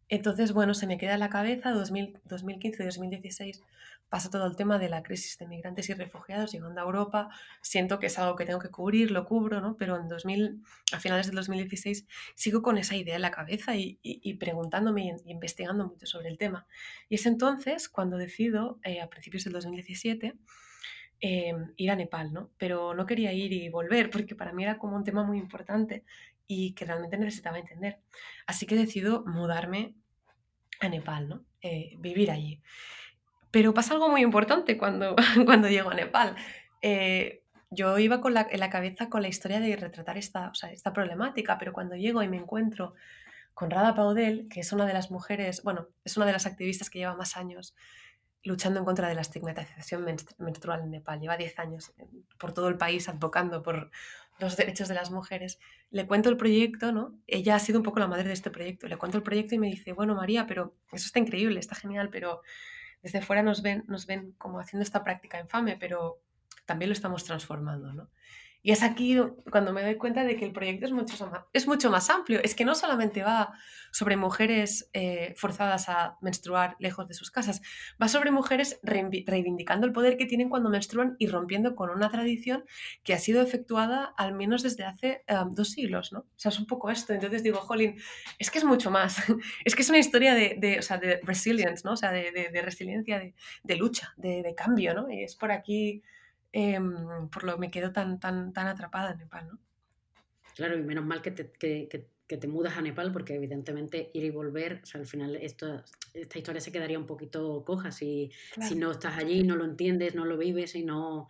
Entonces, 0.09 0.51
bueno, 0.53 0.73
se 0.73 0.87
me 0.87 0.97
queda 0.97 1.13
en 1.13 1.19
la 1.21 1.29
cabeza 1.29 1.73
2015-2016 1.73 3.61
pasa 4.09 4.29
todo 4.29 4.47
el 4.47 4.55
tema 4.55 4.79
de 4.79 4.89
la 4.89 5.03
crisis 5.03 5.37
de 5.37 5.47
migrantes 5.47 5.89
y 5.89 5.93
refugiados 5.93 6.51
llegando 6.51 6.81
a 6.81 6.83
Europa. 6.83 7.29
Siento 7.61 7.99
que 7.99 8.07
es 8.07 8.17
algo 8.17 8.35
que 8.35 8.45
tengo 8.45 8.59
que 8.59 8.69
cubrir, 8.69 9.11
lo 9.11 9.25
cubro, 9.25 9.61
¿no? 9.61 9.77
Pero 9.77 9.97
en 9.97 10.07
2000, 10.07 10.63
a 10.91 10.99
finales 10.99 11.27
del 11.27 11.35
2016 11.35 12.07
sigo 12.35 12.61
con 12.61 12.77
esa 12.77 12.95
idea 12.95 13.15
en 13.15 13.21
la 13.21 13.31
cabeza 13.31 13.75
y, 13.75 13.97
preguntándome 14.39 15.15
y, 15.25 15.31
investigando 15.31 15.87
mucho 15.87 16.07
sobre 16.07 16.29
el 16.29 16.37
tema. 16.37 16.65
Y 17.07 17.15
es 17.15 17.25
entonces 17.25 17.87
cuando 17.87 18.17
decido, 18.17 18.79
eh, 18.83 18.99
a 18.99 19.09
principios 19.09 19.43
del 19.43 19.53
2017, 19.53 20.35
em, 21.21 21.73
ir 21.75 21.91
a 21.91 21.95
Nepal, 21.95 22.33
¿no? 22.33 22.49
Pero 22.57 22.93
no 22.95 23.05
quería 23.05 23.33
ir 23.33 23.51
y 23.53 23.69
volver 23.69 24.09
porque 24.09 24.35
para 24.35 24.53
mí 24.53 24.63
era 24.63 24.77
como 24.79 24.95
un 24.95 25.03
tema 25.03 25.23
muy 25.23 25.37
importante 25.37 26.03
y 26.51 26.73
que 26.73 26.83
realmente 26.83 27.15
necesitaba 27.15 27.59
entender. 27.59 27.99
Así 28.47 28.65
que 28.65 28.75
decido 28.75 29.23
mudarme 29.27 29.93
a 30.79 30.89
Nepal, 30.89 31.29
¿no? 31.29 31.45
Eh, 31.61 31.93
vivir 31.99 32.31
allí. 32.31 32.59
Pero 33.51 33.75
pasa 33.75 33.93
algo 33.93 34.09
muy 34.09 34.21
importante 34.21 34.75
cuando, 34.75 35.15
cuando 35.45 35.69
llego 35.69 35.91
a 35.91 35.93
Nepal. 35.93 36.35
Eh, 36.81 37.43
yo 37.69 37.99
iba 37.99 38.19
con 38.19 38.33
la, 38.33 38.47
en 38.49 38.59
la 38.59 38.71
cabeza 38.71 39.09
con 39.09 39.21
la 39.21 39.27
historia 39.27 39.59
de 39.59 39.75
retratar 39.75 40.17
esta, 40.17 40.49
o 40.49 40.55
sea, 40.55 40.71
esta 40.71 40.91
problemática, 40.91 41.59
pero 41.59 41.71
cuando 41.71 41.95
llego 41.95 42.23
y 42.23 42.27
me 42.27 42.37
encuentro 42.37 42.95
con 43.53 43.69
Rada 43.69 43.93
Paudel, 43.93 44.47
que 44.49 44.61
es 44.61 44.71
una 44.73 44.87
de 44.87 44.93
las 44.93 45.11
mujeres, 45.11 45.61
bueno, 45.61 45.89
es 46.03 46.17
una 46.17 46.25
de 46.25 46.33
las 46.33 46.47
activistas 46.47 46.89
que 46.89 46.97
lleva 46.97 47.13
más 47.13 47.37
años 47.37 47.75
luchando 48.43 48.79
en 48.79 48.85
contra 48.85 49.07
de 49.07 49.13
la 49.13 49.21
estigmatización 49.21 50.03
menstrual 50.39 50.81
en 50.81 50.89
Nepal. 50.89 51.19
Lleva 51.19 51.37
10 51.37 51.59
años 51.59 51.93
por 52.39 52.53
todo 52.53 52.69
el 52.69 52.77
país 52.77 53.07
advocando 53.07 53.61
por 53.61 53.91
los 54.39 54.57
derechos 54.57 54.87
de 54.87 54.95
las 54.95 55.11
mujeres. 55.11 55.59
Le 55.91 56.07
cuento 56.07 56.29
el 56.29 56.37
proyecto, 56.37 56.91
¿no? 56.91 57.17
Ella 57.27 57.55
ha 57.55 57.59
sido 57.59 57.79
un 57.79 57.83
poco 57.83 57.99
la 57.99 58.07
madre 58.07 58.25
de 58.25 58.33
este 58.33 58.49
proyecto. 58.49 58.87
Le 58.87 58.97
cuento 58.97 59.17
el 59.17 59.23
proyecto 59.23 59.55
y 59.55 59.59
me 59.59 59.67
dice, 59.67 59.93
bueno, 59.93 60.15
María, 60.15 60.47
pero 60.47 60.75
eso 60.91 61.05
está 61.05 61.19
increíble, 61.19 61.59
está 61.59 61.75
genial, 61.75 62.09
pero 62.09 62.41
desde 63.01 63.21
fuera 63.21 63.43
nos 63.43 63.61
ven, 63.61 63.83
nos 63.87 64.05
ven 64.05 64.33
como 64.37 64.59
haciendo 64.59 64.83
esta 64.83 65.03
práctica 65.03 65.39
infame, 65.39 65.77
pero 65.77 66.21
también 66.65 66.89
lo 66.89 66.93
estamos 66.93 67.23
transformando, 67.23 67.93
¿no? 67.93 68.09
Y 68.61 68.71
es 68.71 68.83
aquí 68.83 69.17
cuando 69.51 69.71
me 69.71 69.81
doy 69.83 69.95
cuenta 69.95 70.23
de 70.23 70.35
que 70.35 70.45
el 70.45 70.51
proyecto 70.51 70.85
es 70.85 70.91
mucho 70.91 71.27
más, 71.27 71.41
es 71.53 71.67
mucho 71.67 71.89
más 71.89 72.09
amplio. 72.09 72.41
Es 72.43 72.55
que 72.55 72.65
no 72.65 72.75
solamente 72.75 73.23
va 73.23 73.53
sobre 73.91 74.17
mujeres 74.17 74.89
eh, 74.93 75.33
forzadas 75.37 75.89
a 75.89 76.17
menstruar 76.21 76.75
lejos 76.79 77.07
de 77.07 77.13
sus 77.13 77.31
casas, 77.31 77.61
va 78.01 78.07
sobre 78.07 78.31
mujeres 78.31 78.79
reivindicando 78.83 79.87
el 79.87 79.93
poder 79.93 80.17
que 80.17 80.25
tienen 80.25 80.49
cuando 80.49 80.69
menstruan 80.69 81.15
y 81.19 81.27
rompiendo 81.27 81.75
con 81.75 81.89
una 81.89 82.09
tradición 82.09 82.65
que 83.03 83.13
ha 83.13 83.19
sido 83.19 83.41
efectuada 83.41 84.13
al 84.17 84.33
menos 84.33 84.61
desde 84.61 84.83
hace 84.83 85.23
eh, 85.27 85.35
dos 85.51 85.71
siglos, 85.71 86.11
¿no? 86.11 86.19
O 86.19 86.27
sea, 86.35 86.49
es 86.49 86.59
un 86.59 86.67
poco 86.67 86.89
esto. 86.89 87.13
Entonces 87.13 87.43
digo, 87.43 87.59
Jolín, 87.59 87.95
es 88.37 88.51
que 88.51 88.59
es 88.59 88.65
mucho 88.65 88.91
más. 88.91 89.17
es 89.65 89.75
que 89.75 89.81
es 89.81 89.89
una 89.89 89.99
historia 89.99 90.35
de, 90.35 90.55
de, 90.59 90.79
o 90.79 90.81
sea, 90.81 90.97
de 90.97 91.19
resilience, 91.23 91.83
¿no? 91.85 91.93
O 91.93 91.97
sea, 91.97 92.11
de, 92.11 92.31
de 92.31 92.61
resiliencia, 92.61 93.19
de, 93.63 93.75
lucha, 93.75 94.13
de, 94.17 94.53
cambio, 94.55 94.93
¿no? 94.93 95.09
Y 95.09 95.23
es 95.23 95.35
por 95.35 95.51
aquí 95.51 96.03
Em, 96.51 97.29
por 97.29 97.43
lo 97.43 97.53
que 97.53 97.59
me 97.59 97.71
quedo 97.71 97.91
tan, 97.91 98.19
tan, 98.19 98.53
tan 98.53 98.67
atrapada 98.67 99.11
en 99.11 99.19
Nepal, 99.19 99.47
¿no? 99.47 99.59
Claro, 100.55 100.77
y 100.77 100.81
menos 100.81 101.05
mal 101.05 101.21
que 101.21 101.31
te, 101.31 101.51
que, 101.51 101.87
que, 102.27 102.37
te 102.37 102.47
mudas 102.47 102.75
a 102.77 102.81
Nepal, 102.81 103.11
porque 103.11 103.35
evidentemente 103.35 104.09
ir 104.13 104.23
y 104.23 104.29
volver, 104.29 104.81
o 104.83 104.85
sea, 104.85 104.99
al 104.99 105.07
final 105.07 105.35
esto, 105.35 105.83
esta 106.13 106.37
historia 106.37 106.59
se 106.59 106.71
quedaría 106.71 106.99
un 106.99 107.05
poquito 107.05 107.63
coja 107.63 107.91
si, 107.91 108.31
si 108.67 108.75
no 108.75 108.91
estás 108.91 109.17
allí, 109.17 109.43
no 109.43 109.55
lo 109.55 109.65
entiendes, 109.65 110.15
no 110.15 110.25
lo 110.25 110.37
vives 110.37 110.75
y 110.75 110.83
no... 110.83 111.27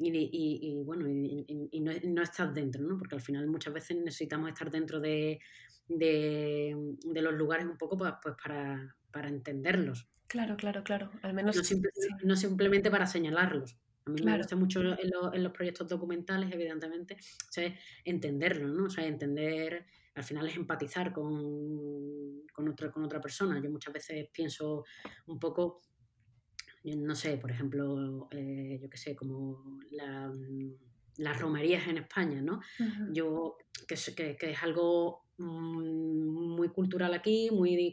Y, 0.00 0.12
y, 0.14 0.84
bueno, 0.84 1.08
y, 1.08 1.80
no, 1.80 1.90
no, 2.04 2.22
estás 2.22 2.54
dentro, 2.54 2.84
¿no? 2.84 2.96
Porque 2.96 3.16
al 3.16 3.20
final 3.20 3.48
muchas 3.48 3.74
veces 3.74 3.96
necesitamos 3.96 4.48
estar 4.48 4.70
dentro 4.70 5.00
de, 5.00 5.40
de, 5.88 6.94
de 7.04 7.22
los 7.22 7.34
lugares 7.34 7.66
un 7.66 7.76
poco 7.76 7.98
pues, 7.98 8.12
pues 8.22 8.36
para, 8.40 8.94
para 9.10 9.28
entenderlos. 9.28 10.06
Claro, 10.28 10.56
claro, 10.56 10.84
claro. 10.84 11.10
Al 11.22 11.34
menos. 11.34 11.56
No, 11.56 11.62
no 12.22 12.36
simplemente 12.36 12.92
para 12.92 13.08
señalarlos. 13.08 13.76
A 14.08 14.10
mí 14.10 14.22
me 14.22 14.38
gusta 14.38 14.56
mucho 14.56 14.80
en, 14.80 15.42
los 15.42 15.52
proyectos 15.52 15.86
documentales, 15.86 16.50
evidentemente, 16.50 17.18
entenderlo, 18.04 18.68
¿no? 18.68 18.86
O 18.86 18.90
sea, 18.90 19.06
entender, 19.06 19.84
al 20.14 20.24
final 20.24 20.48
es 20.48 20.56
empatizar 20.56 21.12
con, 21.12 22.46
con, 22.50 22.68
otra, 22.70 22.90
con 22.90 23.04
otra 23.04 23.20
persona. 23.20 23.60
Yo 23.62 23.70
muchas 23.70 23.92
veces 23.92 24.28
pienso 24.32 24.84
un 25.26 25.38
poco, 25.38 25.82
no 26.84 27.14
sé, 27.14 27.36
por 27.36 27.50
ejemplo, 27.50 28.28
eh, 28.30 28.78
yo 28.80 28.88
qué 28.88 28.96
sé, 28.96 29.14
como 29.14 29.78
las 29.90 31.38
romerías 31.38 31.86
en 31.86 31.98
España, 31.98 32.40
¿no? 32.40 32.62
Yo, 33.12 33.58
que, 33.86 33.94
que, 34.16 34.36
que, 34.36 34.52
es 34.52 34.62
algo 34.62 35.26
mm, 35.36 36.56
muy 36.56 36.70
cultural 36.70 37.12
aquí, 37.12 37.50
muy 37.52 37.92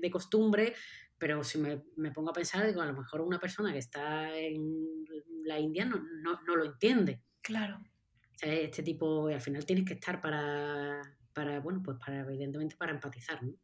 de 0.00 0.10
costumbre, 0.12 0.74
pero 1.18 1.42
si 1.42 1.58
me, 1.58 1.82
me, 1.96 2.10
pongo 2.10 2.30
a 2.30 2.34
pensar, 2.34 2.66
digo, 2.66 2.82
a 2.82 2.86
lo 2.86 2.92
mejor 2.92 3.20
una 3.20 3.38
persona 3.38 3.72
que 3.72 3.78
está 3.78 4.36
en 4.36 5.04
la 5.44 5.58
India 5.58 5.84
no, 5.84 5.98
no, 6.22 6.40
no 6.42 6.56
lo 6.56 6.64
entiende. 6.64 7.22
Claro. 7.42 7.78
O 7.78 8.38
sea, 8.38 8.52
este 8.52 8.82
tipo, 8.82 9.28
al 9.28 9.40
final 9.40 9.64
tienes 9.64 9.84
que 9.84 9.94
estar 9.94 10.20
para, 10.20 11.00
para, 11.32 11.60
bueno, 11.60 11.82
pues 11.82 11.98
para, 11.98 12.20
evidentemente, 12.20 12.76
para 12.76 12.92
empatizar, 12.92 13.42
¿no? 13.42 13.54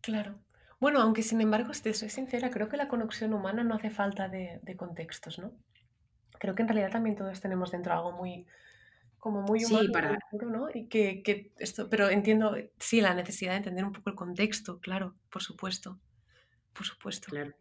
Claro. 0.00 0.38
Bueno, 0.78 1.00
aunque 1.00 1.22
sin 1.22 1.40
embargo, 1.40 1.74
si 1.74 1.82
te 1.82 1.94
soy 1.94 2.08
sincera, 2.08 2.50
creo 2.50 2.68
que 2.68 2.76
la 2.76 2.88
conexión 2.88 3.34
humana 3.34 3.64
no 3.64 3.74
hace 3.74 3.90
falta 3.90 4.28
de, 4.28 4.60
de 4.62 4.76
contextos, 4.76 5.38
¿no? 5.38 5.52
Creo 6.38 6.54
que 6.54 6.62
en 6.62 6.68
realidad 6.68 6.90
también 6.90 7.16
todos 7.16 7.40
tenemos 7.40 7.70
dentro 7.70 7.92
algo 7.92 8.12
muy, 8.12 8.46
como 9.18 9.42
muy 9.42 9.64
humano, 9.64 9.86
sí, 9.86 9.92
para... 9.92 10.18
¿no? 10.46 10.68
Y 10.72 10.88
que, 10.88 11.22
que 11.22 11.52
esto, 11.58 11.90
pero 11.90 12.08
entiendo, 12.08 12.56
sí, 12.78 13.00
la 13.00 13.14
necesidad 13.14 13.52
de 13.52 13.58
entender 13.58 13.84
un 13.84 13.92
poco 13.92 14.10
el 14.10 14.16
contexto, 14.16 14.80
claro, 14.80 15.14
por 15.30 15.42
supuesto. 15.42 16.00
Por 16.72 16.86
supuesto. 16.86 17.28
Claro. 17.30 17.54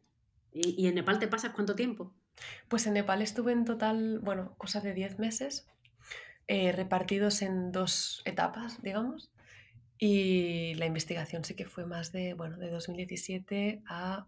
¿Y, 0.54 0.88
en 0.88 0.96
Nepal 0.96 1.20
te 1.20 1.28
pasas 1.28 1.52
cuánto 1.54 1.76
tiempo? 1.76 2.14
Pues 2.68 2.88
en 2.88 2.94
Nepal 2.94 3.22
estuve 3.22 3.52
en 3.52 3.66
total, 3.66 4.20
bueno, 4.20 4.56
cosa 4.58 4.82
de 4.82 4.94
10 4.94 5.20
meses, 5.20 5.68
eh, 6.48 6.72
repartidos 6.72 7.42
en 7.42 7.72
dos 7.72 8.22
etapas, 8.26 8.82
digamos. 8.82 9.32
Y 9.98 10.74
la 10.76 10.86
investigación 10.86 11.44
sí 11.44 11.56
que 11.56 11.66
fue 11.66 11.86
más 11.86 12.12
de, 12.12 12.34
bueno, 12.34 12.58
de 12.58 12.70
2017 12.70 13.84
a, 13.86 14.28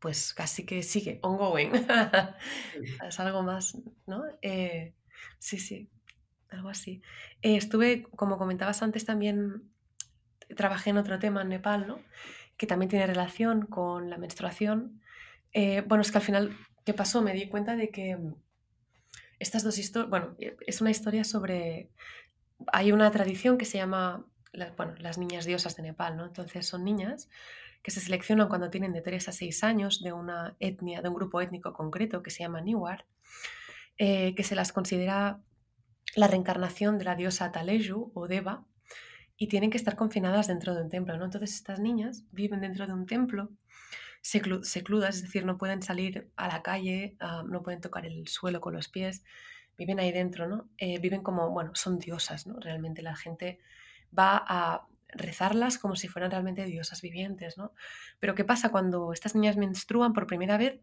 pues 0.00 0.34
casi 0.34 0.66
que 0.66 0.82
sigue, 0.82 1.20
ongoing. 1.22 1.70
es 3.08 3.20
algo 3.20 3.42
más, 3.42 3.78
¿no? 4.06 4.24
Eh, 4.42 4.94
sí, 5.38 5.58
sí, 5.58 5.88
algo 6.50 6.68
así. 6.68 7.00
Eh, 7.40 7.56
estuve, 7.56 8.02
como 8.16 8.36
comentabas 8.36 8.82
antes, 8.82 9.04
también 9.04 9.70
trabajé 10.56 10.90
en 10.90 10.98
otro 10.98 11.18
tema 11.18 11.42
en 11.42 11.50
Nepal, 11.50 11.86
¿no? 11.86 12.00
Que 12.62 12.68
también 12.68 12.88
tiene 12.88 13.08
relación 13.08 13.66
con 13.66 14.08
la 14.08 14.18
menstruación. 14.18 15.00
Eh, 15.52 15.82
bueno, 15.88 16.02
es 16.02 16.12
que 16.12 16.18
al 16.18 16.22
final, 16.22 16.56
¿qué 16.84 16.94
pasó? 16.94 17.20
Me 17.20 17.32
di 17.32 17.48
cuenta 17.48 17.74
de 17.74 17.90
que 17.90 18.16
mm, 18.16 18.36
estas 19.40 19.64
dos 19.64 19.78
historias, 19.78 20.08
bueno, 20.08 20.36
eh, 20.38 20.56
es 20.64 20.80
una 20.80 20.92
historia 20.92 21.24
sobre, 21.24 21.90
hay 22.68 22.92
una 22.92 23.10
tradición 23.10 23.58
que 23.58 23.64
se 23.64 23.78
llama, 23.78 24.24
bueno, 24.76 24.94
las 24.98 25.18
niñas 25.18 25.44
diosas 25.44 25.74
de 25.74 25.82
Nepal, 25.82 26.16
¿no? 26.16 26.24
Entonces 26.24 26.64
son 26.64 26.84
niñas 26.84 27.28
que 27.82 27.90
se 27.90 27.98
seleccionan 27.98 28.46
cuando 28.46 28.70
tienen 28.70 28.92
de 28.92 29.02
3 29.02 29.30
a 29.30 29.32
6 29.32 29.64
años 29.64 30.00
de 30.00 30.12
una 30.12 30.54
etnia, 30.60 31.02
de 31.02 31.08
un 31.08 31.16
grupo 31.16 31.40
étnico 31.40 31.72
concreto 31.72 32.22
que 32.22 32.30
se 32.30 32.44
llama 32.44 32.60
Niwar, 32.60 33.06
eh, 33.98 34.36
que 34.36 34.44
se 34.44 34.54
las 34.54 34.72
considera 34.72 35.40
la 36.14 36.28
reencarnación 36.28 36.96
de 36.98 37.06
la 37.06 37.16
diosa 37.16 37.50
Taleju 37.50 38.12
o 38.14 38.28
Deva, 38.28 38.64
y 39.42 39.48
tienen 39.48 39.70
que 39.70 39.76
estar 39.76 39.96
confinadas 39.96 40.46
dentro 40.46 40.72
de 40.72 40.82
un 40.82 40.88
templo, 40.88 41.16
¿no? 41.18 41.24
Entonces 41.24 41.52
estas 41.56 41.80
niñas 41.80 42.22
viven 42.30 42.60
dentro 42.60 42.86
de 42.86 42.92
un 42.92 43.06
templo 43.06 43.50
secludas, 44.22 45.16
es 45.16 45.22
decir, 45.22 45.44
no 45.44 45.58
pueden 45.58 45.82
salir 45.82 46.30
a 46.36 46.46
la 46.46 46.62
calle, 46.62 47.16
ah, 47.18 47.42
no 47.44 47.60
pueden 47.64 47.80
tocar 47.80 48.06
el 48.06 48.28
suelo 48.28 48.60
con 48.60 48.72
los 48.72 48.86
pies, 48.86 49.24
viven 49.76 49.98
ahí 49.98 50.12
dentro, 50.12 50.46
¿no? 50.46 50.68
Eh, 50.78 51.00
viven 51.00 51.24
como, 51.24 51.50
bueno, 51.50 51.72
son 51.74 51.98
diosas, 51.98 52.46
¿no? 52.46 52.60
Realmente 52.60 53.02
la 53.02 53.16
gente 53.16 53.58
va 54.16 54.44
a 54.46 54.86
rezarlas 55.08 55.76
como 55.76 55.96
si 55.96 56.06
fueran 56.06 56.30
realmente 56.30 56.64
diosas 56.64 57.02
vivientes, 57.02 57.58
¿no? 57.58 57.72
Pero 58.20 58.36
¿qué 58.36 58.44
pasa 58.44 58.68
cuando 58.68 59.12
estas 59.12 59.34
niñas 59.34 59.56
menstruan 59.56 60.12
por 60.12 60.28
primera 60.28 60.56
vez? 60.56 60.78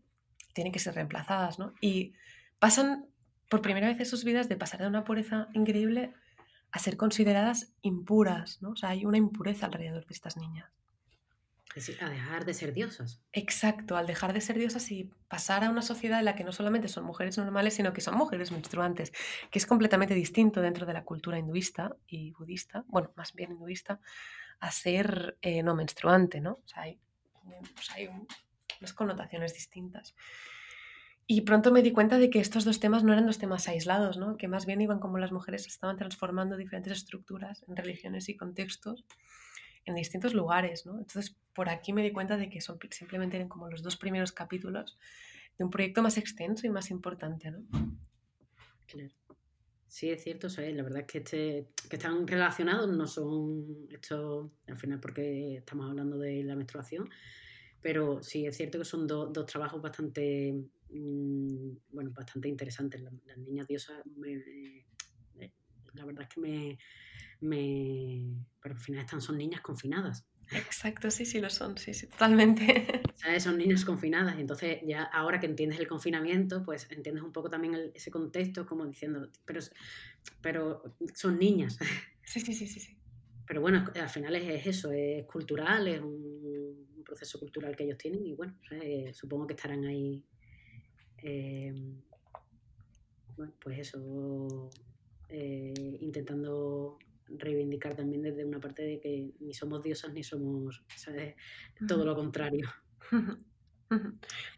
Tienen 0.54 0.74
que 0.74 0.80
ser 0.80 0.96
reemplazadas, 0.96 1.60
¿no? 1.60 1.76
Y 1.80 2.12
pasan 2.60 3.06
por 3.50 3.62
primera 3.62 3.88
vez 3.88 4.02
en 4.02 4.06
sus 4.06 4.26
vidas 4.26 4.50
de 4.50 4.58
pasar 4.58 4.82
de 4.82 4.88
una 4.88 5.06
pureza 5.06 5.48
increíble 5.54 6.14
a 6.72 6.80
ser 6.80 6.98
consideradas 6.98 7.74
impuras, 7.82 8.62
¿no? 8.62 8.72
O 8.72 8.76
sea, 8.76 8.90
hay 8.90 9.06
una 9.06 9.18
impureza 9.18 9.66
alrededor 9.66 10.06
de 10.06 10.14
estas 10.14 10.38
niñas. 10.38 10.70
Es 11.76 11.86
decir, 11.86 12.04
a 12.04 12.10
dejar 12.10 12.46
de 12.46 12.54
ser 12.56 12.74
diosas. 12.74 13.22
Exacto, 13.32 13.96
al 13.96 14.08
dejar 14.08 14.34
de 14.34 14.42
ser 14.42 14.58
diosas 14.58 14.90
y 14.92 15.12
pasar 15.28 15.64
a 15.64 15.70
una 15.70 15.84
sociedad 15.84 16.18
en 16.20 16.26
la 16.26 16.36
que 16.36 16.44
no 16.44 16.52
solamente 16.52 16.88
son 16.88 17.06
mujeres 17.06 17.38
normales, 17.38 17.76
sino 17.76 17.94
que 17.94 18.02
son 18.02 18.16
mujeres 18.16 18.52
menstruantes, 18.52 19.12
que 19.52 19.60
es 19.60 19.68
completamente 19.68 20.16
distinto 20.16 20.62
dentro 20.62 20.88
de 20.88 20.94
la 20.94 21.04
cultura 21.04 21.38
hinduista 21.38 21.96
y 22.08 22.32
budista, 22.32 22.86
bueno, 22.88 23.12
más 23.16 23.34
bien 23.34 23.52
hinduista, 23.52 24.00
a 24.60 24.72
ser 24.72 25.38
eh, 25.42 25.62
no 25.62 25.76
menstruante, 25.76 26.42
¿no? 26.42 26.54
O 26.54 26.68
sea, 26.68 26.84
hay, 26.84 27.00
hay 27.94 28.10
unas 28.80 28.94
connotaciones 28.94 29.54
distintas. 29.54 30.16
Y 31.32 31.42
pronto 31.42 31.72
me 31.72 31.84
di 31.84 31.92
cuenta 31.92 32.18
de 32.18 32.32
que 32.32 32.40
estos 32.40 32.66
dos 32.66 32.80
temas 32.80 33.04
no 33.04 33.14
eran 33.14 33.28
dos 33.28 33.38
temas 33.38 33.68
aislados, 33.68 34.18
¿no? 34.18 34.36
que 34.36 34.48
más 34.48 34.66
bien 34.66 34.82
iban 34.82 35.00
como 35.00 35.20
las 35.20 35.32
mujeres 35.32 35.68
estaban 35.68 35.96
transformando 35.96 36.58
diferentes 36.58 36.92
estructuras 36.92 37.64
en 37.68 37.76
religiones 37.76 38.30
y 38.30 38.36
contextos 38.36 39.06
en 39.86 39.94
distintos 39.94 40.34
lugares. 40.34 40.88
¿no? 40.88 40.94
Entonces, 40.98 41.38
por 41.54 41.70
aquí 41.70 41.94
me 41.94 42.02
di 42.02 42.12
cuenta 42.12 42.36
de 42.36 42.50
que 42.50 42.62
son, 42.62 42.80
simplemente 42.90 43.38
eran 43.38 43.48
como 43.48 43.70
los 43.70 43.84
dos 43.84 43.96
primeros 43.96 44.32
capítulos 44.32 44.98
de 45.60 45.66
un 45.66 45.70
proyecto 45.70 46.02
más 46.02 46.18
extenso 46.18 46.66
y 46.66 46.72
más 46.72 46.90
importante. 46.90 47.52
¿no? 47.52 47.60
Claro. 48.88 49.12
Sí, 49.88 50.10
es 50.10 50.24
cierto, 50.24 50.48
la 50.58 50.82
verdad 50.82 51.02
es 51.02 51.06
que, 51.06 51.18
este, 51.20 51.68
que 51.88 51.98
están 51.98 52.26
relacionados, 52.26 52.90
no 52.90 53.06
son 53.06 53.88
esto 53.92 54.52
al 54.66 54.78
final 54.78 55.00
porque 55.00 55.58
estamos 55.58 55.92
hablando 55.92 56.18
de 56.18 56.44
la 56.44 56.56
menstruación, 56.56 57.08
pero 57.82 58.24
sí 58.24 58.48
es 58.48 58.58
cierto 58.58 58.80
que 58.80 58.86
son 58.86 59.06
dos 59.06 59.46
trabajos 59.46 59.80
bastante 59.80 60.56
Mm, 60.92 61.72
bueno, 61.92 62.12
bastante 62.12 62.48
interesantes. 62.48 63.02
Las, 63.02 63.38
niñas 63.38 63.68
diosas, 63.68 64.04
la 65.94 66.06
verdad 66.06 66.24
es 66.24 66.30
que 66.30 66.40
me, 66.40 66.78
me... 67.42 68.46
Pero 68.62 68.76
al 68.76 68.82
final 68.82 69.02
están, 69.02 69.22
son 69.22 69.38
niñas 69.38 69.62
confinadas. 69.62 70.26
Exacto, 70.52 71.12
sí, 71.12 71.26
sí 71.26 71.40
lo 71.40 71.50
son, 71.50 71.78
sí, 71.78 71.94
sí, 71.94 72.08
totalmente. 72.08 73.02
Son 73.40 73.58
niñas 73.58 73.84
confinadas, 73.84 74.40
entonces 74.40 74.80
ya 74.88 75.04
ahora 75.04 75.40
que 75.40 75.46
entiendes 75.46 75.78
el 75.78 75.88
confinamiento, 75.88 76.64
pues 76.64 76.88
entiendes 76.90 77.22
un 77.22 77.34
poco 77.34 77.50
también 77.50 77.92
ese 77.94 78.10
contexto, 78.10 78.66
como 78.66 78.86
diciendo, 78.88 79.30
pero, 79.46 79.60
pero 80.42 80.96
son 81.14 81.38
niñas. 81.38 81.78
Sí, 82.24 82.40
sí, 82.40 82.54
sí, 82.54 82.66
sí. 82.66 82.80
sí. 82.80 83.00
Pero 83.50 83.62
bueno, 83.62 83.84
al 84.00 84.10
final 84.10 84.36
es, 84.36 84.68
eso, 84.68 84.92
es 84.92 85.26
cultural, 85.26 85.88
es 85.88 86.00
un, 86.00 86.88
proceso 87.04 87.40
cultural 87.40 87.76
que 87.76 87.86
ellos 87.86 87.98
tienen 87.98 88.24
y 88.24 88.36
bueno, 88.36 88.56
eh, 88.70 89.12
supongo 89.16 89.48
que 89.48 89.56
estarán 89.56 89.84
ahí 89.86 90.24
Em, 91.24 92.02
bueno, 93.36 93.54
pues 93.60 93.80
eso, 93.80 94.70
eh, 95.30 95.98
intentando 96.02 96.98
reivindicar 97.28 97.96
también 97.96 98.22
desde 98.22 98.44
una 98.44 98.60
parte 98.60 98.84
de 98.84 99.00
que 99.00 99.32
ni 99.40 99.54
somos 99.54 99.84
diosas 99.84 100.14
ni 100.14 100.24
somos, 100.24 100.84
¿sabes? 100.96 101.36
Todo 101.88 102.06
lo 102.06 102.16
contrario. 102.16 102.70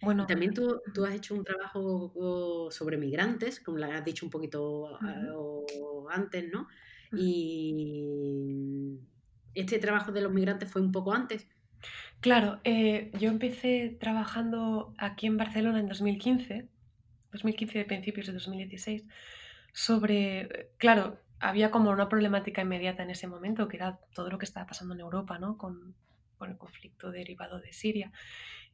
Bueno, 0.02 0.26
también 0.28 0.54
tú, 0.54 0.82
tú, 0.93 1.06
has 1.06 1.15
hecho 1.15 1.36
un 1.36 1.45
trabajo 1.45 2.67
sobre 2.69 2.97
migrantes, 2.97 3.62
como 3.62 3.78
le 3.78 3.86
has 3.86 4.04
dicho 4.04 4.26
un 4.26 4.30
poquito 4.30 5.00
antes, 6.10 6.52
¿no? 6.52 6.67
Y 7.13 9.00
este 9.54 9.80
trabajo 9.80 10.12
de 10.12 10.21
los 10.21 10.34
migrantes 10.34 10.69
fue 10.69 10.82
un 10.82 10.91
poco 10.91 11.13
antes. 11.13 11.47
Claro, 12.21 12.60
eh, 12.63 13.12
yo 13.19 13.29
empecé 13.29 13.97
trabajando 13.99 14.93
aquí 14.99 15.25
en 15.25 15.38
Barcelona 15.38 15.79
en 15.79 15.88
2015, 15.88 16.67
2015 17.31 17.79
de 17.79 17.86
principios 17.86 18.27
de 18.27 18.34
2016, 18.34 19.05
sobre, 19.73 20.69
claro, 20.77 21.19
había 21.39 21.71
como 21.71 21.89
una 21.89 22.10
problemática 22.10 22.62
inmediata 22.62 23.01
en 23.01 23.10
ese 23.10 23.27
momento, 23.27 23.67
que 23.67 23.77
era 23.77 23.99
todo 24.13 24.29
lo 24.29 24.38
que 24.38 24.45
estaba 24.45 24.67
pasando 24.67 24.93
en 24.93 24.99
Europa, 24.99 25.39
¿no? 25.39 25.57
Con, 25.57 25.95
con 26.38 26.51
el 26.51 26.57
conflicto 26.60 27.10
derivado 27.12 27.60
de 27.60 27.73
Siria. 27.73 28.12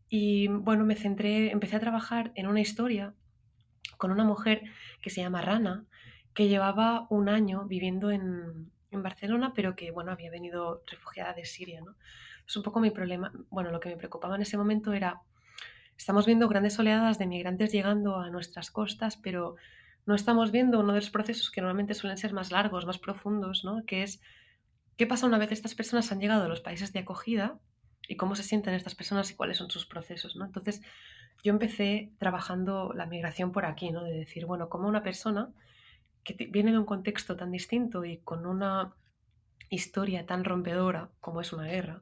Y 0.10 0.47
bueno, 0.49 0.83
me 0.83 0.95
centré, 0.95 1.51
empecé 1.51 1.77
a 1.77 1.79
trabajar 1.79 2.33
en 2.36 2.47
una 2.47 2.60
historia 2.60 3.13
con 3.97 4.12
una 4.12 4.25
mujer 4.25 4.63
que 5.01 5.10
se 5.10 5.21
llama 5.21 5.41
Rana, 5.41 5.86
que 6.33 6.49
llevaba 6.49 7.07
un 7.10 7.29
año 7.29 7.65
viviendo 7.65 8.12
en, 8.12 8.71
en 8.91 9.03
Barcelona, 9.03 9.53
pero 9.55 9.75
que 9.77 9.91
bueno, 9.91 10.12
había 10.12 10.31
venido 10.31 10.83
refugiada 10.88 11.33
de 11.33 11.45
Siria, 11.45 11.79
¿no? 11.81 11.95
Es 12.47 12.55
un 12.55 12.63
poco 12.63 12.79
mi 12.79 12.91
problema. 12.91 13.31
Bueno, 13.49 13.71
lo 13.71 13.79
que 13.79 13.89
me 13.89 13.97
preocupaba 13.97 14.36
en 14.36 14.41
ese 14.41 14.57
momento 14.57 14.93
era, 14.93 15.21
estamos 15.97 16.25
viendo 16.25 16.47
grandes 16.47 16.79
oleadas 16.79 17.19
de 17.19 17.27
migrantes 17.27 17.71
llegando 17.71 18.17
a 18.17 18.29
nuestras 18.29 18.71
costas, 18.71 19.17
pero 19.17 19.55
no 20.05 20.15
estamos 20.15 20.51
viendo 20.51 20.79
uno 20.79 20.93
de 20.93 20.99
los 21.01 21.10
procesos 21.10 21.51
que 21.51 21.62
normalmente 21.62 21.93
suelen 21.93 22.17
ser 22.17 22.33
más 22.33 22.51
largos, 22.51 22.86
más 22.86 22.97
profundos, 22.97 23.65
¿no? 23.65 23.83
Que 23.86 24.03
es, 24.03 24.21
¿qué 24.95 25.05
pasa 25.05 25.27
una 25.27 25.38
vez 25.38 25.51
estas 25.51 25.75
personas 25.75 26.12
han 26.12 26.21
llegado 26.21 26.45
a 26.45 26.47
los 26.47 26.62
países 26.62 26.93
de 26.93 26.99
acogida? 26.99 27.60
y 28.07 28.15
cómo 28.15 28.36
se 28.36 28.43
sienten 28.43 28.73
estas 28.73 28.95
personas 28.95 29.29
y 29.31 29.36
cuáles 29.36 29.57
son 29.57 29.69
sus 29.69 29.86
procesos, 29.86 30.36
¿no? 30.36 30.45
Entonces, 30.45 30.81
yo 31.43 31.51
empecé 31.51 32.12
trabajando 32.17 32.93
la 32.95 33.05
migración 33.05 33.51
por 33.51 33.65
aquí, 33.65 33.91
¿no? 33.91 34.03
De 34.03 34.13
decir, 34.13 34.45
bueno, 34.45 34.69
como 34.69 34.88
una 34.88 35.03
persona 35.03 35.49
que 36.23 36.33
viene 36.49 36.71
de 36.71 36.79
un 36.79 36.86
contexto 36.86 37.36
tan 37.36 37.51
distinto 37.51 38.05
y 38.05 38.17
con 38.19 38.45
una 38.45 38.93
historia 39.69 40.25
tan 40.25 40.43
rompedora 40.43 41.10
como 41.19 41.41
es 41.41 41.53
una 41.53 41.65
guerra, 41.65 42.01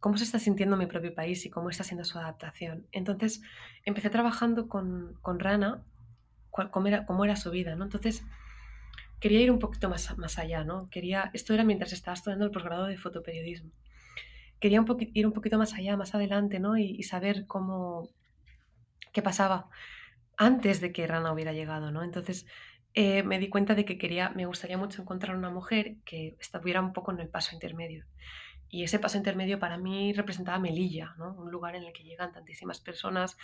cómo 0.00 0.16
se 0.16 0.24
está 0.24 0.38
sintiendo 0.38 0.76
mi 0.76 0.86
propio 0.86 1.14
país 1.14 1.44
y 1.46 1.50
cómo 1.50 1.70
está 1.70 1.84
siendo 1.84 2.04
su 2.04 2.18
adaptación. 2.18 2.86
Entonces, 2.92 3.42
empecé 3.84 4.10
trabajando 4.10 4.68
con, 4.68 5.18
con 5.22 5.38
Rana, 5.38 5.82
cómo 6.50 6.86
era, 6.86 7.06
cómo 7.06 7.24
era 7.24 7.36
su 7.36 7.50
vida, 7.50 7.74
¿no? 7.76 7.84
Entonces, 7.84 8.24
quería 9.20 9.40
ir 9.40 9.50
un 9.50 9.58
poquito 9.58 9.88
más, 9.88 10.16
más 10.18 10.38
allá, 10.38 10.64
¿no? 10.64 10.88
Quería, 10.90 11.30
esto 11.34 11.54
era 11.54 11.64
mientras 11.64 11.92
estaba 11.92 12.14
estudiando 12.14 12.44
el 12.44 12.50
posgrado 12.50 12.86
de 12.86 12.98
fotoperiodismo 12.98 13.72
quería 14.60 14.82
ir 15.14 15.26
un 15.26 15.32
poquito 15.32 15.58
más 15.58 15.74
allá, 15.74 15.96
más 15.96 16.14
adelante, 16.14 16.60
¿no? 16.60 16.76
Y, 16.76 17.02
saber 17.02 17.46
cómo, 17.46 18.08
qué 19.12 19.22
pasaba 19.22 19.68
antes 20.36 20.80
de 20.80 20.92
que 20.92 21.06
Rana 21.06 21.32
hubiera 21.32 21.52
llegado, 21.52 21.90
¿no? 21.90 22.02
Entonces 22.02 22.46
eh, 22.94 23.22
me 23.22 23.38
di 23.38 23.48
cuenta 23.48 23.74
de 23.74 23.84
que 23.84 23.98
quería, 23.98 24.30
me 24.30 24.46
gustaría 24.46 24.78
mucho 24.78 25.02
encontrar 25.02 25.36
una 25.36 25.50
mujer 25.50 25.96
que 26.04 26.36
estuviera 26.40 26.80
un 26.80 26.92
poco 26.92 27.12
en 27.12 27.20
el 27.20 27.28
paso 27.28 27.54
intermedio. 27.54 28.04
Y 28.68 28.82
ese 28.82 28.98
paso 28.98 29.16
intermedio 29.16 29.58
para 29.58 29.78
mí 29.78 30.12
representaba 30.12 30.58
Melilla, 30.58 31.14
¿no? 31.18 31.34
un 31.34 31.50
lugar 31.50 31.76
en 31.76 31.84
el 31.84 31.92
que 31.92 32.02
llegan 32.02 32.32
tantísimas 32.32 32.80
personas 32.80 33.36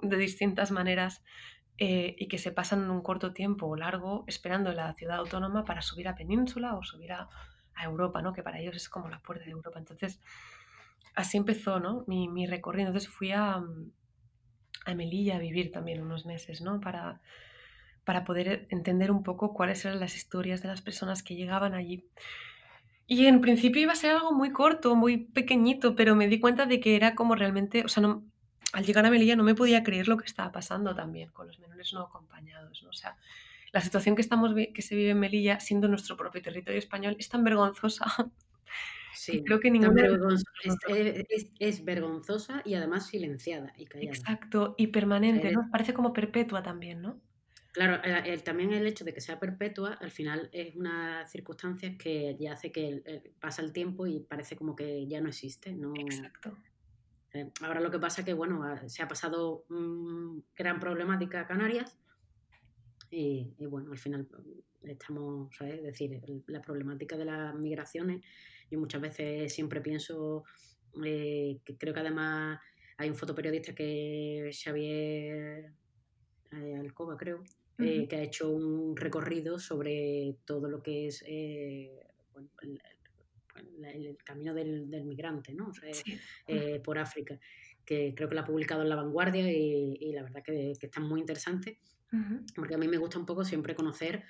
de 0.00 0.16
distintas 0.16 0.70
maneras 0.70 1.24
eh, 1.78 2.14
y 2.18 2.28
que 2.28 2.38
se 2.38 2.52
pasan 2.52 2.90
un 2.90 3.02
corto 3.02 3.32
tiempo 3.32 3.66
o 3.66 3.76
largo 3.76 4.24
esperando 4.26 4.70
en 4.70 4.76
la 4.76 4.94
ciudad 4.94 5.18
autónoma 5.18 5.64
para 5.64 5.82
subir 5.82 6.08
a 6.08 6.14
Península 6.14 6.76
o 6.76 6.82
subir 6.82 7.12
a, 7.12 7.28
a 7.74 7.84
Europa, 7.84 8.22
¿no? 8.22 8.32
que 8.32 8.42
para 8.42 8.60
ellos 8.60 8.76
es 8.76 8.88
como 8.88 9.08
la 9.08 9.20
puerta 9.20 9.44
de 9.44 9.50
Europa. 9.50 9.78
Entonces, 9.78 10.20
así 11.14 11.36
empezó 11.36 11.80
¿no? 11.80 12.04
mi, 12.06 12.28
mi 12.28 12.46
recorrido. 12.46 12.88
Entonces 12.88 13.10
fui 13.10 13.32
a, 13.32 13.62
a 14.84 14.94
Melilla 14.94 15.36
a 15.36 15.38
vivir 15.40 15.70
también 15.72 16.02
unos 16.02 16.26
meses, 16.26 16.60
¿no? 16.60 16.80
Para, 16.80 17.20
para 18.04 18.24
poder 18.24 18.66
entender 18.70 19.10
un 19.10 19.22
poco 19.22 19.52
cuáles 19.52 19.84
eran 19.84 20.00
las 20.00 20.16
historias 20.16 20.62
de 20.62 20.68
las 20.68 20.80
personas 20.80 21.22
que 21.22 21.34
llegaban 21.34 21.74
allí. 21.74 22.08
Y 23.10 23.24
en 23.24 23.40
principio 23.40 23.80
iba 23.82 23.92
a 23.92 23.96
ser 23.96 24.10
algo 24.12 24.32
muy 24.32 24.52
corto, 24.52 24.94
muy 24.94 25.16
pequeñito, 25.16 25.96
pero 25.96 26.14
me 26.14 26.28
di 26.28 26.38
cuenta 26.38 26.66
de 26.66 26.78
que 26.78 26.94
era 26.94 27.14
como 27.14 27.34
realmente, 27.34 27.82
o 27.82 27.88
sea, 27.88 28.02
no, 28.02 28.22
al 28.74 28.84
llegar 28.84 29.06
a 29.06 29.10
Melilla 29.10 29.34
no 29.34 29.44
me 29.44 29.54
podía 29.54 29.82
creer 29.82 30.08
lo 30.08 30.18
que 30.18 30.26
estaba 30.26 30.52
pasando 30.52 30.94
también 30.94 31.30
con 31.30 31.46
los 31.46 31.58
menores 31.58 31.92
no 31.94 32.02
acompañados, 32.02 32.82
¿no? 32.82 32.90
O 32.90 32.92
sea, 32.92 33.16
la 33.72 33.80
situación 33.80 34.14
que, 34.14 34.20
estamos, 34.20 34.52
que 34.74 34.82
se 34.82 34.94
vive 34.94 35.10
en 35.10 35.20
Melilla, 35.20 35.58
siendo 35.58 35.88
nuestro 35.88 36.18
propio 36.18 36.42
territorio 36.42 36.78
español, 36.78 37.16
es 37.18 37.30
tan 37.30 37.42
vergonzosa 37.44 38.04
Sí, 39.14 39.42
creo 39.42 39.58
que 39.58 39.68
es, 41.58 41.84
vergonzosa 41.84 42.62
y 42.64 42.74
además 42.74 43.06
silenciada 43.08 43.72
y 43.76 43.86
callada. 43.86 44.10
Exacto, 44.10 44.74
y 44.78 44.88
permanente, 44.88 45.50
¿no? 45.50 45.68
Parece 45.72 45.92
como 45.92 46.12
perpetua 46.12 46.62
también, 46.62 47.02
¿no? 47.02 47.20
Claro, 47.78 48.02
también 48.42 48.72
el 48.72 48.86
hecho 48.88 49.04
de 49.04 49.14
que 49.14 49.20
sea 49.20 49.38
perpetua, 49.38 49.92
al 50.00 50.10
final 50.10 50.48
es 50.52 50.74
una 50.74 51.24
circunstancia 51.28 51.96
que 51.96 52.36
ya 52.36 52.54
hace 52.54 52.72
que 52.72 53.32
pasa 53.40 53.62
el 53.62 53.72
tiempo 53.72 54.04
y 54.08 54.18
parece 54.18 54.56
como 54.56 54.74
que 54.74 55.06
ya 55.06 55.20
no 55.20 55.28
existe. 55.28 55.72
¿no? 55.72 55.94
Exacto. 55.96 56.58
Eh, 57.34 57.52
ahora 57.60 57.80
lo 57.80 57.90
que 57.92 58.00
pasa 58.00 58.22
es 58.22 58.24
que, 58.24 58.34
bueno, 58.34 58.64
se 58.88 59.00
ha 59.00 59.06
pasado 59.06 59.64
gran 60.56 60.80
problemática 60.80 61.42
a 61.42 61.46
Canarias 61.46 61.96
y, 63.10 63.54
y, 63.58 63.66
bueno, 63.66 63.92
al 63.92 63.98
final 63.98 64.26
estamos, 64.82 65.54
¿sabes? 65.54 65.76
Es 65.76 65.82
decir, 65.84 66.20
la 66.48 66.60
problemática 66.60 67.16
de 67.16 67.26
las 67.26 67.54
migraciones 67.54 68.24
yo 68.70 68.78
muchas 68.78 69.00
veces 69.00 69.52
siempre 69.52 69.80
pienso 69.80 70.44
eh, 71.04 71.60
que 71.64 71.76
creo 71.76 71.94
que 71.94 72.00
además 72.00 72.60
hay 72.96 73.08
un 73.08 73.14
fotoperiodista 73.14 73.74
que 73.74 74.50
Xavier 74.52 75.72
eh, 76.52 76.76
Alcoba, 76.78 77.16
creo, 77.16 77.42
eh, 77.78 78.06
que 78.08 78.16
ha 78.16 78.22
hecho 78.22 78.50
un 78.50 78.96
recorrido 78.96 79.58
sobre 79.58 80.36
todo 80.44 80.68
lo 80.68 80.82
que 80.82 81.06
es 81.06 81.24
el, 81.26 81.90
camino 84.24 84.54
del, 84.54 85.04
migrante, 85.04 85.54
¿no? 85.54 85.72
por 86.82 86.98
África, 86.98 87.38
que 87.84 88.14
creo 88.14 88.28
que 88.28 88.34
lo 88.34 88.40
ha 88.42 88.44
publicado 88.44 88.82
en 88.82 88.88
La 88.88 88.96
Vanguardia 88.96 89.50
y, 89.50 90.12
la 90.12 90.22
verdad 90.22 90.42
que, 90.44 90.72
que, 90.78 90.86
está 90.86 91.00
muy 91.00 91.20
interesante, 91.20 91.80
porque 92.54 92.74
a 92.74 92.78
mí 92.78 92.86
me 92.88 92.98
gusta 92.98 93.18
un 93.18 93.26
poco 93.26 93.44
siempre 93.44 93.74
conocer, 93.74 94.24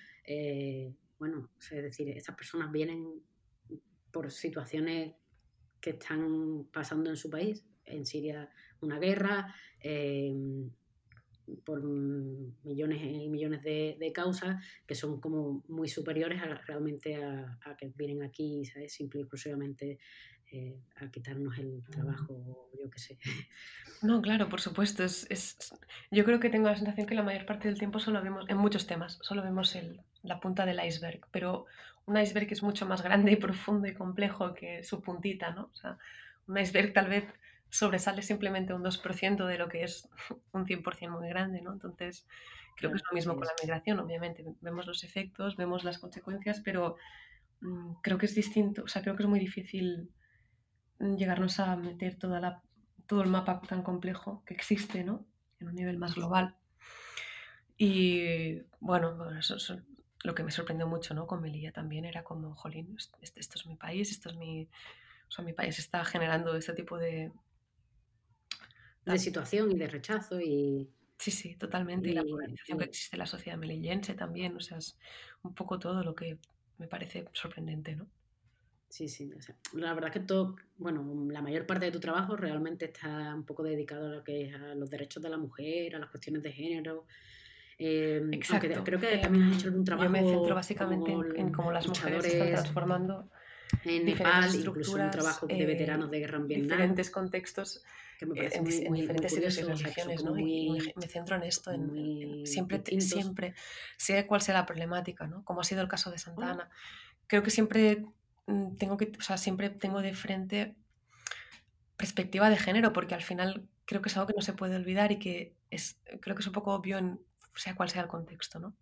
bueno, 1.18 1.50
es 1.58 1.82
decir, 1.82 2.08
estas 2.11 2.37
personas 2.37 2.70
vienen 2.70 3.22
por 4.11 4.30
situaciones 4.30 5.14
que 5.80 5.90
están 5.90 6.66
pasando 6.72 7.11
en 7.11 7.16
su 7.16 7.30
país. 7.30 7.64
En 7.84 8.04
Siria 8.04 8.50
una 8.80 8.98
guerra, 8.98 9.54
em, 9.80 10.70
por 11.64 11.82
millones 11.82 13.02
y 13.02 13.28
millones 13.28 13.62
de, 13.62 14.12
causas 14.14 14.64
que 14.87 14.94
son 14.94 15.20
como 15.20 15.62
muy 15.68 15.88
superiores 15.88 16.42
a, 16.42 16.54
realmente 16.66 17.16
a, 17.16 17.58
que 17.78 17.92
vienen 17.96 18.22
aquí, 18.22 18.64
¿sabes? 18.64 18.92
Simple 18.92 19.20
y 19.20 19.22
exclusivamente 19.22 19.98
eh, 20.50 20.80
a 20.96 21.11
quitarnos 21.11 21.58
el 21.58 21.82
trabajo, 21.90 22.70
yo 22.80 22.90
qué 22.90 22.98
sé. 22.98 23.18
No, 24.00 24.22
claro, 24.22 24.48
por 24.48 24.61
supuesto. 24.61 25.02
Es, 25.02 25.58
Yo 26.11 26.24
creo 26.24 26.38
que 26.40 26.50
tengo 26.50 26.68
la 26.68 26.76
sensación 26.76 27.06
que 27.06 27.14
la 27.14 27.22
mayor 27.22 27.46
parte 27.46 27.68
del 27.68 27.78
tiempo 27.78 27.98
solo 27.98 28.22
vemos, 28.22 28.44
en 28.48 28.56
muchos 28.56 28.87
temas, 28.87 29.18
solo 29.22 29.42
vemos 29.42 29.74
el, 29.74 30.00
la 30.22 30.40
punta 30.40 30.64
del 30.64 30.84
iceberg, 30.84 31.26
pero 31.32 31.66
un 32.06 32.16
iceberg 32.16 32.50
es 32.52 32.62
mucho 32.62 32.87
más 32.87 33.02
grande 33.02 33.32
y 33.32 33.37
profundo 33.37 33.88
y 33.88 33.94
complejo 33.94 34.54
que 34.54 34.82
su 34.84 35.02
puntita, 35.02 35.50
¿no? 35.50 35.70
O 35.72 35.76
sea, 35.76 35.98
un 36.46 36.58
iceberg 36.58 36.92
tal 36.92 37.08
vez 37.08 37.24
sobresale 37.70 38.22
simplemente 38.22 38.72
un 38.72 38.83
2% 38.83 39.46
de 39.46 39.59
lo 39.59 39.68
que 39.68 39.83
es 39.85 40.09
un 40.52 40.66
100% 40.66 41.11
muy 41.11 41.28
grande, 41.28 41.61
¿no? 41.61 41.72
Entonces, 41.72 42.26
creo 42.76 42.90
que 42.90 42.96
es 42.96 43.02
lo 43.11 43.14
mismo 43.14 43.37
con 43.37 43.46
la 43.46 43.54
migración, 43.61 43.98
obviamente. 44.00 44.44
Vemos 44.61 44.87
los 44.87 45.04
efectos, 45.04 45.57
vemos 45.57 45.85
las 45.85 45.98
consecuencias, 45.98 46.61
pero 46.64 46.96
mm, 47.61 47.94
creo 48.02 48.18
que 48.18 48.26
es 48.26 48.35
distinto, 48.35 48.85
o 48.85 48.88
sea, 48.88 49.02
creo 49.02 49.16
que 49.16 49.22
es 49.22 49.28
muy 49.28 49.40
difícil 49.40 50.11
llegarnos 50.98 51.61
a 51.61 51.76
meter 51.76 52.16
toda 52.16 52.40
la, 52.40 52.62
todo 53.07 53.22
el 53.22 53.28
mapa 53.28 53.61
tan 53.61 53.83
complejo 53.83 54.42
que 54.44 54.54
existe, 54.54 55.04
¿no? 55.04 55.26
En 55.61 55.68
un 55.68 55.74
nivel 55.74 55.98
más 55.98 56.14
global. 56.14 56.57
Y 57.76 58.61
bueno, 58.81 59.31
eso, 59.38 59.57
eso, 59.57 59.81
lo 60.24 60.35
que 60.35 60.42
me 60.42 60.50
sorprendió 60.50 60.87
mucho 60.87 61.14
¿no? 61.14 61.26
con 61.26 61.40
Melilla 61.40 61.72
también 61.72 62.04
era 62.04 62.24
como, 62.24 62.54
jolín, 62.54 62.96
este, 63.22 63.40
esto 63.40 63.59
es 63.59 63.66
mi 63.66 63.76
país, 63.76 64.11
esto 64.11 64.31
es 64.31 64.37
mi, 64.37 64.68
o 65.28 65.31
sea, 65.31 65.44
mi 65.44 65.52
país 65.52 65.78
está 65.78 66.04
generando 66.04 66.57
este 66.57 66.74
tipo 66.74 66.98
de... 66.98 67.33
De 69.12 69.18
situación 69.18 69.71
y 69.73 69.79
de 69.79 69.88
rechazo 69.88 70.40
y... 70.40 70.88
Sí, 71.18 71.31
sí, 71.31 71.55
totalmente. 71.57 72.11
Y, 72.11 72.12
la 72.12 72.23
polarización 72.23 72.79
que 72.79 72.85
existe 72.85 73.16
en 73.16 73.21
la 73.21 73.27
sociedad 73.27 73.59
melillense 73.59 74.14
también, 74.14 74.57
o 74.57 74.61
sea, 74.61 74.79
es 74.79 74.97
un 75.42 75.55
poco 75.55 75.79
todo 75.79 76.05
lo 76.05 76.14
que 76.14 76.38
me 76.79 76.87
parece 76.87 77.25
sorprendente, 77.33 77.97
¿no? 77.97 78.07
Sí, 78.88 79.09
sí. 79.09 79.31
la 79.75 79.92
verdad 79.92 80.11
que 80.11 80.21
todo, 80.21 80.57
bueno, 80.79 81.27
la 81.31 81.42
mayor 81.42 81.66
parte 81.66 81.85
de 81.85 81.92
tu 81.92 82.01
trabajo 82.01 82.37
realmente 82.37 82.87
está 82.87 83.35
un 83.35 83.44
poco 83.44 83.62
dedicado 83.62 84.07
a 84.07 84.11
lo 84.11 84.25
que 84.25 84.47
es 84.47 84.55
a 84.55 84.75
los 84.75 84.88
derechos 84.88 85.23
de 85.23 85.29
la 85.29 85.37
mujer, 85.37 85.94
a 85.94 85.99
las 85.99 86.09
cuestiones 86.09 86.42
de 86.42 86.53
género, 86.53 87.05
Em, 87.79 88.35
Exacto. 88.35 88.83
creo 88.83 88.99
que 88.99 89.18
también 89.18 89.44
has 89.44 89.57
hecho 89.57 89.68
algún 89.68 89.85
trabajo. 89.85 90.07
Yo 90.07 90.11
me 90.11 90.29
centro 90.29 90.55
básicamente 90.55 91.12
en, 91.37 91.53
cómo 91.53 91.71
las 91.71 91.87
mujeres 91.87 92.25
se 92.25 92.33
están 92.33 92.53
transformando 92.55 93.31
en 93.85 94.04
Nepal, 94.04 94.54
incluso 94.54 94.96
un 94.96 95.11
trabajo 95.11 95.46
de 95.46 95.66
veteranos 95.66 96.11
de 96.11 96.18
guerra 96.18 96.38
en 96.38 96.46
Vietnam. 96.48 96.68
Diferentes 96.68 97.11
contextos 97.11 97.83
que 98.18 98.26
me 98.26 98.35
parece 98.35 98.59
en, 98.59 98.64
muy, 98.64 99.00
diferentes 99.00 99.33
muy 99.33 99.74
religiones, 99.74 100.24
¿no? 100.24 100.37
y 100.38 100.92
me 100.96 101.07
centro 101.07 101.37
en 101.37 101.44
esto, 101.44 101.70
en, 101.70 102.46
siempre, 102.46 102.83
siempre, 103.00 103.54
sea 103.96 104.26
cual 104.26 104.42
sea 104.42 104.54
la 104.54 104.66
problemática, 104.66 105.28
¿no? 105.28 105.44
Como 105.44 105.61
ha 105.61 105.64
sido 105.64 105.83
el 105.83 105.88
caso 105.88 106.11
de 106.11 106.18
Santana. 106.18 106.68
Creo 107.28 107.44
que 107.44 107.50
siempre 107.50 108.07
mm, 108.46 108.74
tengo 108.76 108.96
que, 108.96 109.12
o 109.16 109.22
sea, 109.22 109.37
siempre 109.37 109.70
tengo 109.70 110.02
de 110.02 110.14
frente 110.14 110.74
perspectiva 111.96 112.50
de 112.50 112.57
género, 112.57 112.92
porque 112.92 113.14
al 113.14 113.22
final 113.22 113.68
creo 113.85 114.02
que 114.02 114.09
es 114.09 114.16
algo 114.16 114.26
que 114.26 114.35
no 114.35 114.42
se 114.42 114.52
puede 114.52 114.74
olvidar 114.74 115.12
y 115.12 115.18
que 115.20 115.54
es, 115.70 116.00
creo 116.20 116.35
que 116.35 116.42
es 116.42 116.46
un 116.46 116.52
poco 116.52 116.74
obvio 116.74 116.98
en 116.98 117.20
sea 117.54 117.74
cual 117.74 117.88
sea 117.88 118.02
el 118.02 118.09
contexto, 118.09 118.59
¿no? 118.59 118.74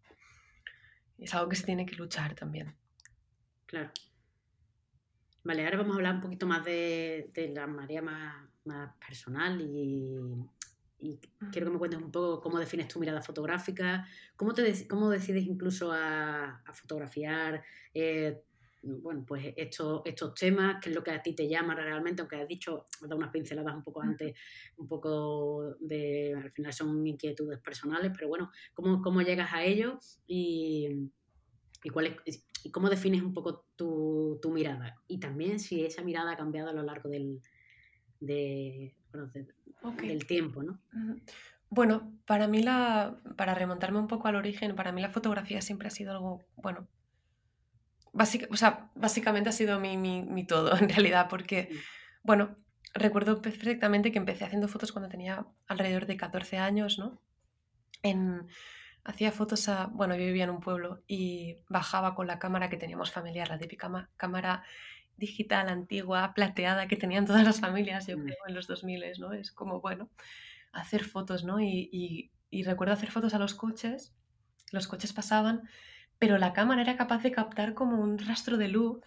Es 1.18 1.35
algo 1.35 1.49
que 1.49 1.57
se 1.57 1.64
tiene 1.64 1.87
que 1.87 1.96
luchar 1.96 2.35
también. 2.35 2.75
Claro. 3.66 3.90
Vale, 5.47 5.65
ahora 5.65 5.77
vamos 5.77 5.93
a 5.93 5.97
hablar 5.99 6.15
un 6.17 6.21
poquito 6.23 6.45
más 6.45 6.65
de, 6.65 7.31
de 7.33 7.49
la 7.51 7.69
María 7.69 8.03
más, 8.03 8.49
más 8.65 8.91
personal 9.07 9.61
y, 9.61 10.19
quiero 11.53 11.69
que 11.69 11.73
me 11.73 11.79
cuentes 11.79 12.01
un 12.01 12.11
poco 12.11 12.41
cómo 12.41 12.59
defines 12.59 12.89
tu 12.89 12.99
mirada 12.99 13.23
fotográfica, 13.23 14.05
cómo, 14.35 14.55
te, 14.55 14.89
cómo 14.89 15.09
decides 15.09 15.45
incluso 15.45 15.93
a, 15.93 16.65
fotografiar 16.73 17.63
eh, 17.95 18.43
bueno, 18.83 19.25
pues 19.25 19.55
estos, 19.57 20.03
estos 20.05 20.35
temas, 20.35 20.79
qué 20.83 20.89
es 20.89 20.97
lo 20.97 21.05
que 21.05 21.13
a 21.13 21.23
ti 21.23 21.33
te 21.33 21.49
llama 21.49 21.77
realmente, 21.77 22.23
aunque 22.23 22.37
has 22.37 22.49
dicho, 22.49 22.87
has 22.95 23.03
dado 23.03 23.17
unas 23.17 23.31
pinceladas 23.31 23.77
un 23.77 23.85
poco 23.85 24.03
antes, 24.03 24.37
un 24.79 24.89
poco 24.89 25.77
de, 25.79 26.35
al 26.35 26.51
final 26.51 26.73
son 26.73 27.07
inquietudes 27.07 27.61
personales, 27.61 28.11
pero 28.13 28.27
bueno, 28.27 28.51
cómo, 28.75 29.01
cómo 29.01 29.23
llegas 29.23 29.53
a 29.53 29.63
ello 29.63 30.01
y, 30.27 31.09
y, 31.83 31.91
cuál 31.91 32.19
es, 32.25 32.45
y 32.62 32.71
cómo 32.71 32.89
defines 32.89 33.23
un 33.23 33.33
poco 33.33 33.67
tu, 33.77 34.39
tu 34.43 34.51
mirada. 34.51 35.01
Y 35.09 35.19
también 35.19 35.59
si 35.61 35.85
esa 35.85 36.03
mirada 36.03 36.33
ha 36.33 36.37
cambiado 36.37 36.71
a 36.71 36.73
lo 36.73 36.83
largo 36.83 37.09
del, 37.09 37.41
de, 38.21 38.95
del 40.03 40.27
tiempo, 40.27 40.62
¿no? 40.62 40.81
Bueno, 41.69 42.12
para 42.27 42.47
mí 42.47 42.62
la, 42.62 43.19
para 43.37 43.55
remontarme 43.55 43.99
un 43.99 44.07
poco 44.07 44.29
al 44.29 44.37
origen, 44.37 44.77
para 44.77 44.93
mí 44.93 45.01
la 45.01 45.11
fotografía 45.11 45.61
siempre 45.61 45.89
ha 45.89 45.91
sido 45.91 46.12
algo, 46.12 46.45
bueno, 46.57 46.89
o 48.51 48.57
sea, 48.57 48.91
básicamente 48.95 49.51
ha 49.51 49.53
sido 49.53 49.79
mi, 49.79 49.97
mi, 49.97 50.23
mi, 50.23 50.47
todo 50.47 50.77
en 50.79 50.89
realidad, 50.89 51.29
porque, 51.29 51.71
bueno, 52.23 52.57
recuerdo 52.95 53.43
perfectamente 53.43 54.12
que 54.12 54.19
empecé 54.19 54.45
haciendo 54.45 54.69
fotos 54.69 54.93
cuando 54.93 55.09
tenía 55.09 55.47
alrededor 55.67 56.07
de 56.07 56.17
14 56.17 56.59
años, 56.59 56.99
¿no? 56.99 57.21
En, 58.03 58.47
hacía 59.07 59.31
fotos 59.31 59.69
a, 59.69 59.87
bueno, 59.87 60.16
yo 60.16 60.25
vivía 60.25 60.45
en 60.45 60.51
un 60.51 60.61
pueblo 60.61 61.03
y 61.07 61.57
bajaba 61.69 62.14
con 62.14 62.27
la 62.27 62.40
cámara 62.40 62.69
que 62.69 62.77
teníamos 62.77 63.12
familiar, 63.12 63.49
la 63.49 63.59
típica 63.59 64.11
cámara 64.16 64.64
digital 65.16 65.69
antigua, 65.69 66.35
plateada 66.35 66.88
que 66.88 66.97
tenían 66.97 67.25
todas 67.25 67.45
las 67.45 67.61
familias, 67.61 68.07
yo 68.09 68.19
mm. 68.19 68.23
creo, 68.23 68.37
en 68.49 68.55
los 68.55 68.66
2000, 68.66 69.05
¿no? 69.21 69.33
Es 69.33 69.53
como, 69.53 69.81
bueno, 69.81 70.11
hacer 70.73 71.05
fotos, 71.05 71.45
¿no? 71.45 71.61
Y, 71.61 72.31
y, 72.51 72.62
recuerdo 72.64 72.95
hacer 72.95 73.11
fotos 73.11 73.33
a 73.35 73.38
los 73.38 73.55
coches, 73.55 74.12
los 74.73 74.88
coches 74.88 75.12
pasaban, 75.12 75.62
pero 76.19 76.37
la 76.37 76.53
cámara 76.53 76.83
era 76.83 76.97
capaz 76.97 77.23
de 77.23 77.31
captar 77.31 77.75
como 77.75 78.01
un 78.01 78.19
rastro 78.19 78.57
de 78.57 78.69
luz 78.69 79.05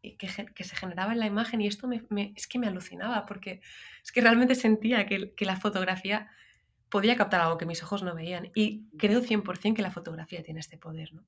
que, 0.00 0.16
que 0.54 0.64
se 0.64 0.76
generaba 0.76 1.12
en 1.12 1.18
la 1.18 1.26
imagen 1.26 1.60
y 1.60 1.66
esto 1.66 1.88
me, 1.88 2.32
es 2.36 2.46
que 2.46 2.58
me 2.58 2.68
alucinaba 2.68 3.26
porque 3.26 3.60
es 4.02 4.12
que 4.12 4.20
realmente 4.20 4.54
sentía 4.54 5.04
que, 5.06 5.34
que 5.34 5.44
la 5.44 5.56
fotografía 5.56 6.30
podía 6.92 7.16
captar 7.16 7.40
algo 7.40 7.56
que 7.56 7.64
mis 7.64 7.82
ojos 7.82 8.02
no 8.02 8.14
veían 8.14 8.50
y 8.54 8.86
creo 8.98 9.22
100% 9.22 9.74
que 9.74 9.80
la 9.80 9.90
fotografía 9.90 10.42
tiene 10.42 10.60
este 10.60 10.76
poder, 10.76 11.14
¿no? 11.14 11.24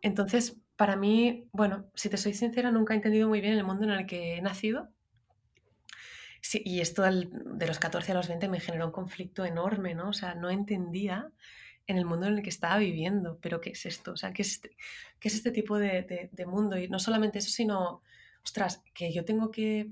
Entonces, 0.00 0.58
para 0.76 0.94
mí, 0.94 1.48
bueno, 1.50 1.90
si 1.96 2.08
te 2.08 2.16
soy 2.16 2.34
sincera, 2.34 2.70
nunca 2.70 2.94
he 2.94 2.96
entendido 2.96 3.28
muy 3.28 3.40
bien 3.40 3.54
el 3.54 3.64
mundo 3.64 3.82
en 3.82 3.90
el 3.90 4.06
que 4.06 4.36
he 4.36 4.40
nacido. 4.40 4.88
Sí, 6.40 6.62
y 6.64 6.80
esto 6.80 7.02
de 7.02 7.66
los 7.66 7.80
14 7.80 8.12
a 8.12 8.14
los 8.14 8.28
20 8.28 8.48
me 8.48 8.60
generó 8.60 8.86
un 8.86 8.92
conflicto 8.92 9.44
enorme, 9.44 9.96
¿no? 9.96 10.10
O 10.10 10.12
sea, 10.12 10.36
no 10.36 10.50
entendía 10.50 11.32
en 11.88 11.98
el 11.98 12.04
mundo 12.04 12.28
en 12.28 12.34
el 12.34 12.42
que 12.42 12.50
estaba 12.50 12.78
viviendo, 12.78 13.40
pero 13.42 13.60
¿qué 13.60 13.70
es 13.70 13.84
esto? 13.86 14.12
O 14.12 14.16
sea, 14.16 14.32
¿qué 14.32 14.42
es 14.42 14.52
este, 14.52 14.76
este 15.20 15.50
tipo 15.50 15.78
de, 15.78 16.30
de 16.30 16.46
mundo? 16.46 16.78
Y 16.78 16.86
no 16.86 17.00
solamente 17.00 17.40
eso, 17.40 17.50
sino, 17.50 18.02
ostras, 18.44 18.84
que 18.94 19.12
yo 19.12 19.24
tengo 19.24 19.50
que 19.50 19.90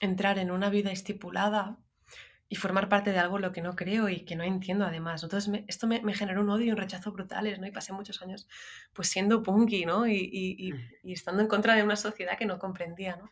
entrar 0.00 0.40
en 0.40 0.50
una 0.50 0.68
vida 0.68 0.90
estipulada 0.90 1.78
y 2.48 2.56
formar 2.56 2.88
parte 2.88 3.10
de 3.10 3.18
algo 3.18 3.36
en 3.36 3.42
lo 3.42 3.52
que 3.52 3.60
no 3.60 3.74
creo 3.74 4.08
y 4.08 4.20
que 4.20 4.36
no 4.36 4.44
entiendo 4.44 4.84
además. 4.84 5.22
Entonces 5.22 5.64
esto 5.66 5.86
me, 5.88 6.14
generó 6.14 6.42
un 6.42 6.50
odio 6.50 6.66
y 6.66 6.70
un 6.70 6.76
rechazo 6.76 7.10
brutales, 7.10 7.58
¿no? 7.58 7.66
Y 7.66 7.72
pasé 7.72 7.92
muchos 7.92 8.22
años 8.22 8.46
pues 8.92 9.08
siendo 9.08 9.42
punky, 9.42 9.84
¿no? 9.84 10.06
Y, 10.06 10.16
y, 10.16 10.72
y, 11.02 11.12
estando 11.12 11.42
en 11.42 11.48
contra 11.48 11.74
de 11.74 11.82
una 11.82 11.96
sociedad 11.96 12.38
que 12.38 12.46
no 12.46 12.58
comprendía, 12.58 13.16
¿no? 13.16 13.30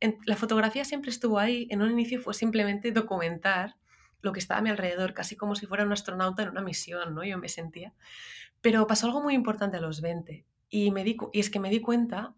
En, 0.00 0.18
la 0.24 0.36
fotografía 0.36 0.84
siempre 0.84 1.10
estuvo 1.10 1.38
ahí, 1.38 1.66
en 1.70 1.82
un 1.82 1.90
inicio 1.90 2.20
fue 2.20 2.32
simplemente 2.32 2.90
documentar 2.90 3.76
lo 4.22 4.32
que 4.32 4.40
estaba 4.40 4.60
a 4.60 4.62
mi 4.62 4.70
alrededor, 4.70 5.12
casi 5.12 5.36
como 5.36 5.54
si 5.54 5.66
fuera 5.66 5.84
un 5.84 5.92
astronauta 5.92 6.42
en 6.42 6.48
una 6.48 6.62
misión, 6.62 7.14
¿no? 7.14 7.22
Yo 7.22 7.36
me 7.36 7.50
sentía. 7.50 7.92
Pero 8.62 8.86
pasó 8.86 9.06
algo 9.06 9.22
muy 9.22 9.34
importante 9.34 9.76
a 9.76 9.80
los 9.80 10.00
20 10.00 10.46
y, 10.70 10.90
me 10.90 11.04
di, 11.04 11.18
y 11.34 11.40
es 11.40 11.50
que 11.50 11.60
me 11.60 11.68
di 11.68 11.80
cuenta 11.80 12.34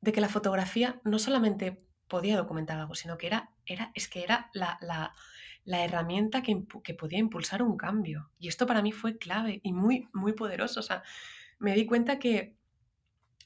de 0.00 0.12
que 0.12 0.20
la 0.20 0.28
fotografía 0.28 1.00
no 1.02 1.18
solamente 1.18 1.82
podía 2.06 2.36
documentar 2.36 2.78
algo, 2.78 2.94
sino 2.94 3.18
que 3.18 3.26
era, 3.26 3.50
era, 3.66 3.90
es 3.94 4.06
que 4.06 4.22
era 4.22 4.48
la, 4.52 4.78
la 4.80 5.12
la 5.66 5.84
herramienta 5.84 6.42
que, 6.42 6.64
que, 6.82 6.94
podía 6.94 7.18
impulsar 7.18 7.62
un 7.62 7.76
cambio. 7.76 8.30
Y 8.38 8.48
esto 8.48 8.66
para 8.66 8.80
mí 8.80 8.92
fue 8.92 9.18
clave 9.18 9.60
y 9.62 9.72
muy, 9.72 10.08
muy 10.14 10.32
poderoso. 10.32 10.80
O 10.80 10.82
sea, 10.82 11.02
me 11.58 11.74
di 11.74 11.84
cuenta 11.84 12.18
que 12.18 12.54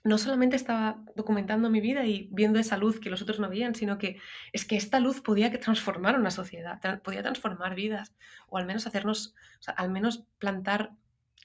no 0.04 0.16
solamente 0.18 0.56
estaba 0.56 1.02
documentando 1.16 1.68
mi 1.68 1.80
vida 1.80 2.06
y 2.06 2.28
viendo 2.30 2.58
esa 2.58 2.76
luz 2.76 3.00
que 3.00 3.10
los 3.10 3.22
otros 3.22 3.40
no 3.40 3.48
veían, 3.48 3.74
sino 3.74 3.98
que 3.98 4.18
es 4.52 4.64
que 4.64 4.76
esta 4.76 5.00
luz 5.00 5.20
podía 5.20 5.50
transformar 5.60 6.18
una 6.18 6.30
sociedad, 6.30 6.80
podía 7.02 7.22
transformar 7.22 7.74
vidas, 7.74 8.14
o 8.48 8.58
al 8.58 8.66
menos 8.66 8.86
hacernos, 8.86 9.34
o 9.58 9.62
sea, 9.62 9.74
al 9.74 9.90
menos 9.90 10.24
plantar 10.38 10.92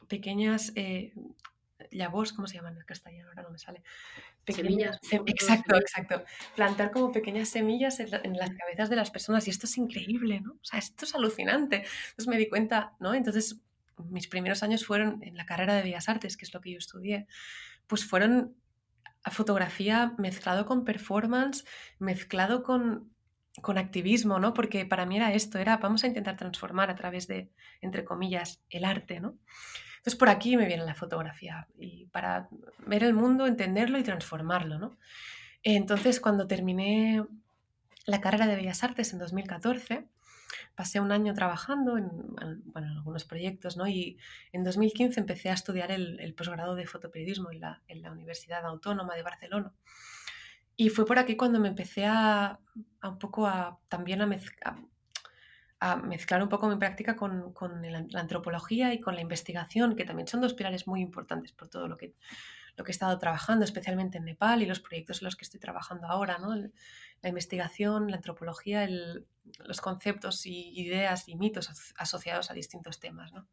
pequeñas 0.07 0.71
eh, 0.75 1.13
voz 2.10 2.34
¿cómo 2.34 2.47
se 2.47 2.55
llaman 2.55 2.77
en 2.77 2.84
castellano? 2.84 3.29
Ahora 3.29 3.43
no 3.43 3.51
me 3.51 3.60
sale. 3.60 3.84
semillas. 4.47 4.99
exacto, 5.25 5.75
exacto. 5.77 6.23
Plantar 6.55 6.91
como 6.91 7.12
pequeñas 7.12 7.49
semillas 7.49 7.99
en, 7.99 8.12
las 8.12 8.51
cabezas 8.51 8.89
de 8.89 8.95
las 8.95 9.12
personas 9.12 9.47
y 9.47 9.51
esto 9.51 9.65
es 9.65 9.77
increíble, 9.77 10.41
¿no? 10.41 10.53
O 10.53 10.63
sea, 10.63 10.79
esto 10.79 11.05
es 11.05 11.15
alucinante. 11.15 11.77
Entonces 11.77 12.27
me 12.27 12.38
di 12.38 12.49
cuenta, 12.49 12.93
¿no? 12.99 13.13
Entonces 13.13 13.62
mis 14.10 14.27
primeros 14.27 14.63
años 14.63 14.86
fueron 14.86 15.23
en 15.23 15.38
la 15.38 15.45
carrera 15.45 15.75
de 15.75 15.84
Bellas 15.84 16.10
Artes, 16.10 16.38
que 16.38 16.45
es 16.45 16.53
lo 16.53 16.62
que 16.62 16.71
yo 16.71 16.77
estudié, 16.77 17.27
pues 17.88 18.05
fueron 18.05 18.55
a 19.23 19.31
fotografía 19.31 20.13
mezclado 20.17 20.65
con 20.65 20.86
performance, 20.86 21.65
mezclado 21.97 22.62
con, 22.62 23.12
con 23.62 23.77
activismo, 23.77 24.39
¿no? 24.39 24.53
Porque 24.53 24.86
para 24.86 25.05
mí 25.05 25.17
era 25.17 25.34
esto, 25.34 25.58
era 25.58 25.77
vamos 25.77 26.03
a 26.03 26.08
intentar 26.08 26.36
transformar 26.38 26.89
a 26.89 26.95
través 26.95 27.27
de, 27.27 27.51
entre 27.81 28.05
comillas, 28.05 28.62
el 28.69 28.86
arte, 28.86 29.19
¿no? 29.19 29.38
Entonces 30.06 30.20
por 30.20 30.30
aquí 30.30 30.56
me 30.56 30.68
viene 30.68 30.86
la 30.86 30.94
fotografía 30.94 31.68
y 31.80 32.06
para 32.06 32.48
ver 32.86 33.04
el 33.04 33.15
mundo, 33.15 33.48
entenderlo 33.48 33.98
y 33.98 34.04
transformarlo. 34.04 34.78
¿no? 34.78 34.96
Entonces 35.63 36.20
cuando 36.20 36.46
terminé 36.46 37.26
la 38.06 38.22
carrera 38.22 38.46
de 38.46 38.56
Bellas 38.56 38.84
Artes 38.84 39.13
en 39.13 39.18
2014, 39.18 40.06
pasé 40.76 41.00
un 41.00 41.12
año 41.12 41.34
trabajando 41.34 41.98
en, 41.98 42.12
algunos 42.76 43.26
proyectos 43.26 43.78
¿no? 43.78 43.88
y 43.88 44.20
en 44.52 44.63
2015 44.63 45.20
empecé 45.20 45.50
a 45.50 45.54
estudiar 45.54 45.89
el, 45.89 46.36
posgrado 46.36 46.76
de 46.76 46.86
fotoperiodismo 46.86 47.50
en 47.52 47.62
la, 47.62 48.12
Universidad 48.12 48.63
Autónoma 48.63 49.15
de 49.15 49.24
Barcelona. 49.24 49.74
Y 50.76 50.89
fue 50.89 51.08
por 51.08 51.18
aquí 51.18 51.36
cuando 51.36 51.60
me 51.60 51.70
empecé 51.70 52.06
a, 52.06 52.60
a 53.02 53.10
un 53.10 53.18
poco 53.18 53.48
a 53.48 53.80
también 53.88 54.22
a, 54.22 54.28
mezclar 54.28 54.76
a 54.76 54.78
mezclar 55.95 56.41
un 56.41 56.50
poco 56.50 56.67
mi 56.67 56.78
práctica 56.78 57.15
con, 57.15 57.54
con 57.54 57.82
la 57.82 58.19
antropología 58.19 58.93
y 58.93 59.00
con 59.00 59.15
la 59.15 59.21
investigación, 59.21 59.95
que 59.95 60.06
también 60.06 60.28
son 60.28 60.41
dos 60.41 60.54
pilares 60.54 60.88
muy 60.88 61.02
importantes 61.02 61.52
por 61.52 61.67
todo 61.67 61.88
lo 61.88 61.98
que, 61.98 62.13
lo 62.76 62.84
que 62.84 62.91
he 62.91 62.93
estado 62.93 63.17
trabajando, 63.19 63.63
especialmente 63.63 64.17
en 64.17 64.26
Nepal 64.26 64.62
y 64.62 64.65
los 64.65 64.80
proyectos 64.80 65.21
en 65.21 65.26
los 65.26 65.36
que 65.36 65.45
estoy 65.45 65.60
trabajando 65.60 66.08
ahora, 66.08 66.38
¿no? 66.39 66.56
la 66.56 67.30
investigación, 67.30 68.10
la 68.10 68.17
antropología, 68.17 68.88
los 68.88 69.82
conceptos 69.82 70.45
y 70.45 70.71
ideas 70.80 71.28
y 71.28 71.36
mitos 71.36 71.69
asociados 71.98 72.52
a 72.52 72.54
distintos 72.54 73.00
temas, 73.00 73.32
¿no? 73.34 73.48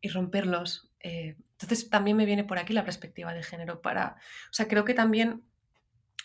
y 0.00 0.08
romperlos. 0.08 0.90
Eh, 1.00 1.36
entonces 1.52 1.88
también 1.88 2.16
me 2.16 2.26
viene 2.26 2.44
por 2.44 2.58
aquí 2.58 2.72
la 2.72 2.84
perspectiva 2.84 3.32
de 3.32 3.42
género 3.42 3.80
para, 3.80 4.16
o 4.50 4.52
sea, 4.52 4.66
creo 4.66 4.84
que 4.84 4.94
también 4.94 5.44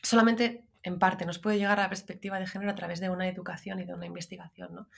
solamente 0.02 0.68
en 0.84 1.00
parte, 1.00 1.26
nos 1.26 1.40
puede 1.40 1.58
llegar 1.58 1.80
a 1.80 1.84
la 1.84 1.90
perspectiva 1.90 2.40
de 2.40 2.48
género 2.48 2.72
a 2.72 2.76
través 2.76 3.00
de 3.00 3.10
una 3.10 3.28
educación 3.28 3.80
y 3.80 3.86
de 3.86 3.94
una 3.94 4.06
investigación, 4.06 4.74
¿no? 4.74 4.90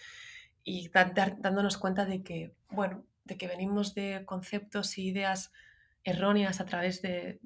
Y 0.70 0.92
dándonos 0.94 1.80
cuenta 1.80 2.06
de 2.06 2.22
que, 2.22 2.54
bueno, 2.70 3.04
de 3.24 3.38
que 3.38 3.48
venimos 3.48 3.96
de 3.96 4.22
conceptos 4.26 4.96
e 5.00 5.02
ideas 5.02 5.52
erróneas 6.04 6.62
a 6.62 6.66
través 6.66 7.02
de, 7.02 7.40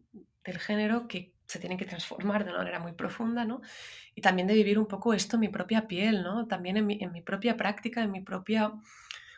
del 0.44 0.60
género 0.60 1.08
que 1.08 1.32
se 1.46 1.58
tienen 1.58 1.78
que 1.78 1.86
transformar 1.86 2.44
de 2.44 2.50
una 2.50 2.60
manera 2.60 2.80
muy 2.80 2.92
profunda, 2.92 3.46
¿no? 3.46 3.62
Y 4.14 4.20
también 4.20 4.46
de 4.46 4.56
vivir 4.56 4.78
un 4.78 4.88
poco 4.88 5.14
esto 5.14 5.38
en 5.38 5.40
mi 5.40 5.48
propia 5.48 5.88
piel, 5.88 6.22
¿no? 6.22 6.48
También 6.48 6.76
en 6.76 6.86
mi, 6.86 6.98
en 7.02 7.14
mi 7.14 7.22
propia 7.22 7.56
práctica, 7.56 8.04
en 8.04 8.12
mi 8.12 8.20
propia... 8.20 8.68
O 8.68 8.82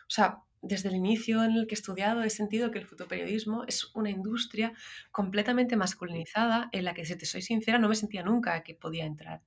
sea, 0.08 0.42
desde 0.62 0.88
el 0.88 0.96
inicio 0.96 1.44
en 1.44 1.52
el 1.52 1.68
que 1.68 1.76
he 1.76 1.78
estudiado 1.78 2.24
he 2.24 2.30
sentido 2.30 2.72
que 2.72 2.80
el 2.80 2.86
fotoperiodismo 2.86 3.62
es 3.68 3.94
una 3.94 4.10
industria 4.10 4.72
completamente 5.12 5.76
masculinizada 5.76 6.70
en 6.72 6.84
la 6.86 6.92
que, 6.92 7.04
si 7.04 7.16
te 7.16 7.24
soy 7.24 7.42
sincera, 7.42 7.78
no 7.78 7.88
me 7.88 7.94
sentía 7.94 8.24
nunca 8.24 8.64
que 8.64 8.74
podía 8.74 9.04
entrar, 9.04 9.42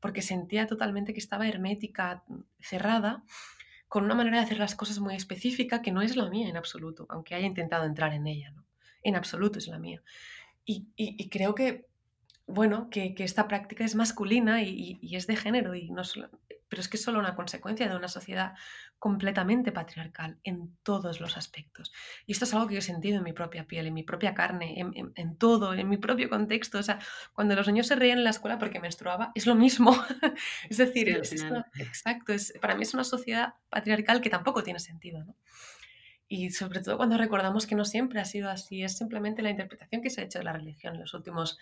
porque 0.00 0.20
sentía 0.20 0.66
totalmente 0.66 1.12
que 1.12 1.20
estaba 1.20 1.46
hermética, 1.46 2.24
cerrada, 2.58 3.22
con 3.88 4.04
una 4.04 4.14
manera 4.14 4.38
de 4.38 4.44
hacer 4.44 4.58
las 4.58 4.74
cosas 4.74 4.98
muy 4.98 5.14
específica 5.14 5.82
que 5.82 5.92
no 5.92 6.02
es 6.02 6.16
la 6.16 6.28
mía 6.28 6.48
en 6.48 6.56
absoluto, 6.56 7.06
aunque 7.08 7.34
haya 7.34 7.46
intentado 7.46 7.84
entrar 7.84 8.12
en 8.12 8.26
ella, 8.26 8.50
¿no? 8.50 8.64
En 9.02 9.16
absoluto 9.16 9.58
es 9.58 9.68
la 9.68 9.78
mía. 9.78 10.02
y 10.64 11.28
creo 11.30 11.54
que 11.54 11.88
bueno, 12.48 12.88
que, 12.90 13.14
esta 13.18 13.46
práctica 13.46 13.84
es 13.84 13.94
masculina 13.94 14.62
y, 14.62 14.98
es 15.14 15.26
de 15.26 15.36
género, 15.36 15.74
y 15.74 15.90
no 15.90 16.02
pero 16.68 16.80
es 16.80 16.88
que 16.88 16.96
es 16.96 17.02
solo 17.02 17.18
una 17.18 17.34
consecuencia 17.34 17.88
de 17.88 17.96
una 17.96 18.08
sociedad 18.08 18.54
completamente 18.98 19.72
patriarcal 19.72 20.38
en 20.44 20.76
todos 20.82 21.20
los 21.20 21.36
aspectos. 21.36 21.92
Y 22.26 22.32
esto 22.32 22.44
es 22.44 22.52
algo 22.52 22.66
que 22.66 22.74
yo 22.74 22.80
he 22.80 22.82
sentido 22.82 23.18
en 23.18 23.24
mi 23.24 23.32
propia 23.32 23.66
piel, 23.66 23.86
en 23.86 23.94
mi 23.94 24.02
propia 24.02 24.34
carne, 24.34 24.74
en, 24.78 25.38
todo, 25.38 25.72
en 25.72 25.88
mi 25.88 25.96
propio 25.96 26.28
contexto. 26.28 26.78
O 26.78 26.82
sea, 26.82 26.98
cuando 27.32 27.54
los 27.54 27.66
niños 27.66 27.86
se 27.86 27.96
reían 27.96 28.18
en 28.18 28.24
la 28.24 28.30
escuela 28.30 28.58
porque 28.58 28.80
menstruaba, 28.80 29.32
es 29.34 29.46
lo 29.46 29.54
mismo. 29.54 29.92
es 30.68 30.76
decir, 30.76 31.08
exacto, 31.08 32.32
es, 32.32 32.52
para 32.60 32.74
mí 32.74 32.82
es 32.82 32.92
una 32.92 33.04
sociedad 33.04 33.54
patriarcal 33.70 34.20
que 34.20 34.30
tampoco 34.30 34.62
tiene 34.62 34.80
sentido. 34.80 35.24
¿no? 35.24 35.36
Y 36.28 36.50
sobre 36.50 36.80
todo 36.80 36.98
cuando 36.98 37.16
recordamos 37.16 37.66
que 37.66 37.74
no 37.74 37.86
siempre 37.86 38.20
ha 38.20 38.24
sido 38.26 38.50
así, 38.50 38.82
es 38.82 38.98
simplemente 38.98 39.40
la 39.40 39.50
interpretación 39.50 40.02
que 40.02 40.10
se 40.10 40.20
ha 40.20 40.24
hecho 40.24 40.38
de 40.38 40.44
la 40.44 40.52
religión 40.52 40.94
en 40.94 41.00
los 41.00 41.14
últimos 41.14 41.58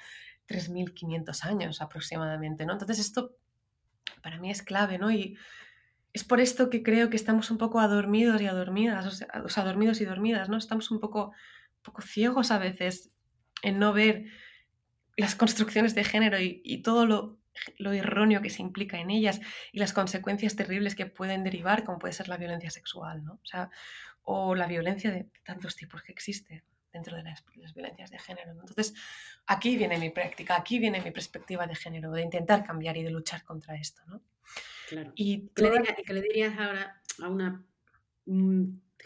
3.500 0.49 1.45
años 1.45 1.81
aproximadamente, 1.81 2.67
¿no? 2.67 2.73
Entonces 2.73 2.99
esto 2.99 3.37
para 4.23 4.39
mí 4.39 4.51
es 4.51 4.63
clave, 4.63 4.99
¿no? 4.99 5.11
Y 5.11 5.39
es 6.13 6.25
por 6.25 6.41
esto 6.41 6.71
que 6.71 6.83
creo 6.83 7.11
que 7.11 7.17
estamos 7.17 7.51
un 7.51 7.59
poco 7.59 7.79
adormidos 7.79 8.41
y 8.41 8.47
adormidas, 8.47 9.07
o 9.45 9.49
sea, 9.49 9.63
adormidos 9.63 10.01
y 10.01 10.05
dormidas, 10.05 10.49
¿no? 10.49 10.57
Estamos 10.57 10.91
un 10.91 10.99
poco, 10.99 11.33
poco 11.83 12.03
ciegos 12.03 12.51
a 12.51 12.59
veces 12.59 13.11
en 13.63 13.79
no 13.79 13.93
ver 13.93 14.25
las 15.17 15.35
construcciones 15.35 15.95
de 15.95 16.05
género 16.05 16.39
y, 16.41 16.83
todo 16.83 17.07
lo, 17.07 17.39
lo 17.79 17.93
erróneo 17.93 18.43
que 18.43 18.51
se 18.51 18.63
implica 18.63 18.99
en 18.99 19.11
ellas 19.11 19.41
y 19.73 19.79
las 19.79 19.93
consecuencias 19.93 20.57
terribles 20.57 20.95
que 20.95 21.07
pueden 21.07 21.45
derivar, 21.45 21.85
como 21.85 21.99
puede 21.99 22.15
ser 22.15 22.29
la 22.29 22.37
violencia 22.37 22.71
sexual, 22.71 23.25
¿no? 23.25 23.35
O 23.35 23.47
o 24.27 24.55
la 24.55 24.67
violencia 24.67 25.11
de 25.11 25.29
tantos 25.45 25.77
tipos 25.77 26.03
que 26.03 26.13
existe 26.13 26.65
dentro 26.93 27.17
de 27.17 27.23
las, 27.23 27.45
violencias 27.75 28.11
de 28.11 28.19
género. 28.19 28.51
Entonces, 28.51 28.95
aquí 29.47 29.77
viene 29.77 29.99
mi 29.99 30.11
práctica, 30.11 30.57
aquí 30.57 30.79
viene 30.79 31.01
mi 31.01 31.11
perspectiva 31.11 31.67
de 31.67 31.75
género, 31.75 32.11
de 32.11 32.23
intentar 32.23 32.65
cambiar 32.65 32.97
y 32.97 33.03
de 33.03 33.11
luchar 33.11 33.45
contra 33.45 33.77
esto. 33.77 34.03
¿no? 34.07 34.23
Claro. 34.89 35.13
Y 35.15 35.49
¿Qué, 35.55 36.13
le 36.13 36.23
dirías, 36.23 36.59
ahora 36.59 37.01
a 37.23 37.29
una 37.29 37.63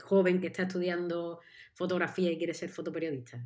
joven 0.02 0.40
que 0.40 0.46
está 0.46 0.62
estudiando 0.62 1.40
fotografía 1.74 2.30
y 2.30 2.38
quiere 2.38 2.54
ser 2.54 2.70
fotoperiodista? 2.70 3.44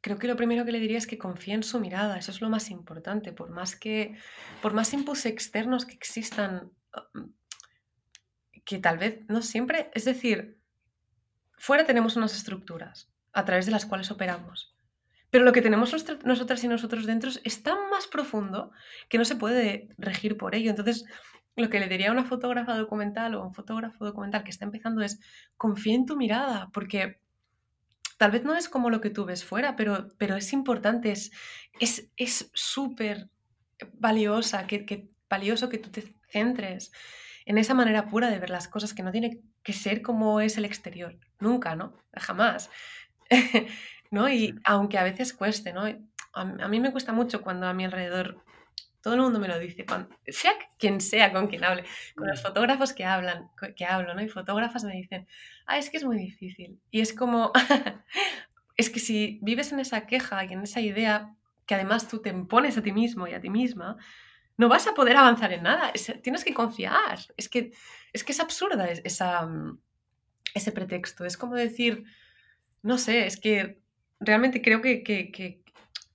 Creo 0.00 0.18
que 0.18 0.26
lo 0.26 0.36
primero 0.36 0.64
que 0.64 0.72
le 0.72 0.80
diría 0.80 0.98
es 0.98 1.06
que 1.06 1.18
confíe 1.18 1.54
en 1.54 1.62
su 1.62 1.78
mirada, 1.78 2.18
eso 2.18 2.32
es 2.32 2.40
lo 2.40 2.48
más 2.48 2.70
importante, 2.70 3.32
por 3.32 3.50
más 3.50 3.76
que, 3.76 4.16
por 4.60 4.72
más 4.72 4.92
inputs 4.92 5.26
externos 5.26 5.84
que 5.84 5.94
existan, 5.94 6.72
um, 7.14 7.32
que 8.64 8.78
tal 8.78 8.98
vez 8.98 9.20
no 9.28 9.42
siempre, 9.42 9.90
es 9.94 10.04
decir, 10.04 10.58
Fuera 11.56 11.84
tenemos 11.84 12.16
unas 12.16 12.34
estructuras 12.34 13.08
a 13.32 13.44
través 13.44 13.66
de 13.66 13.72
las 13.72 13.86
cuales 13.86 14.10
operamos. 14.10 14.74
Pero 15.30 15.44
lo 15.44 15.52
que 15.52 15.62
tenemos 15.62 15.92
nosotras 16.24 16.64
y 16.64 16.68
nosotros 16.68 17.06
dentro 17.06 17.30
es 17.42 17.62
tan 17.62 17.90
más 17.90 18.06
profundo 18.06 18.70
que 19.08 19.18
no 19.18 19.24
se 19.24 19.36
puede 19.36 19.88
regir 19.98 20.36
por 20.36 20.54
ello. 20.54 20.70
Entonces, 20.70 21.04
lo 21.56 21.68
que 21.68 21.80
le 21.80 21.88
diría 21.88 22.10
a 22.10 22.12
una 22.12 22.24
fotógrafa 22.24 22.76
documental 22.76 23.34
o 23.34 23.42
a 23.42 23.46
un 23.46 23.54
fotógrafo 23.54 24.04
documental 24.04 24.44
que 24.44 24.50
está 24.50 24.64
empezando 24.64 25.02
es 25.02 25.20
confía 25.56 25.94
en 25.94 26.06
tu 26.06 26.16
mirada, 26.16 26.70
porque 26.72 27.20
tal 28.18 28.30
vez 28.30 28.44
no 28.44 28.54
es 28.54 28.68
como 28.68 28.90
lo 28.90 29.00
que 29.00 29.10
tú 29.10 29.24
ves 29.24 29.44
fuera, 29.44 29.76
pero, 29.76 30.08
pero 30.18 30.36
es 30.36 30.52
importante, 30.52 31.12
es 31.12 31.32
súper 32.54 33.28
es, 33.78 33.88
valiosa, 33.94 34.66
que, 34.66 34.86
que, 34.86 35.08
valioso 35.28 35.68
que 35.68 35.78
tú 35.78 35.90
te 35.90 36.14
centres 36.28 36.92
en 37.44 37.58
esa 37.58 37.74
manera 37.74 38.08
pura 38.08 38.30
de 38.30 38.38
ver 38.38 38.50
las 38.50 38.68
cosas 38.68 38.94
que 38.94 39.02
no 39.02 39.12
tiene 39.12 39.40
que 39.62 39.72
ser 39.72 40.02
como 40.02 40.40
es 40.40 40.56
el 40.56 40.64
exterior. 40.64 41.18
Nunca, 41.40 41.76
¿no? 41.76 41.94
Jamás. 42.14 42.70
¿No? 44.10 44.28
Y 44.28 44.54
aunque 44.64 44.98
a 44.98 45.04
veces 45.04 45.32
cueste, 45.32 45.72
¿no? 45.72 45.84
A, 46.32 46.44
mí 46.44 46.80
me 46.80 46.92
cuesta 46.92 47.12
mucho 47.12 47.42
cuando 47.42 47.66
a 47.66 47.72
mi 47.72 47.84
alrededor 47.84 48.42
todo 49.00 49.14
el 49.14 49.20
mundo 49.20 49.38
me 49.38 49.48
lo 49.48 49.58
dice, 49.58 49.86
sea 50.26 50.52
quien 50.78 51.00
sea 51.00 51.32
con 51.32 51.46
quien 51.46 51.64
hable, 51.64 51.84
con 52.16 52.26
los 52.26 52.42
fotógrafos 52.42 52.92
que 52.92 53.04
hablan, 53.04 53.48
que 53.76 53.84
hablo, 53.84 54.14
¿no? 54.14 54.20
Y 54.20 54.28
fotógrafas 54.28 54.82
me 54.84 54.94
dicen, 54.94 55.28
ah, 55.66 55.78
es 55.78 55.90
que 55.90 55.96
es 55.96 56.04
muy 56.04 56.18
difícil. 56.18 56.80
Y 56.90 57.00
es 57.00 57.12
como, 57.12 57.52
es 58.76 58.90
que 58.90 58.98
si 58.98 59.38
vives 59.42 59.72
en 59.72 59.80
esa 59.80 60.06
queja 60.06 60.44
y 60.44 60.52
en 60.52 60.62
esa 60.62 60.80
idea 60.80 61.36
que 61.66 61.74
además 61.74 62.08
tú 62.08 62.20
te 62.20 62.30
impones 62.30 62.76
a 62.78 62.82
ti 62.82 62.92
mismo 62.92 63.26
y 63.26 63.34
a 63.34 63.40
ti 63.40 63.48
misma, 63.48 63.96
no 64.56 64.68
vas 64.68 64.86
a 64.86 64.94
poder 64.94 65.16
avanzar 65.16 65.52
en 65.52 65.64
nada. 65.64 65.92
tienes 66.22 66.44
que 66.44 66.54
confiar. 66.54 67.18
Es 67.36 67.48
que 67.48 67.72
es, 68.12 68.24
que 68.24 68.32
es 68.32 68.40
absurda 68.40 68.88
esa, 68.88 69.46
mm, 69.46 69.78
ese 70.54 70.72
pretexto. 70.72 71.24
Es 71.24 71.36
como 71.36 71.54
decir, 71.54 72.04
no 72.82 72.98
sé, 72.98 73.26
es 73.26 73.38
que 73.38 73.80
realmente 74.20 74.62
creo 74.62 74.80
que, 74.80 75.62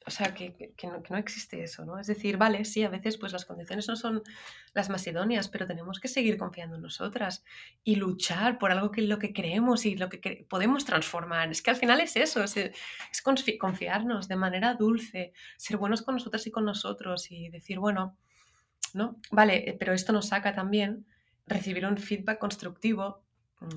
o 0.06 0.12
sea, 0.12 0.34
que, 0.34 0.74
no, 1.10 1.18
existe 1.18 1.64
eso, 1.64 1.86
¿no? 1.86 2.00
Es 2.00 2.08
decir, 2.08 2.38
vale, 2.38 2.66
sí, 2.66 2.84
a 2.84 2.90
veces 2.90 3.18
pues 3.18 3.34
las 3.34 3.46
condiciones 3.46 3.88
no 3.88 3.96
son 3.96 4.24
las 4.74 4.90
más 4.90 5.06
idóneas, 5.06 5.48
pero 5.48 5.68
tenemos 5.68 6.00
que 6.00 6.08
seguir 6.08 6.38
confiando 6.38 6.76
en 6.76 6.82
nosotras 6.82 7.44
y 7.84 7.96
luchar 7.96 8.58
por 8.58 8.72
algo 8.72 8.90
que 8.90 9.04
lo 9.04 9.20
que 9.20 9.34
creemos 9.34 9.86
y 9.86 9.96
lo 9.96 10.10
que 10.10 10.46
podemos 10.50 10.86
transformar. 10.86 11.52
Es 11.52 11.62
que 11.62 11.70
al 11.70 11.76
final 11.76 12.02
es 12.02 12.16
eso, 12.16 12.44
es, 12.44 12.58
es 12.58 13.22
confiarnos 13.60 14.28
de 14.28 14.36
manera 14.36 14.74
dulce, 14.74 15.34
ser 15.58 15.78
buenos 15.78 16.02
con 16.02 16.16
nosotras 16.16 16.48
y 16.48 16.52
con 16.52 16.66
nosotros 16.66 17.30
y 17.32 17.50
decir, 17.50 17.78
bueno, 17.80 18.18
¿no? 18.94 19.20
Vale, 19.32 19.70
eh, 19.70 19.76
pero 19.78 19.94
esto 19.94 20.14
nos 20.14 20.30
saca 20.30 20.54
también 20.54 21.06
recibir 21.46 21.86
un 21.86 21.98
feedback 21.98 22.40
constructivo 22.40 23.24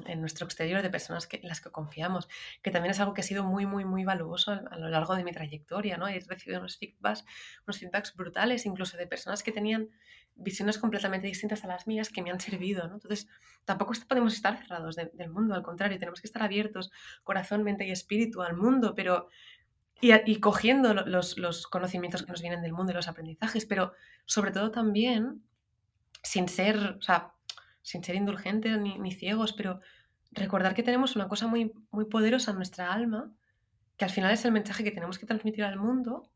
en 0.07 0.21
nuestro 0.21 0.47
exterior 0.47 0.83
de 0.83 0.91
personas 0.91 1.29
en 1.31 1.49
las 1.49 1.61
que 1.61 1.71
confiamos, 1.71 2.29
que 2.63 2.71
también 2.71 2.91
es 2.93 3.01
algo 3.01 3.15
que 3.15 3.21
ha 3.21 3.25
sido 3.25 3.45
muy, 3.45 3.67
muy, 3.67 3.85
muy 3.85 4.05
valuoso 4.05 4.53
a, 4.53 4.79
lo 4.79 4.89
largo 4.89 5.15
de 5.15 5.25
mi 5.25 5.33
trayectoria, 5.33 5.97
¿no? 5.97 6.09
He 6.09 6.21
recibido 6.21 6.61
unos 6.61 6.79
feedbacks, 6.79 7.25
unos 7.67 7.79
feedbacks 7.79 8.15
brutales, 8.17 8.67
incluso 8.67 8.97
de 8.97 9.07
personas 9.07 9.43
que 9.43 9.53
tenían 9.53 9.91
visiones 10.37 10.79
completamente 10.79 11.27
distintas 11.27 11.65
a 11.65 11.69
las 11.69 11.87
mías 11.87 12.09
que 12.09 12.23
me 12.23 12.31
han 12.31 12.41
servido, 12.41 12.89
¿no? 12.89 12.95
Entonces, 12.95 13.29
tampoco 13.65 13.93
podemos 14.09 14.35
estar 14.35 14.59
cerrados 14.59 14.97
del 14.97 15.31
mundo, 15.31 15.55
al 15.55 15.63
contrario, 15.63 15.99
tenemos 15.99 16.21
que 16.21 16.27
estar 16.27 16.43
abiertos, 16.43 16.91
corazón, 17.23 17.63
mente 17.63 17.87
y 17.87 17.91
espíritu 17.91 18.43
al 18.43 18.57
mundo, 18.57 18.95
pero 18.95 19.29
y, 20.01 20.41
cogiendo 20.41 20.93
los, 20.93 21.67
conocimientos 21.69 22.23
que 22.23 22.31
nos 22.31 22.43
vienen 22.43 22.63
del 22.63 22.73
mundo 22.73 22.93
y 22.93 22.95
los 22.95 23.09
aprendizajes, 23.09 23.65
pero 23.65 23.93
sobre 24.27 24.51
todo 24.51 24.71
también 24.71 25.43
sin 26.23 26.49
ser, 26.49 26.99
sin 27.85 28.03
ser 28.03 28.17
indulgentes 28.17 28.81
ni, 28.81 29.13
ciegos, 29.13 29.53
pero 29.53 29.81
recordar 30.33 30.75
que 30.75 30.83
tenemos 30.83 31.15
una 31.15 31.29
cosa 31.29 31.47
muy, 31.47 31.73
muy 31.93 32.07
poderosa 32.07 32.51
en 32.51 32.57
nuestra 32.57 32.93
alma, 32.93 33.31
que 33.99 34.07
al 34.07 34.11
final 34.11 34.33
es 34.33 34.45
el 34.45 34.53
mensaje 34.53 34.83
que 34.83 34.91
tenemos 34.91 35.19
que 35.19 35.27
transmitir 35.27 35.65
al 35.65 35.79
mundo 35.79 36.29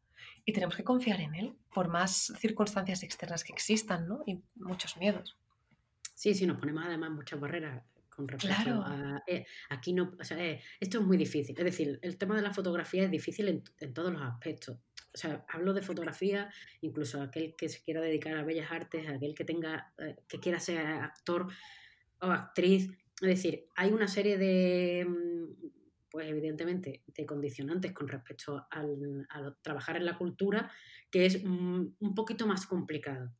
y 0.44 0.52
tenemos 0.52 0.76
que 0.76 0.84
confiar 0.84 1.20
en 1.20 1.34
él, 1.34 1.54
por 1.74 1.88
más 1.88 2.32
circunstancias 2.38 3.02
externas 3.02 3.42
que 3.42 3.52
existan, 3.52 4.06
¿no? 4.06 4.22
Y 4.26 4.40
muchos 4.56 4.96
miedos. 4.98 5.36
Sí, 6.14 6.34
sí, 6.34 6.46
nos 6.46 6.58
ponemos 6.58 6.84
además 6.84 7.10
muchas 7.10 7.40
barreras 7.40 7.82
con 8.10 8.28
respecto 8.28 8.82
a... 8.84 9.22
Eh, 9.26 9.46
aquí 9.70 9.94
no, 9.94 10.12
o 10.20 10.24
sea, 10.24 10.38
eh, 10.44 10.60
esto 10.80 10.98
es 10.98 11.04
muy 11.06 11.16
difícil. 11.16 11.56
Es 11.56 11.64
decir, 11.64 11.98
el 12.02 12.18
tema 12.18 12.36
de 12.36 12.42
la 12.42 12.52
fotografía 12.52 13.04
es 13.04 13.10
difícil 13.10 13.48
en, 13.48 13.94
todos 13.94 14.12
los 14.12 14.20
aspectos. 14.20 14.76
O 15.18 15.20
sea, 15.20 15.44
hablo 15.48 15.74
de 15.74 15.82
fotografía, 15.82 16.48
incluso 16.80 17.20
aquel 17.20 17.56
que 17.56 17.68
se 17.68 17.82
quiera 17.82 18.00
dedicar 18.00 18.36
a 18.36 18.44
bellas 18.44 18.70
artes, 18.70 19.08
aquel 19.08 19.34
que 19.34 19.44
tenga, 19.44 19.92
eh, 19.98 20.14
que 20.28 20.38
quiera 20.38 20.60
ser 20.60 20.78
actor 20.78 21.48
o 22.20 22.26
actriz. 22.26 22.88
Es 23.20 23.28
decir, 23.28 23.66
hay 23.74 23.90
una 23.90 24.06
serie 24.06 24.38
de, 24.38 25.04
mm, 25.04 25.70
pues 26.08 26.28
evidentemente, 26.28 27.02
de 27.04 27.26
condicionantes 27.26 27.90
con 27.90 28.06
respecto 28.06 28.64
al, 28.70 29.26
a 29.30 29.56
trabajar 29.60 29.96
en 29.96 30.06
la 30.06 30.16
cultura 30.16 30.70
que 31.10 31.26
es 31.26 31.42
mm, 31.44 31.96
un 31.98 32.14
poquito 32.14 32.46
más 32.46 32.64
complicado. 32.68 33.32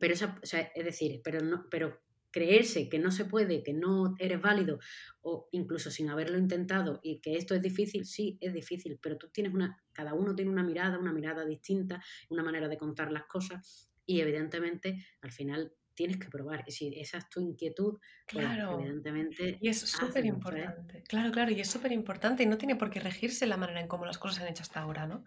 Pero 0.00 0.14
esa, 0.14 0.38
o 0.42 0.46
sea, 0.46 0.62
es 0.74 0.84
decir, 0.86 1.20
pero 1.22 1.40
no, 1.40 1.66
pero 1.68 2.00
creerse 2.36 2.90
que 2.90 2.98
no 2.98 3.10
se 3.10 3.24
puede, 3.24 3.62
que 3.62 3.72
no 3.72 4.14
eres 4.18 4.42
válido, 4.42 4.78
o 5.22 5.48
incluso 5.52 5.90
sin 5.90 6.10
haberlo 6.10 6.36
intentado 6.36 7.00
y 7.02 7.22
que 7.22 7.36
esto 7.36 7.54
es 7.54 7.62
difícil, 7.62 8.04
sí, 8.04 8.36
es 8.42 8.52
difícil, 8.52 8.98
pero 9.00 9.16
tú 9.16 9.30
tienes 9.30 9.54
una, 9.54 9.82
cada 9.94 10.12
uno 10.12 10.34
tiene 10.34 10.50
una 10.50 10.62
mirada, 10.62 10.98
una 10.98 11.14
mirada 11.14 11.46
distinta, 11.46 12.04
una 12.28 12.42
manera 12.42 12.68
de 12.68 12.76
contar 12.76 13.10
las 13.10 13.24
cosas 13.24 13.90
y 14.04 14.20
evidentemente 14.20 15.02
al 15.22 15.32
final 15.32 15.72
tienes 15.94 16.18
que 16.18 16.28
probar. 16.28 16.62
Y 16.66 16.72
si 16.72 16.88
esa 17.00 17.16
es 17.16 17.30
tu 17.30 17.40
inquietud, 17.40 17.98
pues, 18.30 18.44
claro. 18.44 18.78
evidentemente. 18.78 19.56
Y 19.62 19.68
es 19.70 19.80
súper 19.80 20.26
importante. 20.26 21.04
Claro, 21.08 21.32
claro, 21.32 21.52
y 21.52 21.60
es 21.62 21.70
súper 21.70 21.92
importante 21.92 22.42
y 22.42 22.46
no 22.46 22.58
tiene 22.58 22.76
por 22.76 22.90
qué 22.90 23.00
regirse 23.00 23.46
la 23.46 23.56
manera 23.56 23.80
en 23.80 23.88
cómo 23.88 24.04
las 24.04 24.18
cosas 24.18 24.36
se 24.36 24.42
han 24.42 24.50
hecho 24.50 24.62
hasta 24.62 24.80
ahora, 24.80 25.06
¿no? 25.06 25.24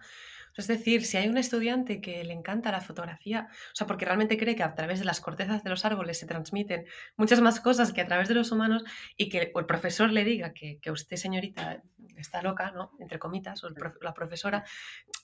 Es 0.57 0.67
decir, 0.67 1.05
si 1.05 1.17
hay 1.17 1.27
un 1.27 1.37
estudiante 1.37 2.01
que 2.01 2.23
le 2.23 2.33
encanta 2.33 2.71
la 2.71 2.81
fotografía, 2.81 3.47
o 3.51 3.75
sea, 3.75 3.87
porque 3.87 4.05
realmente 4.05 4.37
cree 4.37 4.55
que 4.55 4.63
a 4.63 4.75
través 4.75 4.99
de 4.99 5.05
las 5.05 5.21
cortezas 5.21 5.63
de 5.63 5.69
los 5.69 5.85
árboles 5.85 6.19
se 6.19 6.25
transmiten 6.25 6.85
muchas 7.17 7.41
más 7.41 7.59
cosas 7.59 7.93
que 7.93 8.01
a 8.01 8.07
través 8.07 8.27
de 8.27 8.35
los 8.35 8.51
humanos 8.51 8.83
y 9.17 9.29
que 9.29 9.51
el 9.55 9.65
profesor 9.65 10.11
le 10.11 10.23
diga 10.23 10.53
que, 10.53 10.79
que 10.81 10.91
usted, 10.91 11.17
señorita, 11.17 11.81
está 12.17 12.41
loca, 12.41 12.71
¿no? 12.71 12.91
Entre 12.99 13.19
comitas, 13.19 13.63
o 13.63 13.69
la 14.01 14.13
profesora, 14.13 14.63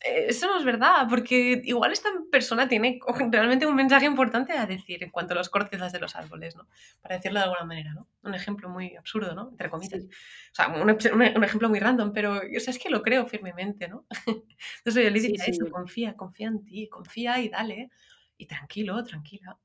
eh, 0.04 0.26
eso 0.30 0.48
no 0.48 0.58
es 0.58 0.66
verdad, 0.66 1.08
porque 1.10 1.62
igual 1.64 1.92
esta 1.92 2.10
persona 2.32 2.68
tiene 2.68 3.00
realmente 3.32 3.66
un 3.66 3.76
mensaje 3.76 4.06
importante 4.06 4.54
a 4.54 4.66
decir 4.66 5.04
en 5.04 5.10
cuanto 5.10 5.34
a 5.34 5.38
las 5.38 5.50
cortezas 5.50 5.92
de 5.92 6.00
los 6.00 6.16
árboles, 6.16 6.56
¿no? 6.56 6.68
Para 7.02 7.16
decirlo 7.16 7.40
de 7.40 7.46
alguna 7.46 7.66
manera, 7.66 7.94
¿no? 7.94 8.08
Un 8.24 8.34
ejemplo 8.34 8.70
muy 8.70 8.96
absurdo, 8.96 9.34
¿no? 9.36 9.50
Entre 9.50 9.70
comitas. 9.70 10.04
O 10.04 10.56
sea, 10.56 10.68
un, 10.70 10.82
un, 10.82 11.44
ejemplo 11.44 11.70
muy 11.70 11.80
random, 11.80 12.14
pero 12.14 12.34
o 12.38 12.60
sea, 12.60 12.72
es 12.72 12.80
que 12.80 12.90
lo 12.90 13.02
creo 13.02 13.26
firmemente, 13.26 13.88
¿no? 13.88 14.06
Entonces 14.28 15.04
yo 15.04 15.10
le 15.10 15.20
diría 15.20 15.44
eso, 15.46 15.70
confía, 15.70 16.16
confía 16.16 16.48
en 16.48 16.66
ti, 16.66 16.88
confía 16.90 17.40
y 17.40 17.50
dale, 17.50 17.90
y 18.38 18.46
tranquilo, 18.46 19.04
tranquila. 19.04 19.58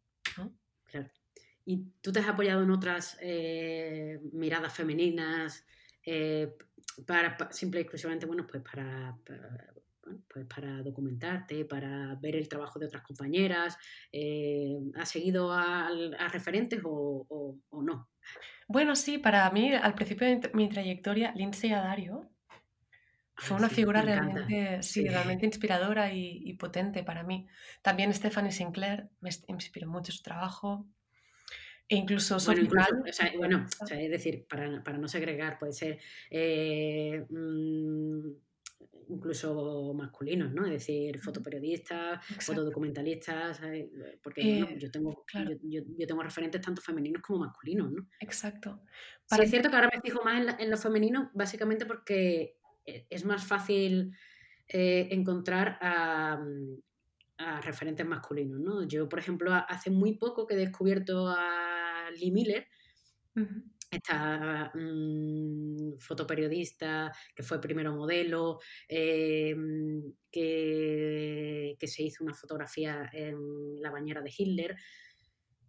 Claro. 0.87 1.11
¿Y 1.65 1.85
tú 2.01 2.13
te 2.13 2.21
has 2.21 2.29
apoyado 2.29 2.63
en 2.63 2.71
otras 2.71 3.19
eh, 3.21 4.19
miradas 4.33 4.73
femeninas 4.73 5.65
eh, 6.05 6.57
para, 7.07 7.37
simple 7.53 7.81
y 7.81 7.83
exclusivamente, 7.83 8.27
bueno, 8.27 8.47
pues 8.47 8.63
para, 8.63 9.17
pues 10.29 10.47
para 10.47 10.83
documentarte, 10.83 11.65
para 11.65 12.15
ver 12.17 12.37
el 12.37 12.49
trabajo 12.49 12.79
de 12.79 12.87
otras 12.87 13.03
compañeras? 13.03 13.77
Eh, 14.13 14.77
¿Has 14.97 15.09
seguido 15.11 15.53
a, 15.53 15.89
referentes 16.33 16.81
o, 16.85 17.57
no? 17.73 18.09
Bueno, 18.69 18.95
sí, 18.95 19.19
para 19.19 19.51
mí, 19.51 19.73
al 19.73 19.95
principio 19.95 20.27
de 20.27 20.51
mi 20.55 20.69
trayectoria, 20.69 21.33
Lindsay 21.35 21.73
Adario 21.73 22.31
fue 23.41 23.57
una 23.57 23.71
figura 23.71 24.03
realmente, 24.03 24.83
sí, 24.83 25.09
realmente 25.09 25.47
inspiradora 25.47 26.13
y, 26.13 26.53
potente 26.55 27.03
para 27.03 27.23
mí. 27.23 27.47
También 27.83 28.13
Stephanie 28.13 28.53
Sinclair 28.53 29.09
me 29.21 29.31
inspiró 29.49 29.89
mucho 29.89 30.13
su 30.13 30.23
trabajo. 30.23 30.87
E 31.91 31.97
incluso 31.97 32.39
Bueno, 33.37 33.67
es 33.91 34.11
decir, 34.11 34.47
para, 34.49 34.83
para, 34.85 34.97
no 34.97 35.09
segregar, 35.09 35.59
puede 35.59 35.73
ser 35.73 35.99
eh, 36.31 37.27
mm, 37.29 38.31
incluso 39.09 39.93
masculinos, 39.93 40.53
¿no? 40.53 40.67
Es 40.67 40.71
decir, 40.71 41.19
fotoperiodistas, 41.19 42.25
fotodocumentalistas, 42.41 43.61
porque 44.23 44.61
eh, 44.61 44.77
yo, 44.79 44.89
tengo, 44.89 45.25
yo, 45.63 46.07
tengo 46.07 46.23
referentes 46.23 46.61
tanto 46.61 46.81
femeninos 46.81 47.23
como 47.23 47.41
masculinos, 47.41 47.91
¿no? 47.91 48.07
Exacto. 48.21 48.83
Sí, 49.27 49.43
es 49.43 49.51
cierto 49.51 49.69
que 49.69 49.75
ahora 49.75 49.91
me 49.93 50.01
fijo 50.01 50.23
más 50.23 50.41
en, 50.41 50.61
en 50.61 50.71
lo 50.71 50.77
femenino, 50.77 51.33
básicamente 51.35 51.87
porque 51.87 52.57
e, 52.87 53.07
es 53.11 53.25
más 53.25 53.45
fácil 53.45 54.17
eh, 54.69 55.09
encontrar 55.11 55.79
mm, 55.83 56.75
a, 57.39 57.61
referentes 57.63 58.07
masculinos, 58.07 58.61
¿no? 58.61 58.85
Yo, 58.85 59.09
por 59.09 59.19
ejemplo, 59.19 59.53
hace 59.53 59.91
muy 59.91 60.17
poco 60.17 60.47
que 60.47 60.55
he 60.55 60.59
descubierto 60.59 61.29
a 61.29 61.80
Lee 62.19 62.31
Miller, 62.31 62.67
esta 63.91 64.71
mm, 64.75 65.97
fotoperiodista 65.99 67.13
que 67.35 67.43
fue 67.43 67.61
primero 67.61 67.95
modelo, 67.95 68.61
eh, 68.89 69.55
que, 70.31 71.77
se 71.81 72.03
hizo 72.03 72.23
una 72.23 72.35
fotografía 72.35 73.11
en 73.13 73.81
la 73.81 73.91
bañera 73.91 74.23
de 74.23 74.33
Hitler. 74.37 74.77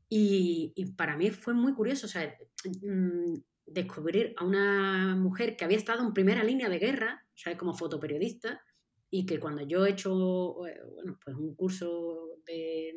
Y, 0.08 0.74
y, 0.76 0.92
para 0.92 1.16
mí 1.18 1.32
fue 1.32 1.54
muy 1.54 1.74
curioso, 1.74 2.06
o 2.06 2.10
sea, 2.10 2.36
mm, 2.84 3.36
descubrir 3.66 4.34
a 4.38 4.44
una 4.46 5.16
mujer 5.16 5.56
que 5.56 5.66
había 5.66 5.78
estado 5.78 6.06
en 6.06 6.14
primera 6.14 6.44
línea 6.44 6.70
de 6.70 6.80
guerra, 6.80 7.26
¿sabes? 7.34 7.58
Como 7.58 7.74
fotoperiodista, 7.74 8.62
y 9.10 9.26
que 9.26 9.39
cuando 9.39 9.64
yo 9.68 9.86
he 9.86 9.92
hecho 9.92 10.68
eh, 10.68 10.82
bueno, 10.94 11.20
pues 11.24 11.36
un 11.36 11.56
curso 11.56 12.39
de 12.46 12.96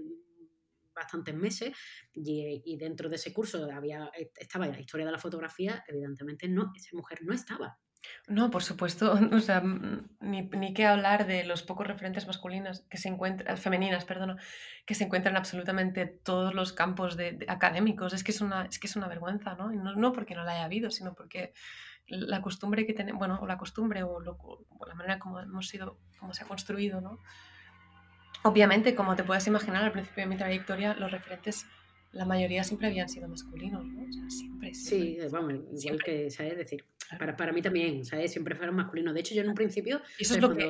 bastantes 0.94 1.34
meses 1.34 1.76
y, 2.12 2.76
dentro 2.76 3.08
de 3.08 3.16
ese 3.16 3.32
curso 3.32 3.68
había, 3.72 4.10
estaba 4.36 4.66
la 4.66 4.80
historia 4.80 5.06
de 5.06 5.12
la 5.12 5.18
fotografía, 5.18 5.84
evidentemente 5.88 6.48
no, 6.48 6.72
esa 6.76 6.96
mujer 6.96 7.20
no 7.22 7.34
estaba. 7.34 7.78
No, 8.28 8.50
por 8.50 8.62
supuesto, 8.62 9.12
o 9.32 9.40
sea, 9.40 9.62
ni, 10.20 10.42
ni 10.42 10.74
que 10.74 10.86
hablar 10.86 11.26
de 11.26 11.44
los 11.44 11.62
pocos 11.62 11.86
referentes 11.86 12.26
masculinos 12.26 12.80
que 12.90 12.98
se 12.98 13.08
encuentran, 13.08 13.56
femeninas, 13.56 14.04
perdón, 14.04 14.38
que 14.86 14.94
se 14.94 15.04
encuentran 15.04 15.36
absolutamente 15.36 16.06
todos 16.06 16.54
los 16.54 16.72
campos 16.72 17.16
de, 17.16 17.44
académicos. 17.48 18.12
Es 18.12 18.24
que 18.24 18.32
es 18.32 18.40
una, 18.40 18.66
es 18.66 18.78
que 18.78 18.86
es 18.86 18.96
una 18.96 19.08
vergüenza, 19.08 19.54
¿no? 19.54 19.70
¿no? 19.70 19.94
¿no? 19.94 20.12
porque 20.12 20.34
no 20.34 20.44
la 20.44 20.52
haya 20.52 20.64
habido, 20.64 20.90
sino 20.90 21.14
porque 21.14 21.52
la 22.06 22.42
costumbre 22.42 22.86
que 22.86 22.92
tenemos, 22.92 23.18
bueno, 23.18 23.38
o 23.40 23.46
la 23.46 23.56
costumbre 23.56 24.02
o, 24.02 24.20
la 24.20 24.94
manera 24.94 25.18
como 25.18 25.40
hemos 25.40 25.68
sido, 25.68 25.98
como 26.18 26.34
se 26.34 26.44
ha 26.44 26.46
construido, 26.46 27.00
¿no? 27.00 27.20
Obviamente, 28.44 28.94
como 28.94 29.16
te 29.16 29.24
puedes 29.24 29.46
imaginar, 29.46 29.84
al 29.84 29.92
principio 29.92 30.24
de 30.24 30.28
mi 30.28 30.36
trayectoria, 30.36 30.94
los 30.94 31.10
referentes 31.10 31.66
la 32.14 32.24
mayoría 32.24 32.62
siempre 32.62 32.88
habían 32.88 33.08
sido 33.08 33.28
masculinos, 33.28 33.84
¿no? 33.84 34.02
O 34.02 34.12
sea, 34.12 34.30
siempre, 34.30 34.74
Sí, 34.74 35.18
vamos, 35.30 35.54
igual 35.72 36.02
que, 36.02 36.30
¿sabes? 36.30 36.56
decir, 36.56 36.84
para, 37.18 37.36
para, 37.36 37.52
mí 37.52 37.60
también, 37.60 38.04
¿sabes? 38.04 38.32
Siempre 38.32 38.54
fueron 38.54 38.76
masculinos. 38.76 39.14
De 39.14 39.20
hecho, 39.20 39.34
yo 39.34 39.42
en 39.42 39.48
un 39.48 39.54
principio... 39.54 40.00
eso 40.18 40.34
es 40.34 40.40
lo 40.40 40.54
que 40.54 40.68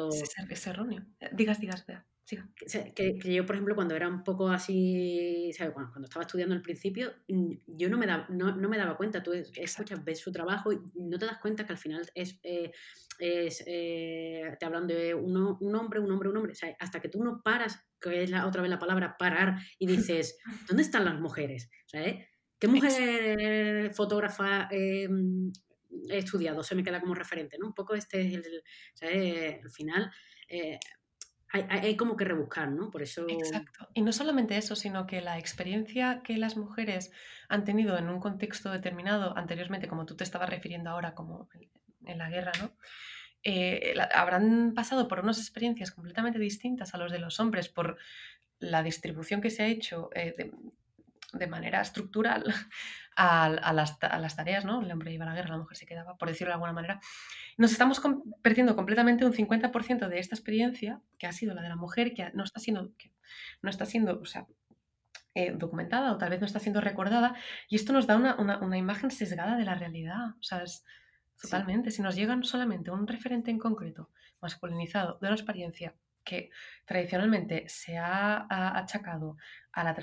es, 0.51 0.67
erróneo. 0.67 1.05
Digas, 1.33 1.61
digas, 1.61 1.85
vea. 2.31 2.49
Que, 2.95 3.19
que, 3.19 3.35
yo, 3.35 3.45
por 3.47 3.55
ejemplo, 3.55 3.75
cuando 3.75 3.95
era 3.95 4.09
un 4.09 4.25
poco 4.25 4.49
así, 4.49 5.51
¿sabes? 5.57 5.73
Cuando, 5.73 5.93
cuando 5.93 6.07
estaba 6.07 6.25
estudiando 6.25 6.55
al 6.55 6.63
principio, 6.63 7.13
yo 7.29 7.89
no 7.89 7.99
me, 7.99 8.07
daba, 8.07 8.27
no, 8.31 8.57
no 8.57 8.69
me 8.69 8.79
daba 8.79 8.97
cuenta. 8.97 9.23
Tú 9.23 9.33
escuchas, 9.33 10.05
ves 10.05 10.21
su 10.21 10.33
trabajo 10.33 10.73
y 10.73 10.81
no 10.95 11.19
te 11.19 11.27
das 11.27 11.39
cuenta 11.39 11.67
que 11.67 11.73
al 11.73 11.79
final 11.79 12.11
es, 12.15 12.41
eh, 12.43 12.73
es 13.19 13.63
eh, 13.67 14.57
te 14.59 14.67
hablan 14.67 14.87
de 14.87 15.15
uno, 15.15 15.59
un 15.61 15.75
hombre, 15.75 16.01
un 16.01 16.11
hombre, 16.11 16.29
un 16.29 16.37
hombre. 16.37 16.53
O 16.53 16.57
sea, 16.57 16.75
hasta 16.81 17.01
que 17.01 17.09
tú 17.09 17.23
no 17.23 17.43
paras, 17.43 17.87
que 18.01 18.23
es 18.23 18.31
la, 18.31 18.47
otra 18.47 18.63
vez 18.63 18.71
la 18.71 18.79
palabra 18.79 19.17
parar, 19.19 19.59
y 19.79 19.87
dices, 19.87 20.39
¿dónde 20.67 20.83
están 20.83 21.05
las 21.05 21.21
mujeres? 21.21 21.71
¿Sabes? 21.87 22.27
¿Qué 22.59 22.69
mujer 22.69 23.93
fotógrafa 23.93 24.69
eh, 24.71 25.09
he 26.09 26.19
estudiado? 26.19 26.63
Se 26.63 26.75
me 26.75 26.83
queda 26.83 27.01
como 27.01 27.15
referente, 27.15 27.59
¿no? 27.59 27.67
Un 27.67 27.75
poco 27.75 27.95
este 27.95 28.23
es 28.23 28.35
el, 28.35 28.63
¿sabes? 28.95 29.63
Al 29.63 29.71
final 29.71 30.11
hay, 31.55 31.97
como 31.97 32.17
que 32.17 32.25
rebuscar, 32.25 32.69
¿no? 32.71 32.91
Por 32.91 33.03
eso... 33.03 33.27
Exacto. 33.29 33.89
Y 33.95 34.03
no 34.03 34.13
solamente 34.13 34.57
eso, 34.57 34.75
sino 34.75 35.07
que 35.07 35.21
la 35.21 35.39
experiencia 35.39 36.21
que 36.25 36.37
las 36.37 36.57
mujeres 36.57 37.13
han 37.49 37.65
tenido 37.65 37.97
en 37.97 38.09
un 38.09 38.19
contexto 38.19 38.71
determinado 38.71 39.37
anteriormente, 39.37 39.87
como 39.87 40.05
tú 40.05 40.17
te 40.17 40.25
estabas 40.25 40.51
refiriendo 40.51 40.91
ahora, 40.91 41.15
como 41.15 41.49
en 42.07 42.19
la 42.19 42.29
guerra, 42.29 42.53
¿no? 42.61 42.73
Eh, 43.47 43.95
habrán 44.15 44.73
pasado 44.75 45.07
por 45.07 45.21
unas 45.21 45.39
experiencias 45.39 45.91
completamente 45.91 46.39
distintas 46.39 46.95
a 46.95 46.99
los 46.99 47.13
de 47.13 47.19
los 47.19 47.39
hombres 47.41 47.69
por 47.69 47.99
la 48.59 48.83
distribución 48.83 49.43
que 49.43 49.51
se 49.51 49.63
ha 49.63 49.67
hecho 49.67 50.09
eh, 50.15 50.51
de, 51.33 51.47
manera 51.47 51.83
estructural 51.83 52.43
a, 53.17 53.73
las, 53.73 54.37
tareas, 54.37 54.65
¿no? 54.65 54.83
El 54.83 54.91
hombre 54.91 55.13
iba 55.13 55.25
a 55.25 55.29
la 55.29 55.35
guerra, 55.35 55.51
la 55.51 55.59
mujer 55.59 55.77
se 55.77 55.87
quedaba, 55.87 56.17
por 56.17 56.29
decirlo 56.29 56.51
de 56.51 56.55
alguna 56.55 56.73
manera. 56.73 57.01
Nos 57.57 57.73
estamos 57.73 58.01
perdiendo 58.43 58.77
completamente 58.77 59.25
un 59.25 59.33
50% 59.33 60.09
de 60.09 60.19
esta 60.19 60.35
experiencia, 60.35 61.01
que 61.19 61.27
ha 61.27 61.33
sido 61.33 61.55
la 61.55 61.63
de 61.63 61.69
la 61.69 61.77
mujer, 61.77 62.15
que 62.15 62.31
no 62.35 62.45
está 62.45 62.61
siendo, 62.61 62.95
que 62.97 63.13
no 63.63 63.71
está 63.71 63.87
siendo 63.87 64.21
o 64.21 64.27
sea, 64.27 64.47
eh, 65.35 65.53
documentada 65.53 66.13
o 66.13 66.19
tal 66.19 66.31
vez 66.31 66.41
no 66.41 66.47
está 66.47 66.61
siendo 66.61 66.81
recordada, 66.81 67.35
y 67.69 67.77
esto 67.77 67.93
nos 67.93 68.07
da 68.07 68.17
una, 68.17 68.79
imagen 68.79 69.11
sesgada 69.11 69.57
de 69.57 69.65
la 69.65 69.75
realidad. 69.75 70.37
O 70.39 70.43
sea, 70.43 70.63
es, 70.63 70.85
totalmente. 71.41 71.91
Si 71.91 72.03
nos 72.03 72.15
llega 72.15 72.39
solamente 72.43 72.91
un 72.91 73.07
referente 73.07 73.51
en 73.51 73.59
concreto, 73.59 74.11
masculinizado, 74.41 75.19
de 75.21 75.29
una 75.29 75.37
experiencia 75.37 75.95
que 76.25 76.51
tradicionalmente 76.87 77.69
se 77.69 77.99
ha, 77.99 78.47
achacado 78.79 79.37
a, 79.73 79.85
la 79.85 79.97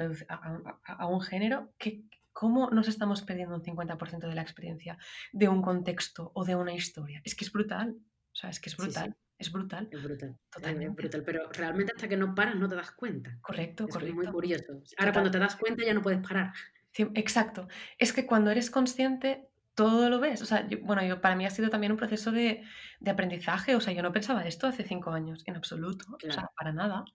a, 0.86 1.08
un 1.08 1.22
género, 1.22 1.74
que, 1.78 2.04
¿cómo 2.32 2.70
nos 2.70 2.88
estamos 2.88 3.22
perdiendo 3.22 3.56
un 3.56 3.64
50% 3.64 4.28
de 4.28 4.36
la 4.36 4.42
experiencia 4.42 4.98
de 5.32 5.48
un 5.48 5.62
contexto 5.62 6.32
o 6.34 6.46
de 6.46 6.56
una 6.56 6.74
historia? 6.74 7.22
Es 7.24 7.36
que 7.36 7.46
es 7.46 7.52
brutal. 7.52 7.96
O 8.32 8.36
sea, 8.36 8.50
es 8.50 8.60
que 8.60 8.70
es 8.70 8.78
brutal. 8.78 9.16
Es 9.38 9.52
brutal. 9.52 9.90
Es 9.92 10.04
brutal. 10.04 10.38
Totalmente. 10.52 11.02
brutal. 11.02 11.24
Pero 11.26 11.50
realmente 11.52 11.94
hasta 11.96 12.08
que 12.08 12.18
no 12.18 12.36
paras 12.36 12.56
no 12.56 12.70
te 12.70 12.76
das 12.76 12.92
cuenta. 12.92 13.38
Correcto, 13.42 13.86
es 13.86 13.94
correcto. 13.94 14.16
muy 14.16 14.28
curioso. 14.28 14.82
Ahora 14.98 15.14
cuando 15.14 15.32
te 15.32 15.40
das 15.40 15.56
cuenta 15.56 15.84
ya 15.86 15.94
no 15.94 16.02
puedes 16.02 16.26
parar. 16.26 16.54
exacto. 16.96 17.68
Es 17.98 18.14
que 18.14 18.26
cuando 18.26 18.52
eres 18.52 18.70
consciente 18.70 19.52
todo 19.76 20.10
lo 20.10 20.20
ves. 20.20 20.42
O 20.42 20.46
sea, 20.46 20.68
bueno, 20.84 21.04
yo, 21.04 21.22
para 21.22 21.36
mí 21.36 21.46
ha 21.46 21.50
sido 21.50 21.70
también 21.70 21.92
un 21.92 21.98
proceso 21.98 22.32
de, 22.32 22.64
aprendizaje. 23.06 23.76
O 23.76 23.82
sea, 23.82 23.94
yo 23.94 24.04
no 24.04 24.12
pensaba 24.12 24.44
esto 24.44 24.68
hace 24.68 24.84
cinco 24.84 25.12
años, 25.12 25.44
en 25.46 25.56
absoluto. 25.56 26.06
O 26.12 26.32
sea, 26.32 26.50
para 26.56 26.72
nada. 26.72 27.06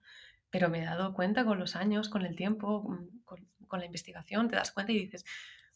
Pero 0.49 0.69
me 0.69 0.81
he 0.81 0.85
dado 0.85 1.13
cuenta 1.13 1.45
con 1.45 1.59
los 1.59 1.75
años, 1.75 2.09
con 2.09 2.23
el 2.25 2.35
tiempo, 2.35 2.83
mm, 2.83 3.23
con, 3.25 3.47
con, 3.67 3.79
la 3.79 3.85
investigación, 3.85 4.47
te 4.47 4.55
das 4.55 4.71
cuenta 4.71 4.91
y 4.91 4.99
dices, 4.99 5.25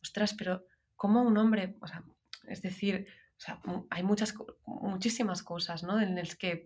ostras, 0.02 0.34
pero 0.34 0.66
¿cómo 0.96 1.22
un 1.22 1.38
hombre, 1.38 1.76
o 1.82 1.88
sea, 1.88 2.04
es 2.48 2.62
decir, 2.62 3.08
o 3.38 3.40
sea, 3.40 3.62
hay 3.90 4.04
muchas, 4.04 4.36
muchísimas 4.66 5.44
cosas, 5.44 5.84
¿no? 5.84 6.00
En 6.00 6.16
las 6.16 6.36
que 6.36 6.66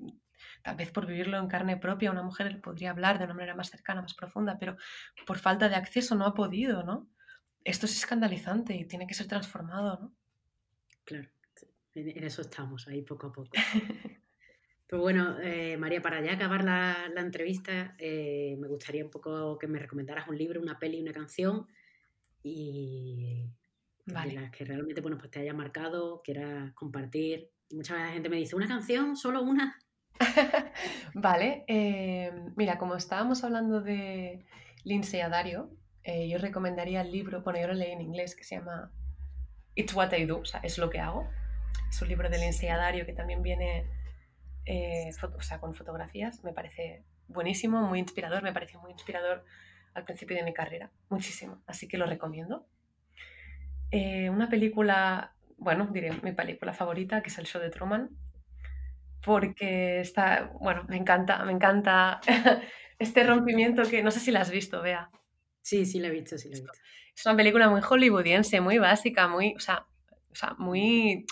tal 0.61 0.76
vez 0.76 0.91
por 0.91 1.05
vivirlo 1.05 1.38
en 1.38 1.47
carne 1.47 1.78
propia 1.78 2.11
una 2.11 2.23
mujer 2.23 2.61
podría 2.61 2.91
hablar 2.91 3.17
de 3.17 3.26
una 3.26 3.34
manera 3.34 3.55
más 3.55 3.69
cercana, 3.69 4.01
más 4.01 4.13
profunda, 4.13 4.57
pero 4.59 4.78
por 5.26 5.38
falta 5.38 5.69
de 5.69 5.76
acceso 5.76 6.15
no 6.15 6.26
ha 6.26 6.34
podido, 6.34 6.84
¿no? 6.84 7.09
esto 7.65 7.88
es 7.88 7.97
escandalizante 7.97 8.76
y 8.76 8.86
tiene 8.86 9.07
que 9.07 9.15
ser 9.15 9.28
transformado, 9.28 9.99
¿no? 9.99 10.15
Claro, 11.03 11.28
en 11.95 12.23
eso 12.23 12.41
estamos, 12.41 12.88
ahí 12.88 13.01
poco 13.01 13.28
a 13.28 13.34
poco. 13.34 13.49
Pues 14.88 15.01
bueno, 15.01 15.38
eh, 15.41 15.77
María, 15.77 16.01
para 16.01 16.21
ya 16.21 16.33
acabar 16.33 16.63
la, 16.63 17.11
entrevista, 17.17 17.95
eh, 17.97 18.55
me 18.59 18.67
gustaría 18.67 19.03
un 19.03 19.09
poco 19.09 19.57
que 19.57 19.67
me 19.67 19.79
recomendaras 19.79 20.27
un 20.27 20.38
libro, 20.38 20.61
una 20.61 20.77
peli, 20.77 21.01
una 21.01 21.11
canción 21.11 21.67
y 22.43 23.49
de 24.05 24.33
las 24.33 24.51
que 24.51 24.63
realmente 24.63 25.01
bueno, 25.01 25.17
pues 25.17 25.31
te 25.31 25.39
haya 25.39 25.55
marcado, 25.55 26.21
quieras 26.23 26.71
compartir. 26.73 27.49
Mucha 27.71 28.09
gente 28.09 28.29
me 28.29 28.38
dice, 28.38 28.55
¿una 28.55 28.67
canción? 28.67 29.15
¿Solo 29.15 29.41
una? 29.41 29.79
vale, 31.15 31.65
eh, 31.67 32.31
mira, 32.55 32.77
como 32.77 32.95
estábamos 32.95 33.43
hablando 33.43 33.81
de 33.81 34.45
Lindsay 34.83 35.21
Adario, 35.21 35.71
yo 36.05 36.38
recomendaría 36.38 37.01
el 37.01 37.11
libro, 37.11 37.41
bueno, 37.41 37.59
yo 37.59 37.67
lo 37.67 37.73
leí 37.73 37.91
en 37.91 38.01
inglés, 38.01 38.36
que 38.36 38.43
se 38.43 38.57
llama 38.57 38.91
It's 39.73 39.95
What 39.95 40.13
I 40.13 40.25
Do, 40.25 40.41
o 40.41 40.45
sea, 40.45 40.59
es 40.59 40.77
lo 40.77 40.91
que 40.91 40.99
hago. 40.99 41.27
Es 41.89 41.99
un 42.03 42.09
libro 42.09 42.29
de 42.29 42.38
Lindsay 42.38 42.69
Adario 42.69 43.07
que 43.07 43.13
también 43.13 43.41
viene 43.41 43.89
eh, 44.66 45.09
o 45.22 45.41
sea, 45.41 45.59
con 45.59 45.76
fotografías, 45.76 46.43
me 46.43 46.53
parece 46.53 47.03
buenísimo, 47.28 47.82
muy 47.82 47.99
inspirador, 47.99 48.43
me 48.43 48.53
pareció 48.53 48.80
muy 48.80 48.91
inspirador 48.91 49.45
al 49.93 50.03
principio 50.03 50.36
de 50.36 50.43
mi 50.43 50.53
carrera, 50.53 50.91
muchísimo, 51.09 51.61
así 51.68 51.88
que 51.88 51.97
lo 51.97 52.05
recomiendo. 52.05 52.68
Eh, 53.91 54.30
una 54.30 54.49
película, 54.49 55.36
bueno, 55.57 55.88
diré 55.91 56.11
mi 56.22 56.32
película 56.32 56.74
favorita, 56.74 57.22
que 57.22 57.30
es 57.30 57.38
el 57.38 57.45
show 57.45 57.61
de 57.61 57.70
Truman, 57.70 58.09
porque 59.24 59.99
está, 59.99 60.51
bueno, 60.59 60.84
me 60.88 60.97
encanta, 60.97 61.43
me 61.45 61.51
encanta 61.51 62.20
este 62.99 63.24
rompimiento 63.24 63.84
que 63.84 64.03
no 64.03 64.11
sé 64.11 64.20
si 64.20 64.32
la 64.32 64.41
has 64.41 64.51
visto, 64.51 64.82
vea. 64.82 65.09
Sí, 65.61 65.86
sí 65.86 65.99
la 65.99 66.07
he 66.07 66.11
visto, 66.11 66.38
sí 66.38 66.49
la 66.49 66.57
he 66.57 66.59
visto. 66.59 66.78
Es 67.16 67.26
una 67.26 67.38
película 67.38 67.70
muy 67.70 67.82
hollywoodiense, 67.82 68.59
muy 68.61 68.78
básica, 68.78 69.28
muy, 69.28 69.55
o 69.55 69.59
sea, 69.59 69.86
o 70.32 70.36
sea 70.36 70.55
muy 70.57 71.26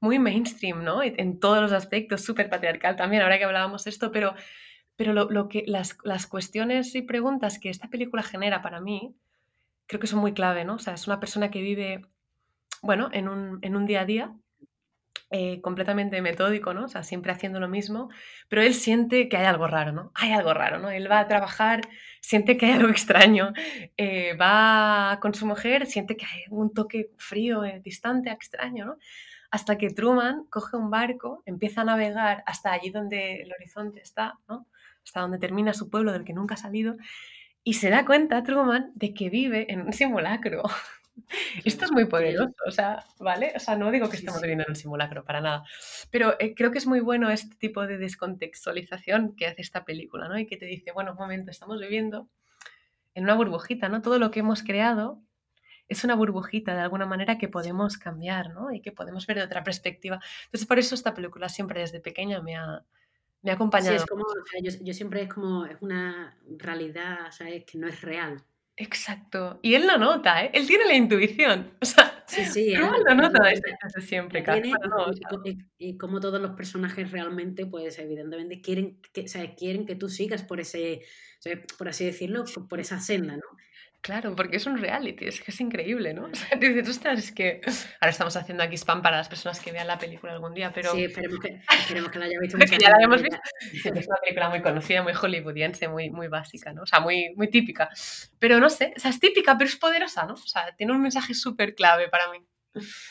muy 0.00 0.18
mainstream, 0.18 0.84
¿no? 0.84 1.02
En 1.02 1.40
todos 1.40 1.60
los 1.60 1.72
aspectos, 1.72 2.24
súper 2.24 2.48
patriarcal 2.50 2.96
también, 2.96 3.22
ahora 3.22 3.38
que 3.38 3.44
hablábamos 3.44 3.86
esto, 3.86 4.12
pero, 4.12 4.34
pero 4.96 5.12
lo, 5.12 5.48
que, 5.48 5.64
las, 5.66 5.96
las, 6.04 6.26
cuestiones 6.26 6.94
y 6.94 7.02
preguntas 7.02 7.58
que 7.58 7.70
esta 7.70 7.88
película 7.88 8.22
genera 8.22 8.62
para 8.62 8.80
mí, 8.80 9.14
creo 9.86 10.00
que 10.00 10.06
son 10.06 10.20
muy 10.20 10.34
clave, 10.34 10.64
¿no? 10.64 10.74
O 10.74 10.78
sea, 10.78 10.94
es 10.94 11.06
una 11.06 11.20
persona 11.20 11.50
que 11.50 11.62
vive, 11.62 12.06
bueno, 12.82 13.08
en 13.12 13.28
un, 13.28 13.58
en 13.62 13.76
un 13.76 13.86
día 13.86 14.02
a 14.02 14.04
día, 14.04 14.34
eh, 15.30 15.60
completamente 15.60 16.22
metódico, 16.22 16.72
¿no? 16.72 16.86
O 16.86 16.88
sea, 16.88 17.02
siempre 17.02 17.32
haciendo 17.32 17.60
lo 17.60 17.68
mismo, 17.68 18.08
pero 18.48 18.62
él 18.62 18.72
siente 18.72 19.28
que 19.28 19.36
hay 19.36 19.44
algo 19.44 19.66
raro, 19.66 19.92
¿no? 19.92 20.10
Hay 20.14 20.32
algo 20.32 20.54
raro, 20.54 20.78
¿no? 20.78 20.88
Él 20.88 21.10
va 21.10 21.20
a 21.20 21.26
trabajar, 21.28 21.82
siente 22.22 22.56
que 22.56 22.64
hay 22.64 22.72
algo 22.72 22.88
extraño, 22.88 23.52
eh, 23.98 24.34
va 24.40 25.18
con 25.20 25.34
su 25.34 25.44
mujer, 25.44 25.84
siente 25.84 26.16
que 26.16 26.24
hay 26.24 26.44
un 26.48 26.72
toque 26.72 27.10
frío, 27.18 27.62
eh, 27.62 27.82
distante, 27.84 28.30
extraño, 28.30 28.86
¿no? 28.86 28.96
Hasta 29.50 29.78
que 29.78 29.90
Truman 29.90 30.44
coge 30.50 30.76
un 30.76 30.90
barco, 30.90 31.42
empieza 31.46 31.80
a 31.82 31.84
navegar 31.84 32.42
hasta 32.46 32.72
allí 32.72 32.90
donde 32.90 33.42
el 33.42 33.52
horizonte 33.52 34.00
está, 34.00 34.38
¿no? 34.48 34.66
hasta 35.04 35.20
donde 35.20 35.38
termina 35.38 35.72
su 35.72 35.88
pueblo 35.88 36.12
del 36.12 36.24
que 36.24 36.34
nunca 36.34 36.54
ha 36.54 36.58
salido, 36.58 36.96
y 37.64 37.74
se 37.74 37.90
da 37.90 38.04
cuenta 38.04 38.42
Truman 38.42 38.92
de 38.94 39.14
que 39.14 39.30
vive 39.30 39.72
en 39.72 39.82
un 39.82 39.92
simulacro. 39.92 40.62
Esto 41.64 41.84
es 41.84 41.92
muy 41.92 42.04
poderoso, 42.06 42.54
o 42.66 42.70
sea, 42.70 43.04
¿vale? 43.18 43.52
O 43.56 43.58
sea, 43.58 43.76
no 43.76 43.90
digo 43.90 44.08
que 44.08 44.16
estemos 44.16 44.40
viviendo 44.40 44.64
en 44.64 44.70
un 44.70 44.76
simulacro, 44.76 45.24
para 45.24 45.40
nada. 45.40 45.64
Pero 46.10 46.36
eh, 46.38 46.54
creo 46.54 46.70
que 46.70 46.78
es 46.78 46.86
muy 46.86 47.00
bueno 47.00 47.30
este 47.30 47.56
tipo 47.56 47.86
de 47.86 47.98
descontextualización 47.98 49.34
que 49.34 49.46
hace 49.46 49.62
esta 49.62 49.84
película, 49.84 50.28
¿no? 50.28 50.38
Y 50.38 50.46
que 50.46 50.56
te 50.56 50.66
dice, 50.66 50.92
bueno, 50.92 51.12
un 51.12 51.18
momento, 51.18 51.50
estamos 51.50 51.80
viviendo 51.80 52.28
en 53.14 53.24
una 53.24 53.34
burbujita, 53.34 53.88
¿no? 53.88 54.00
Todo 54.00 54.18
lo 54.18 54.30
que 54.30 54.40
hemos 54.40 54.62
creado 54.62 55.20
es 55.88 56.04
una 56.04 56.14
burbujita 56.14 56.74
de 56.74 56.82
alguna 56.82 57.06
manera 57.06 57.38
que 57.38 57.48
podemos 57.48 57.96
cambiar, 57.96 58.50
¿no? 58.50 58.72
Y 58.72 58.80
que 58.80 58.92
podemos 58.92 59.26
ver 59.26 59.38
de 59.38 59.44
otra 59.44 59.64
perspectiva. 59.64 60.20
Entonces, 60.44 60.66
por 60.66 60.78
eso 60.78 60.94
esta 60.94 61.14
película 61.14 61.48
siempre 61.48 61.80
desde 61.80 62.00
pequeña 62.00 62.42
me 62.42 62.56
ha, 62.56 62.84
me 63.42 63.50
ha 63.50 63.54
acompañado. 63.54 63.96
Sí, 63.96 64.02
es 64.02 64.06
como, 64.06 64.24
yo, 64.62 64.94
siempre 64.94 65.22
es 65.22 65.28
como, 65.28 65.64
es 65.64 65.76
una 65.80 66.36
realidad, 66.58 67.30
¿sabes? 67.30 67.64
Que 67.64 67.78
no 67.78 67.88
es 67.88 68.00
real. 68.02 68.44
Exacto. 68.76 69.58
Y 69.62 69.74
él 69.74 69.86
lo 69.86 69.98
nota, 69.98 70.44
¿eh? 70.44 70.50
Él 70.54 70.66
tiene 70.66 70.84
la 70.84 70.94
intuición. 70.94 71.72
O 71.80 71.84
sea, 71.84 72.22
sí, 72.26 72.44
sí. 72.44 72.72
Él, 72.74 72.82
lo 72.82 73.14
nota 73.14 73.42
desde, 73.44 73.76
siempre, 74.02 74.44
y, 75.78 75.96
como 75.96 76.20
todos 76.20 76.40
los 76.40 76.52
personajes 76.52 77.10
realmente, 77.10 77.66
pues 77.66 77.98
evidentemente 77.98 78.60
quieren 78.60 79.00
que, 79.12 79.22
o 79.22 79.56
quieren 79.56 79.84
que 79.84 79.96
tú 79.96 80.08
sigas 80.08 80.44
por 80.44 80.60
ese, 80.60 81.02
por 81.76 81.88
así 81.88 82.04
decirlo, 82.04 82.44
por 82.68 82.78
esa 82.78 83.00
senda, 83.00 83.36
¿no? 83.36 83.58
Claro, 84.08 84.34
porque 84.34 84.56
es 84.56 84.64
un 84.64 84.78
reality, 84.78 85.26
es 85.26 85.42
que 85.42 85.50
es 85.50 85.60
increíble, 85.60 86.14
¿no? 86.14 86.28
O 86.32 86.34
sea, 86.34 86.56
dices, 86.58 86.88
ostras, 86.88 87.18
es 87.18 87.30
que 87.30 87.60
ahora 88.00 88.10
estamos 88.10 88.34
haciendo 88.36 88.62
aquí 88.62 88.74
spam 88.78 89.02
para 89.02 89.18
las 89.18 89.28
personas 89.28 89.60
que 89.60 89.70
vean 89.70 89.86
la 89.86 89.98
película 89.98 90.32
algún 90.32 90.54
día, 90.54 90.72
pero... 90.72 90.92
Sí, 90.92 91.04
esperemos 91.04 91.38
que, 91.40 91.60
esperemos 91.78 92.10
que 92.10 92.18
la 92.18 92.24
haya 92.24 92.40
visto. 92.40 92.56
que 92.56 92.78
ya 92.78 92.88
la 92.88 92.96
hayamos 92.96 93.20
visto. 93.20 93.38
es 93.70 94.08
una 94.08 94.16
película 94.22 94.48
muy 94.48 94.62
conocida, 94.62 95.02
muy 95.02 95.12
hollywoodiense, 95.12 95.88
muy, 95.88 96.08
muy 96.08 96.28
básica, 96.28 96.72
¿no? 96.72 96.84
O 96.84 96.86
sea, 96.86 97.00
muy, 97.00 97.34
muy 97.36 97.50
típica. 97.50 97.90
Pero 98.38 98.58
no 98.60 98.70
sé, 98.70 98.94
o 98.96 98.98
sea, 98.98 99.10
es 99.10 99.20
típica, 99.20 99.58
pero 99.58 99.68
es 99.68 99.76
poderosa, 99.76 100.24
¿no? 100.24 100.32
O 100.32 100.36
sea, 100.38 100.74
tiene 100.74 100.92
un 100.92 101.02
mensaje 101.02 101.34
súper 101.34 101.74
clave 101.74 102.08
para 102.08 102.32
mí. 102.32 102.38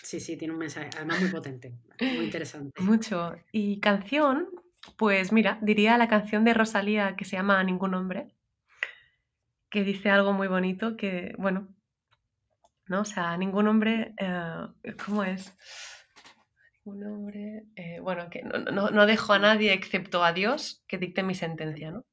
Sí, 0.02 0.20
sí, 0.20 0.36
tiene 0.36 0.56
un 0.56 0.60
mensaje, 0.60 0.90
además 0.96 1.22
muy 1.22 1.30
potente, 1.30 1.76
muy 2.00 2.26
interesante. 2.26 2.82
Mucho. 2.82 3.36
Y 3.52 3.80
canción, 3.82 4.50
pues 4.96 5.32
mira, 5.32 5.60
diría 5.62 5.96
la 6.00 6.08
canción 6.08 6.44
de 6.44 6.56
Rosalía 6.56 7.16
que 7.16 7.26
se 7.26 7.36
llama 7.36 7.64
Ningún 7.64 7.94
Hombre 7.94 8.34
que 9.70 9.84
dice 9.84 10.10
algo 10.10 10.34
muy 10.34 10.48
bonito 10.48 10.96
que, 10.98 11.34
bueno, 11.38 11.68
¿no? 12.88 13.02
O 13.02 13.06
sea, 13.06 13.36
ningún 13.38 13.68
hombre, 13.68 14.14
eh, 14.18 14.68
¿cómo 15.06 15.24
es? 15.24 15.54
Ningún 16.86 17.06
hombre, 17.06 17.64
eh, 17.76 18.00
bueno, 18.00 18.30
que 18.30 18.44
no, 18.44 18.90
no, 18.90 19.06
dejo 19.06 19.34
a 19.34 19.40
nadie 19.40 19.74
excepto 19.74 20.24
a 20.24 20.34
Dios 20.34 20.84
que 20.88 20.98
dicte 20.98 21.24
mi 21.24 21.36
sentencia, 21.36 21.92
¿no? 21.92 22.06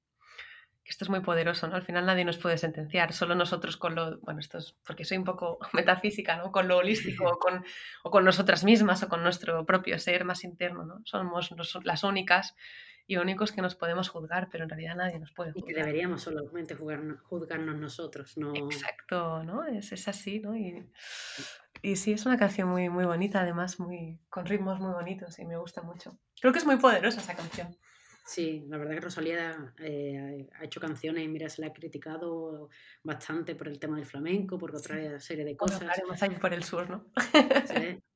Esto 0.84 1.04
es 1.04 1.08
muy 1.08 1.20
poderoso, 1.20 1.66
¿no? 1.66 1.76
Al 1.76 1.82
final 1.82 2.04
nadie 2.04 2.26
nos 2.26 2.36
puede 2.36 2.58
sentenciar, 2.58 3.14
solo 3.14 3.34
nosotros 3.34 3.78
con 3.78 3.94
lo, 3.94 4.18
bueno, 4.20 4.40
esto 4.40 4.58
es 4.58 4.76
porque 4.84 5.06
soy 5.06 5.16
un 5.16 5.24
poco 5.24 5.58
metafísica, 5.72 6.36
¿no? 6.36 6.52
Con 6.52 6.68
lo 6.68 6.78
holístico 6.78 7.24
o 7.24 7.38
con, 7.38 7.64
o 8.02 8.10
con 8.10 8.24
nosotras 8.24 8.64
mismas 8.64 9.02
o 9.02 9.08
con 9.08 9.22
nuestro 9.22 9.64
propio 9.64 9.98
ser 9.98 10.24
más 10.24 10.44
interno, 10.44 10.84
¿no? 10.84 11.00
Somos 11.04 11.54
las 11.84 12.04
únicas 12.04 12.54
y 13.06 13.16
únicos 13.16 13.52
que 13.52 13.60
nos 13.60 13.74
podemos 13.74 14.08
juzgar, 14.08 14.48
pero 14.50 14.64
en 14.64 14.70
realidad 14.70 14.96
nadie 14.96 15.18
nos 15.18 15.32
puede 15.32 15.52
juzgar. 15.52 15.70
Y 15.70 15.74
que 15.74 15.80
deberíamos 15.80 16.22
solamente 16.22 16.74
juzgarnos, 16.74 17.76
nosotros, 17.76 18.36
¿no? 18.36 18.54
Exacto, 18.54 19.42
¿no? 19.42 19.64
Es, 19.64 19.92
es 19.92 20.08
así, 20.08 20.40
¿no? 20.40 20.56
Y, 20.56 20.86
y, 21.82 21.96
sí, 21.96 22.12
es 22.12 22.24
una 22.24 22.38
canción 22.38 22.68
muy, 22.68 22.88
muy 22.88 23.04
bonita, 23.04 23.40
además, 23.40 23.78
muy, 23.78 24.18
con 24.30 24.46
ritmos 24.46 24.80
muy 24.80 24.92
bonitos 24.92 25.38
y 25.38 25.44
me 25.44 25.56
gusta 25.56 25.82
mucho. 25.82 26.18
Creo 26.40 26.52
que 26.52 26.58
es 26.58 26.66
muy 26.66 26.76
poderosa 26.76 27.20
esa 27.20 27.34
canción. 27.34 27.76
Sí, 28.26 28.64
la 28.68 28.78
verdad 28.78 28.94
que 28.94 29.00
Rosalía 29.00 29.74
eh, 29.78 30.48
ha 30.58 30.64
hecho 30.64 30.80
canciones 30.80 31.24
y 31.24 31.28
mira, 31.28 31.50
se 31.50 31.60
la 31.60 31.68
ha 31.68 31.72
criticado 31.74 32.70
bastante 33.02 33.54
por 33.54 33.68
el 33.68 33.78
tema 33.78 33.96
del 33.96 34.06
flamenco, 34.06 34.56
por 34.56 34.74
otra 34.74 35.20
serie 35.20 35.44
de 35.44 35.56
cosas. 35.56 35.80
Bueno, 35.80 36.14
ahí 36.18 36.30
por 36.40 36.54
el 36.54 36.64
sur, 36.64 36.88
¿no? 36.88 37.04
Sí. 37.66 38.02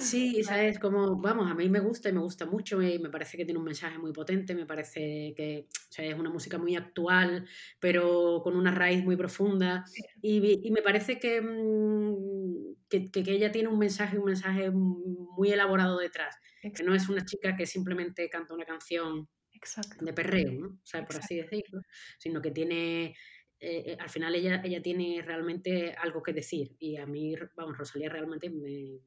Sí, 0.00 0.42
sabes, 0.42 0.78
como, 0.78 1.16
vamos, 1.20 1.50
a 1.50 1.54
mí 1.54 1.68
me 1.68 1.80
gusta 1.80 2.08
y 2.08 2.12
me 2.12 2.20
gusta 2.20 2.46
mucho 2.46 2.80
y 2.82 2.98
me 2.98 3.10
parece 3.10 3.36
que 3.36 3.44
tiene 3.44 3.58
un 3.58 3.64
mensaje 3.64 3.98
muy 3.98 4.12
potente, 4.12 4.54
me 4.54 4.66
parece 4.66 5.34
que 5.36 5.66
es 5.98 6.14
una 6.14 6.30
música 6.30 6.58
muy 6.58 6.76
actual, 6.76 7.46
pero 7.80 8.40
con 8.42 8.56
una 8.56 8.70
raíz 8.70 9.04
muy 9.04 9.16
profunda. 9.16 9.84
Y, 10.22 10.70
me 10.70 10.82
parece 10.82 11.18
mm, 11.40 12.74
que, 12.88 13.10
que, 13.10 13.20
ella 13.26 13.50
tiene 13.50 13.68
un 13.68 13.78
mensaje, 13.78 14.18
un 14.18 14.26
mensaje 14.26 14.70
muy 14.70 15.50
elaborado 15.50 15.98
detrás, 15.98 16.36
que 16.62 16.82
no 16.82 16.94
es 16.94 17.08
una 17.08 17.24
chica 17.24 17.56
que 17.56 17.66
simplemente 17.66 18.28
canta 18.28 18.54
una 18.54 18.64
canción 18.64 19.28
de 20.00 20.12
perreo, 20.12 20.52
¿no? 20.52 20.66
O 20.68 20.86
sea, 20.86 21.04
por 21.04 21.16
así 21.16 21.36
decirlo, 21.36 21.80
sino 22.18 22.40
que 22.40 22.50
tiene... 22.50 23.14
Eh, 23.58 23.84
eh, 23.86 23.96
al 23.98 24.10
final 24.10 24.34
ella, 24.34 24.60
ella 24.62 24.82
tiene 24.82 25.22
realmente 25.24 25.94
algo 25.94 26.22
que 26.22 26.34
decir. 26.34 26.76
Y 26.78 26.96
a 26.96 27.06
mí, 27.06 27.34
vamos, 27.56 27.78
Rosalía 27.78 28.10
realmente 28.10 28.50
me, 28.50 29.00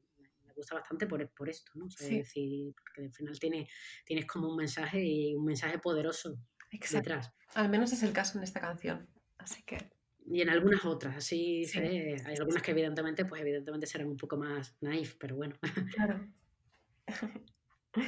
gusta 0.60 0.74
bastante 0.74 1.06
por, 1.06 1.26
por 1.30 1.48
esto, 1.48 1.72
¿no? 1.74 1.86
Es 1.86 2.08
decir, 2.08 2.74
porque 2.74 3.02
al 3.06 3.12
final 3.12 3.38
tiene, 3.38 3.68
tienes 4.04 4.26
como 4.26 4.48
un 4.48 4.56
mensaje 4.56 5.02
y 5.02 5.34
un 5.34 5.44
mensaje 5.44 5.78
poderoso 5.78 6.38
detrás. 6.92 7.32
Al 7.54 7.68
menos 7.68 7.92
es 7.92 8.02
el 8.02 8.12
caso 8.12 8.38
en 8.38 8.44
esta 8.44 8.60
canción, 8.60 9.08
así 9.38 9.62
que... 9.64 9.78
Y 10.26 10.42
en 10.42 10.50
algunas 10.50 10.84
otras, 10.84 11.16
así 11.16 11.64
hay 11.74 12.36
algunas 12.38 12.62
que 12.62 12.70
evidentemente, 12.70 13.24
pues 13.24 13.40
evidentemente 13.40 13.86
serán 13.86 14.08
un 14.08 14.16
poco 14.16 14.36
más 14.36 14.76
naif, 14.80 15.16
pero 15.18 15.36
bueno. 15.36 15.56
Claro. 15.96 16.28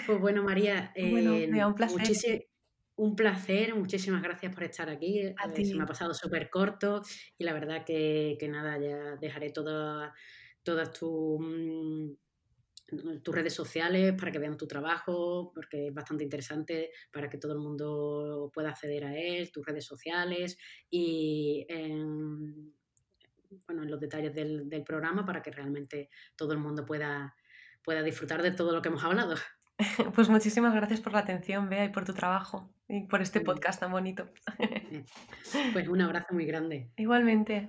Pues 0.07 0.21
bueno, 0.21 0.45
María, 0.45 0.93
eh, 0.95 1.65
un 1.65 1.75
placer. 1.75 2.47
un 2.95 3.17
placer, 3.17 3.75
muchísimas 3.75 4.23
gracias 4.23 4.55
por 4.55 4.63
estar 4.63 4.89
aquí. 4.89 5.21
Eh, 5.21 5.35
se 5.65 5.75
me 5.75 5.83
ha 5.83 5.87
pasado 5.87 6.15
súper 6.15 6.51
corto 6.51 7.03
y 7.37 7.45
la 7.45 7.55
verdad 7.55 7.85
que, 7.85 8.37
que 8.39 8.47
nada, 8.47 8.79
ya 8.79 9.17
dejaré 9.17 9.51
todas 9.51 10.13
todas 10.63 10.93
tus 10.93 11.41
mm, 11.41 12.13
tus 13.23 13.35
redes 13.35 13.55
sociales 13.55 14.15
para 14.19 14.31
que 14.31 14.39
vean 14.39 14.57
tu 14.57 14.67
trabajo, 14.67 15.53
porque 15.55 15.89
es 15.89 15.95
bastante 15.95 16.25
interesante 16.25 16.91
para 17.13 17.29
que 17.29 17.39
todo 17.39 17.53
el 17.53 17.59
mundo 17.59 18.51
pueda 18.53 18.71
acceder 18.71 19.05
a 19.05 19.17
él, 19.17 19.51
tus 19.51 19.65
redes 19.65 19.85
sociales 19.85 20.59
y 20.91 21.65
en, 21.69 22.75
bueno, 23.67 23.83
en 23.83 23.91
los 23.91 24.01
detalles 24.01 24.35
del, 24.35 24.69
del, 24.69 24.85
programa 24.85 25.25
para 25.25 25.43
que 25.43 25.51
realmente 25.51 26.11
todo 26.37 26.53
el 26.53 26.59
mundo 26.59 26.85
pueda, 26.85 27.35
pueda 27.83 28.03
disfrutar 28.03 28.43
de 28.43 28.51
todo 28.51 28.73
lo 28.73 28.83
que 28.83 28.89
hemos 28.89 29.05
hablado. 29.05 29.37
Pues 30.15 30.29
muchísimas 30.29 30.75
gracias 30.75 31.01
por 31.01 31.13
la 31.13 31.21
atención, 31.21 31.69
Bea, 31.69 31.85
y 31.85 31.89
por 31.89 32.05
tu 32.05 32.13
trabajo 32.13 32.73
y 32.89 33.07
por 33.07 33.23
este 33.23 33.41
podcast 33.41 33.81
tan 33.81 33.91
bonito. 33.91 34.29
Pues 35.73 35.89
un 35.89 36.01
abrazo 36.01 36.35
muy 36.35 36.47
grande. 36.47 36.93
Igualmente. 36.97 37.69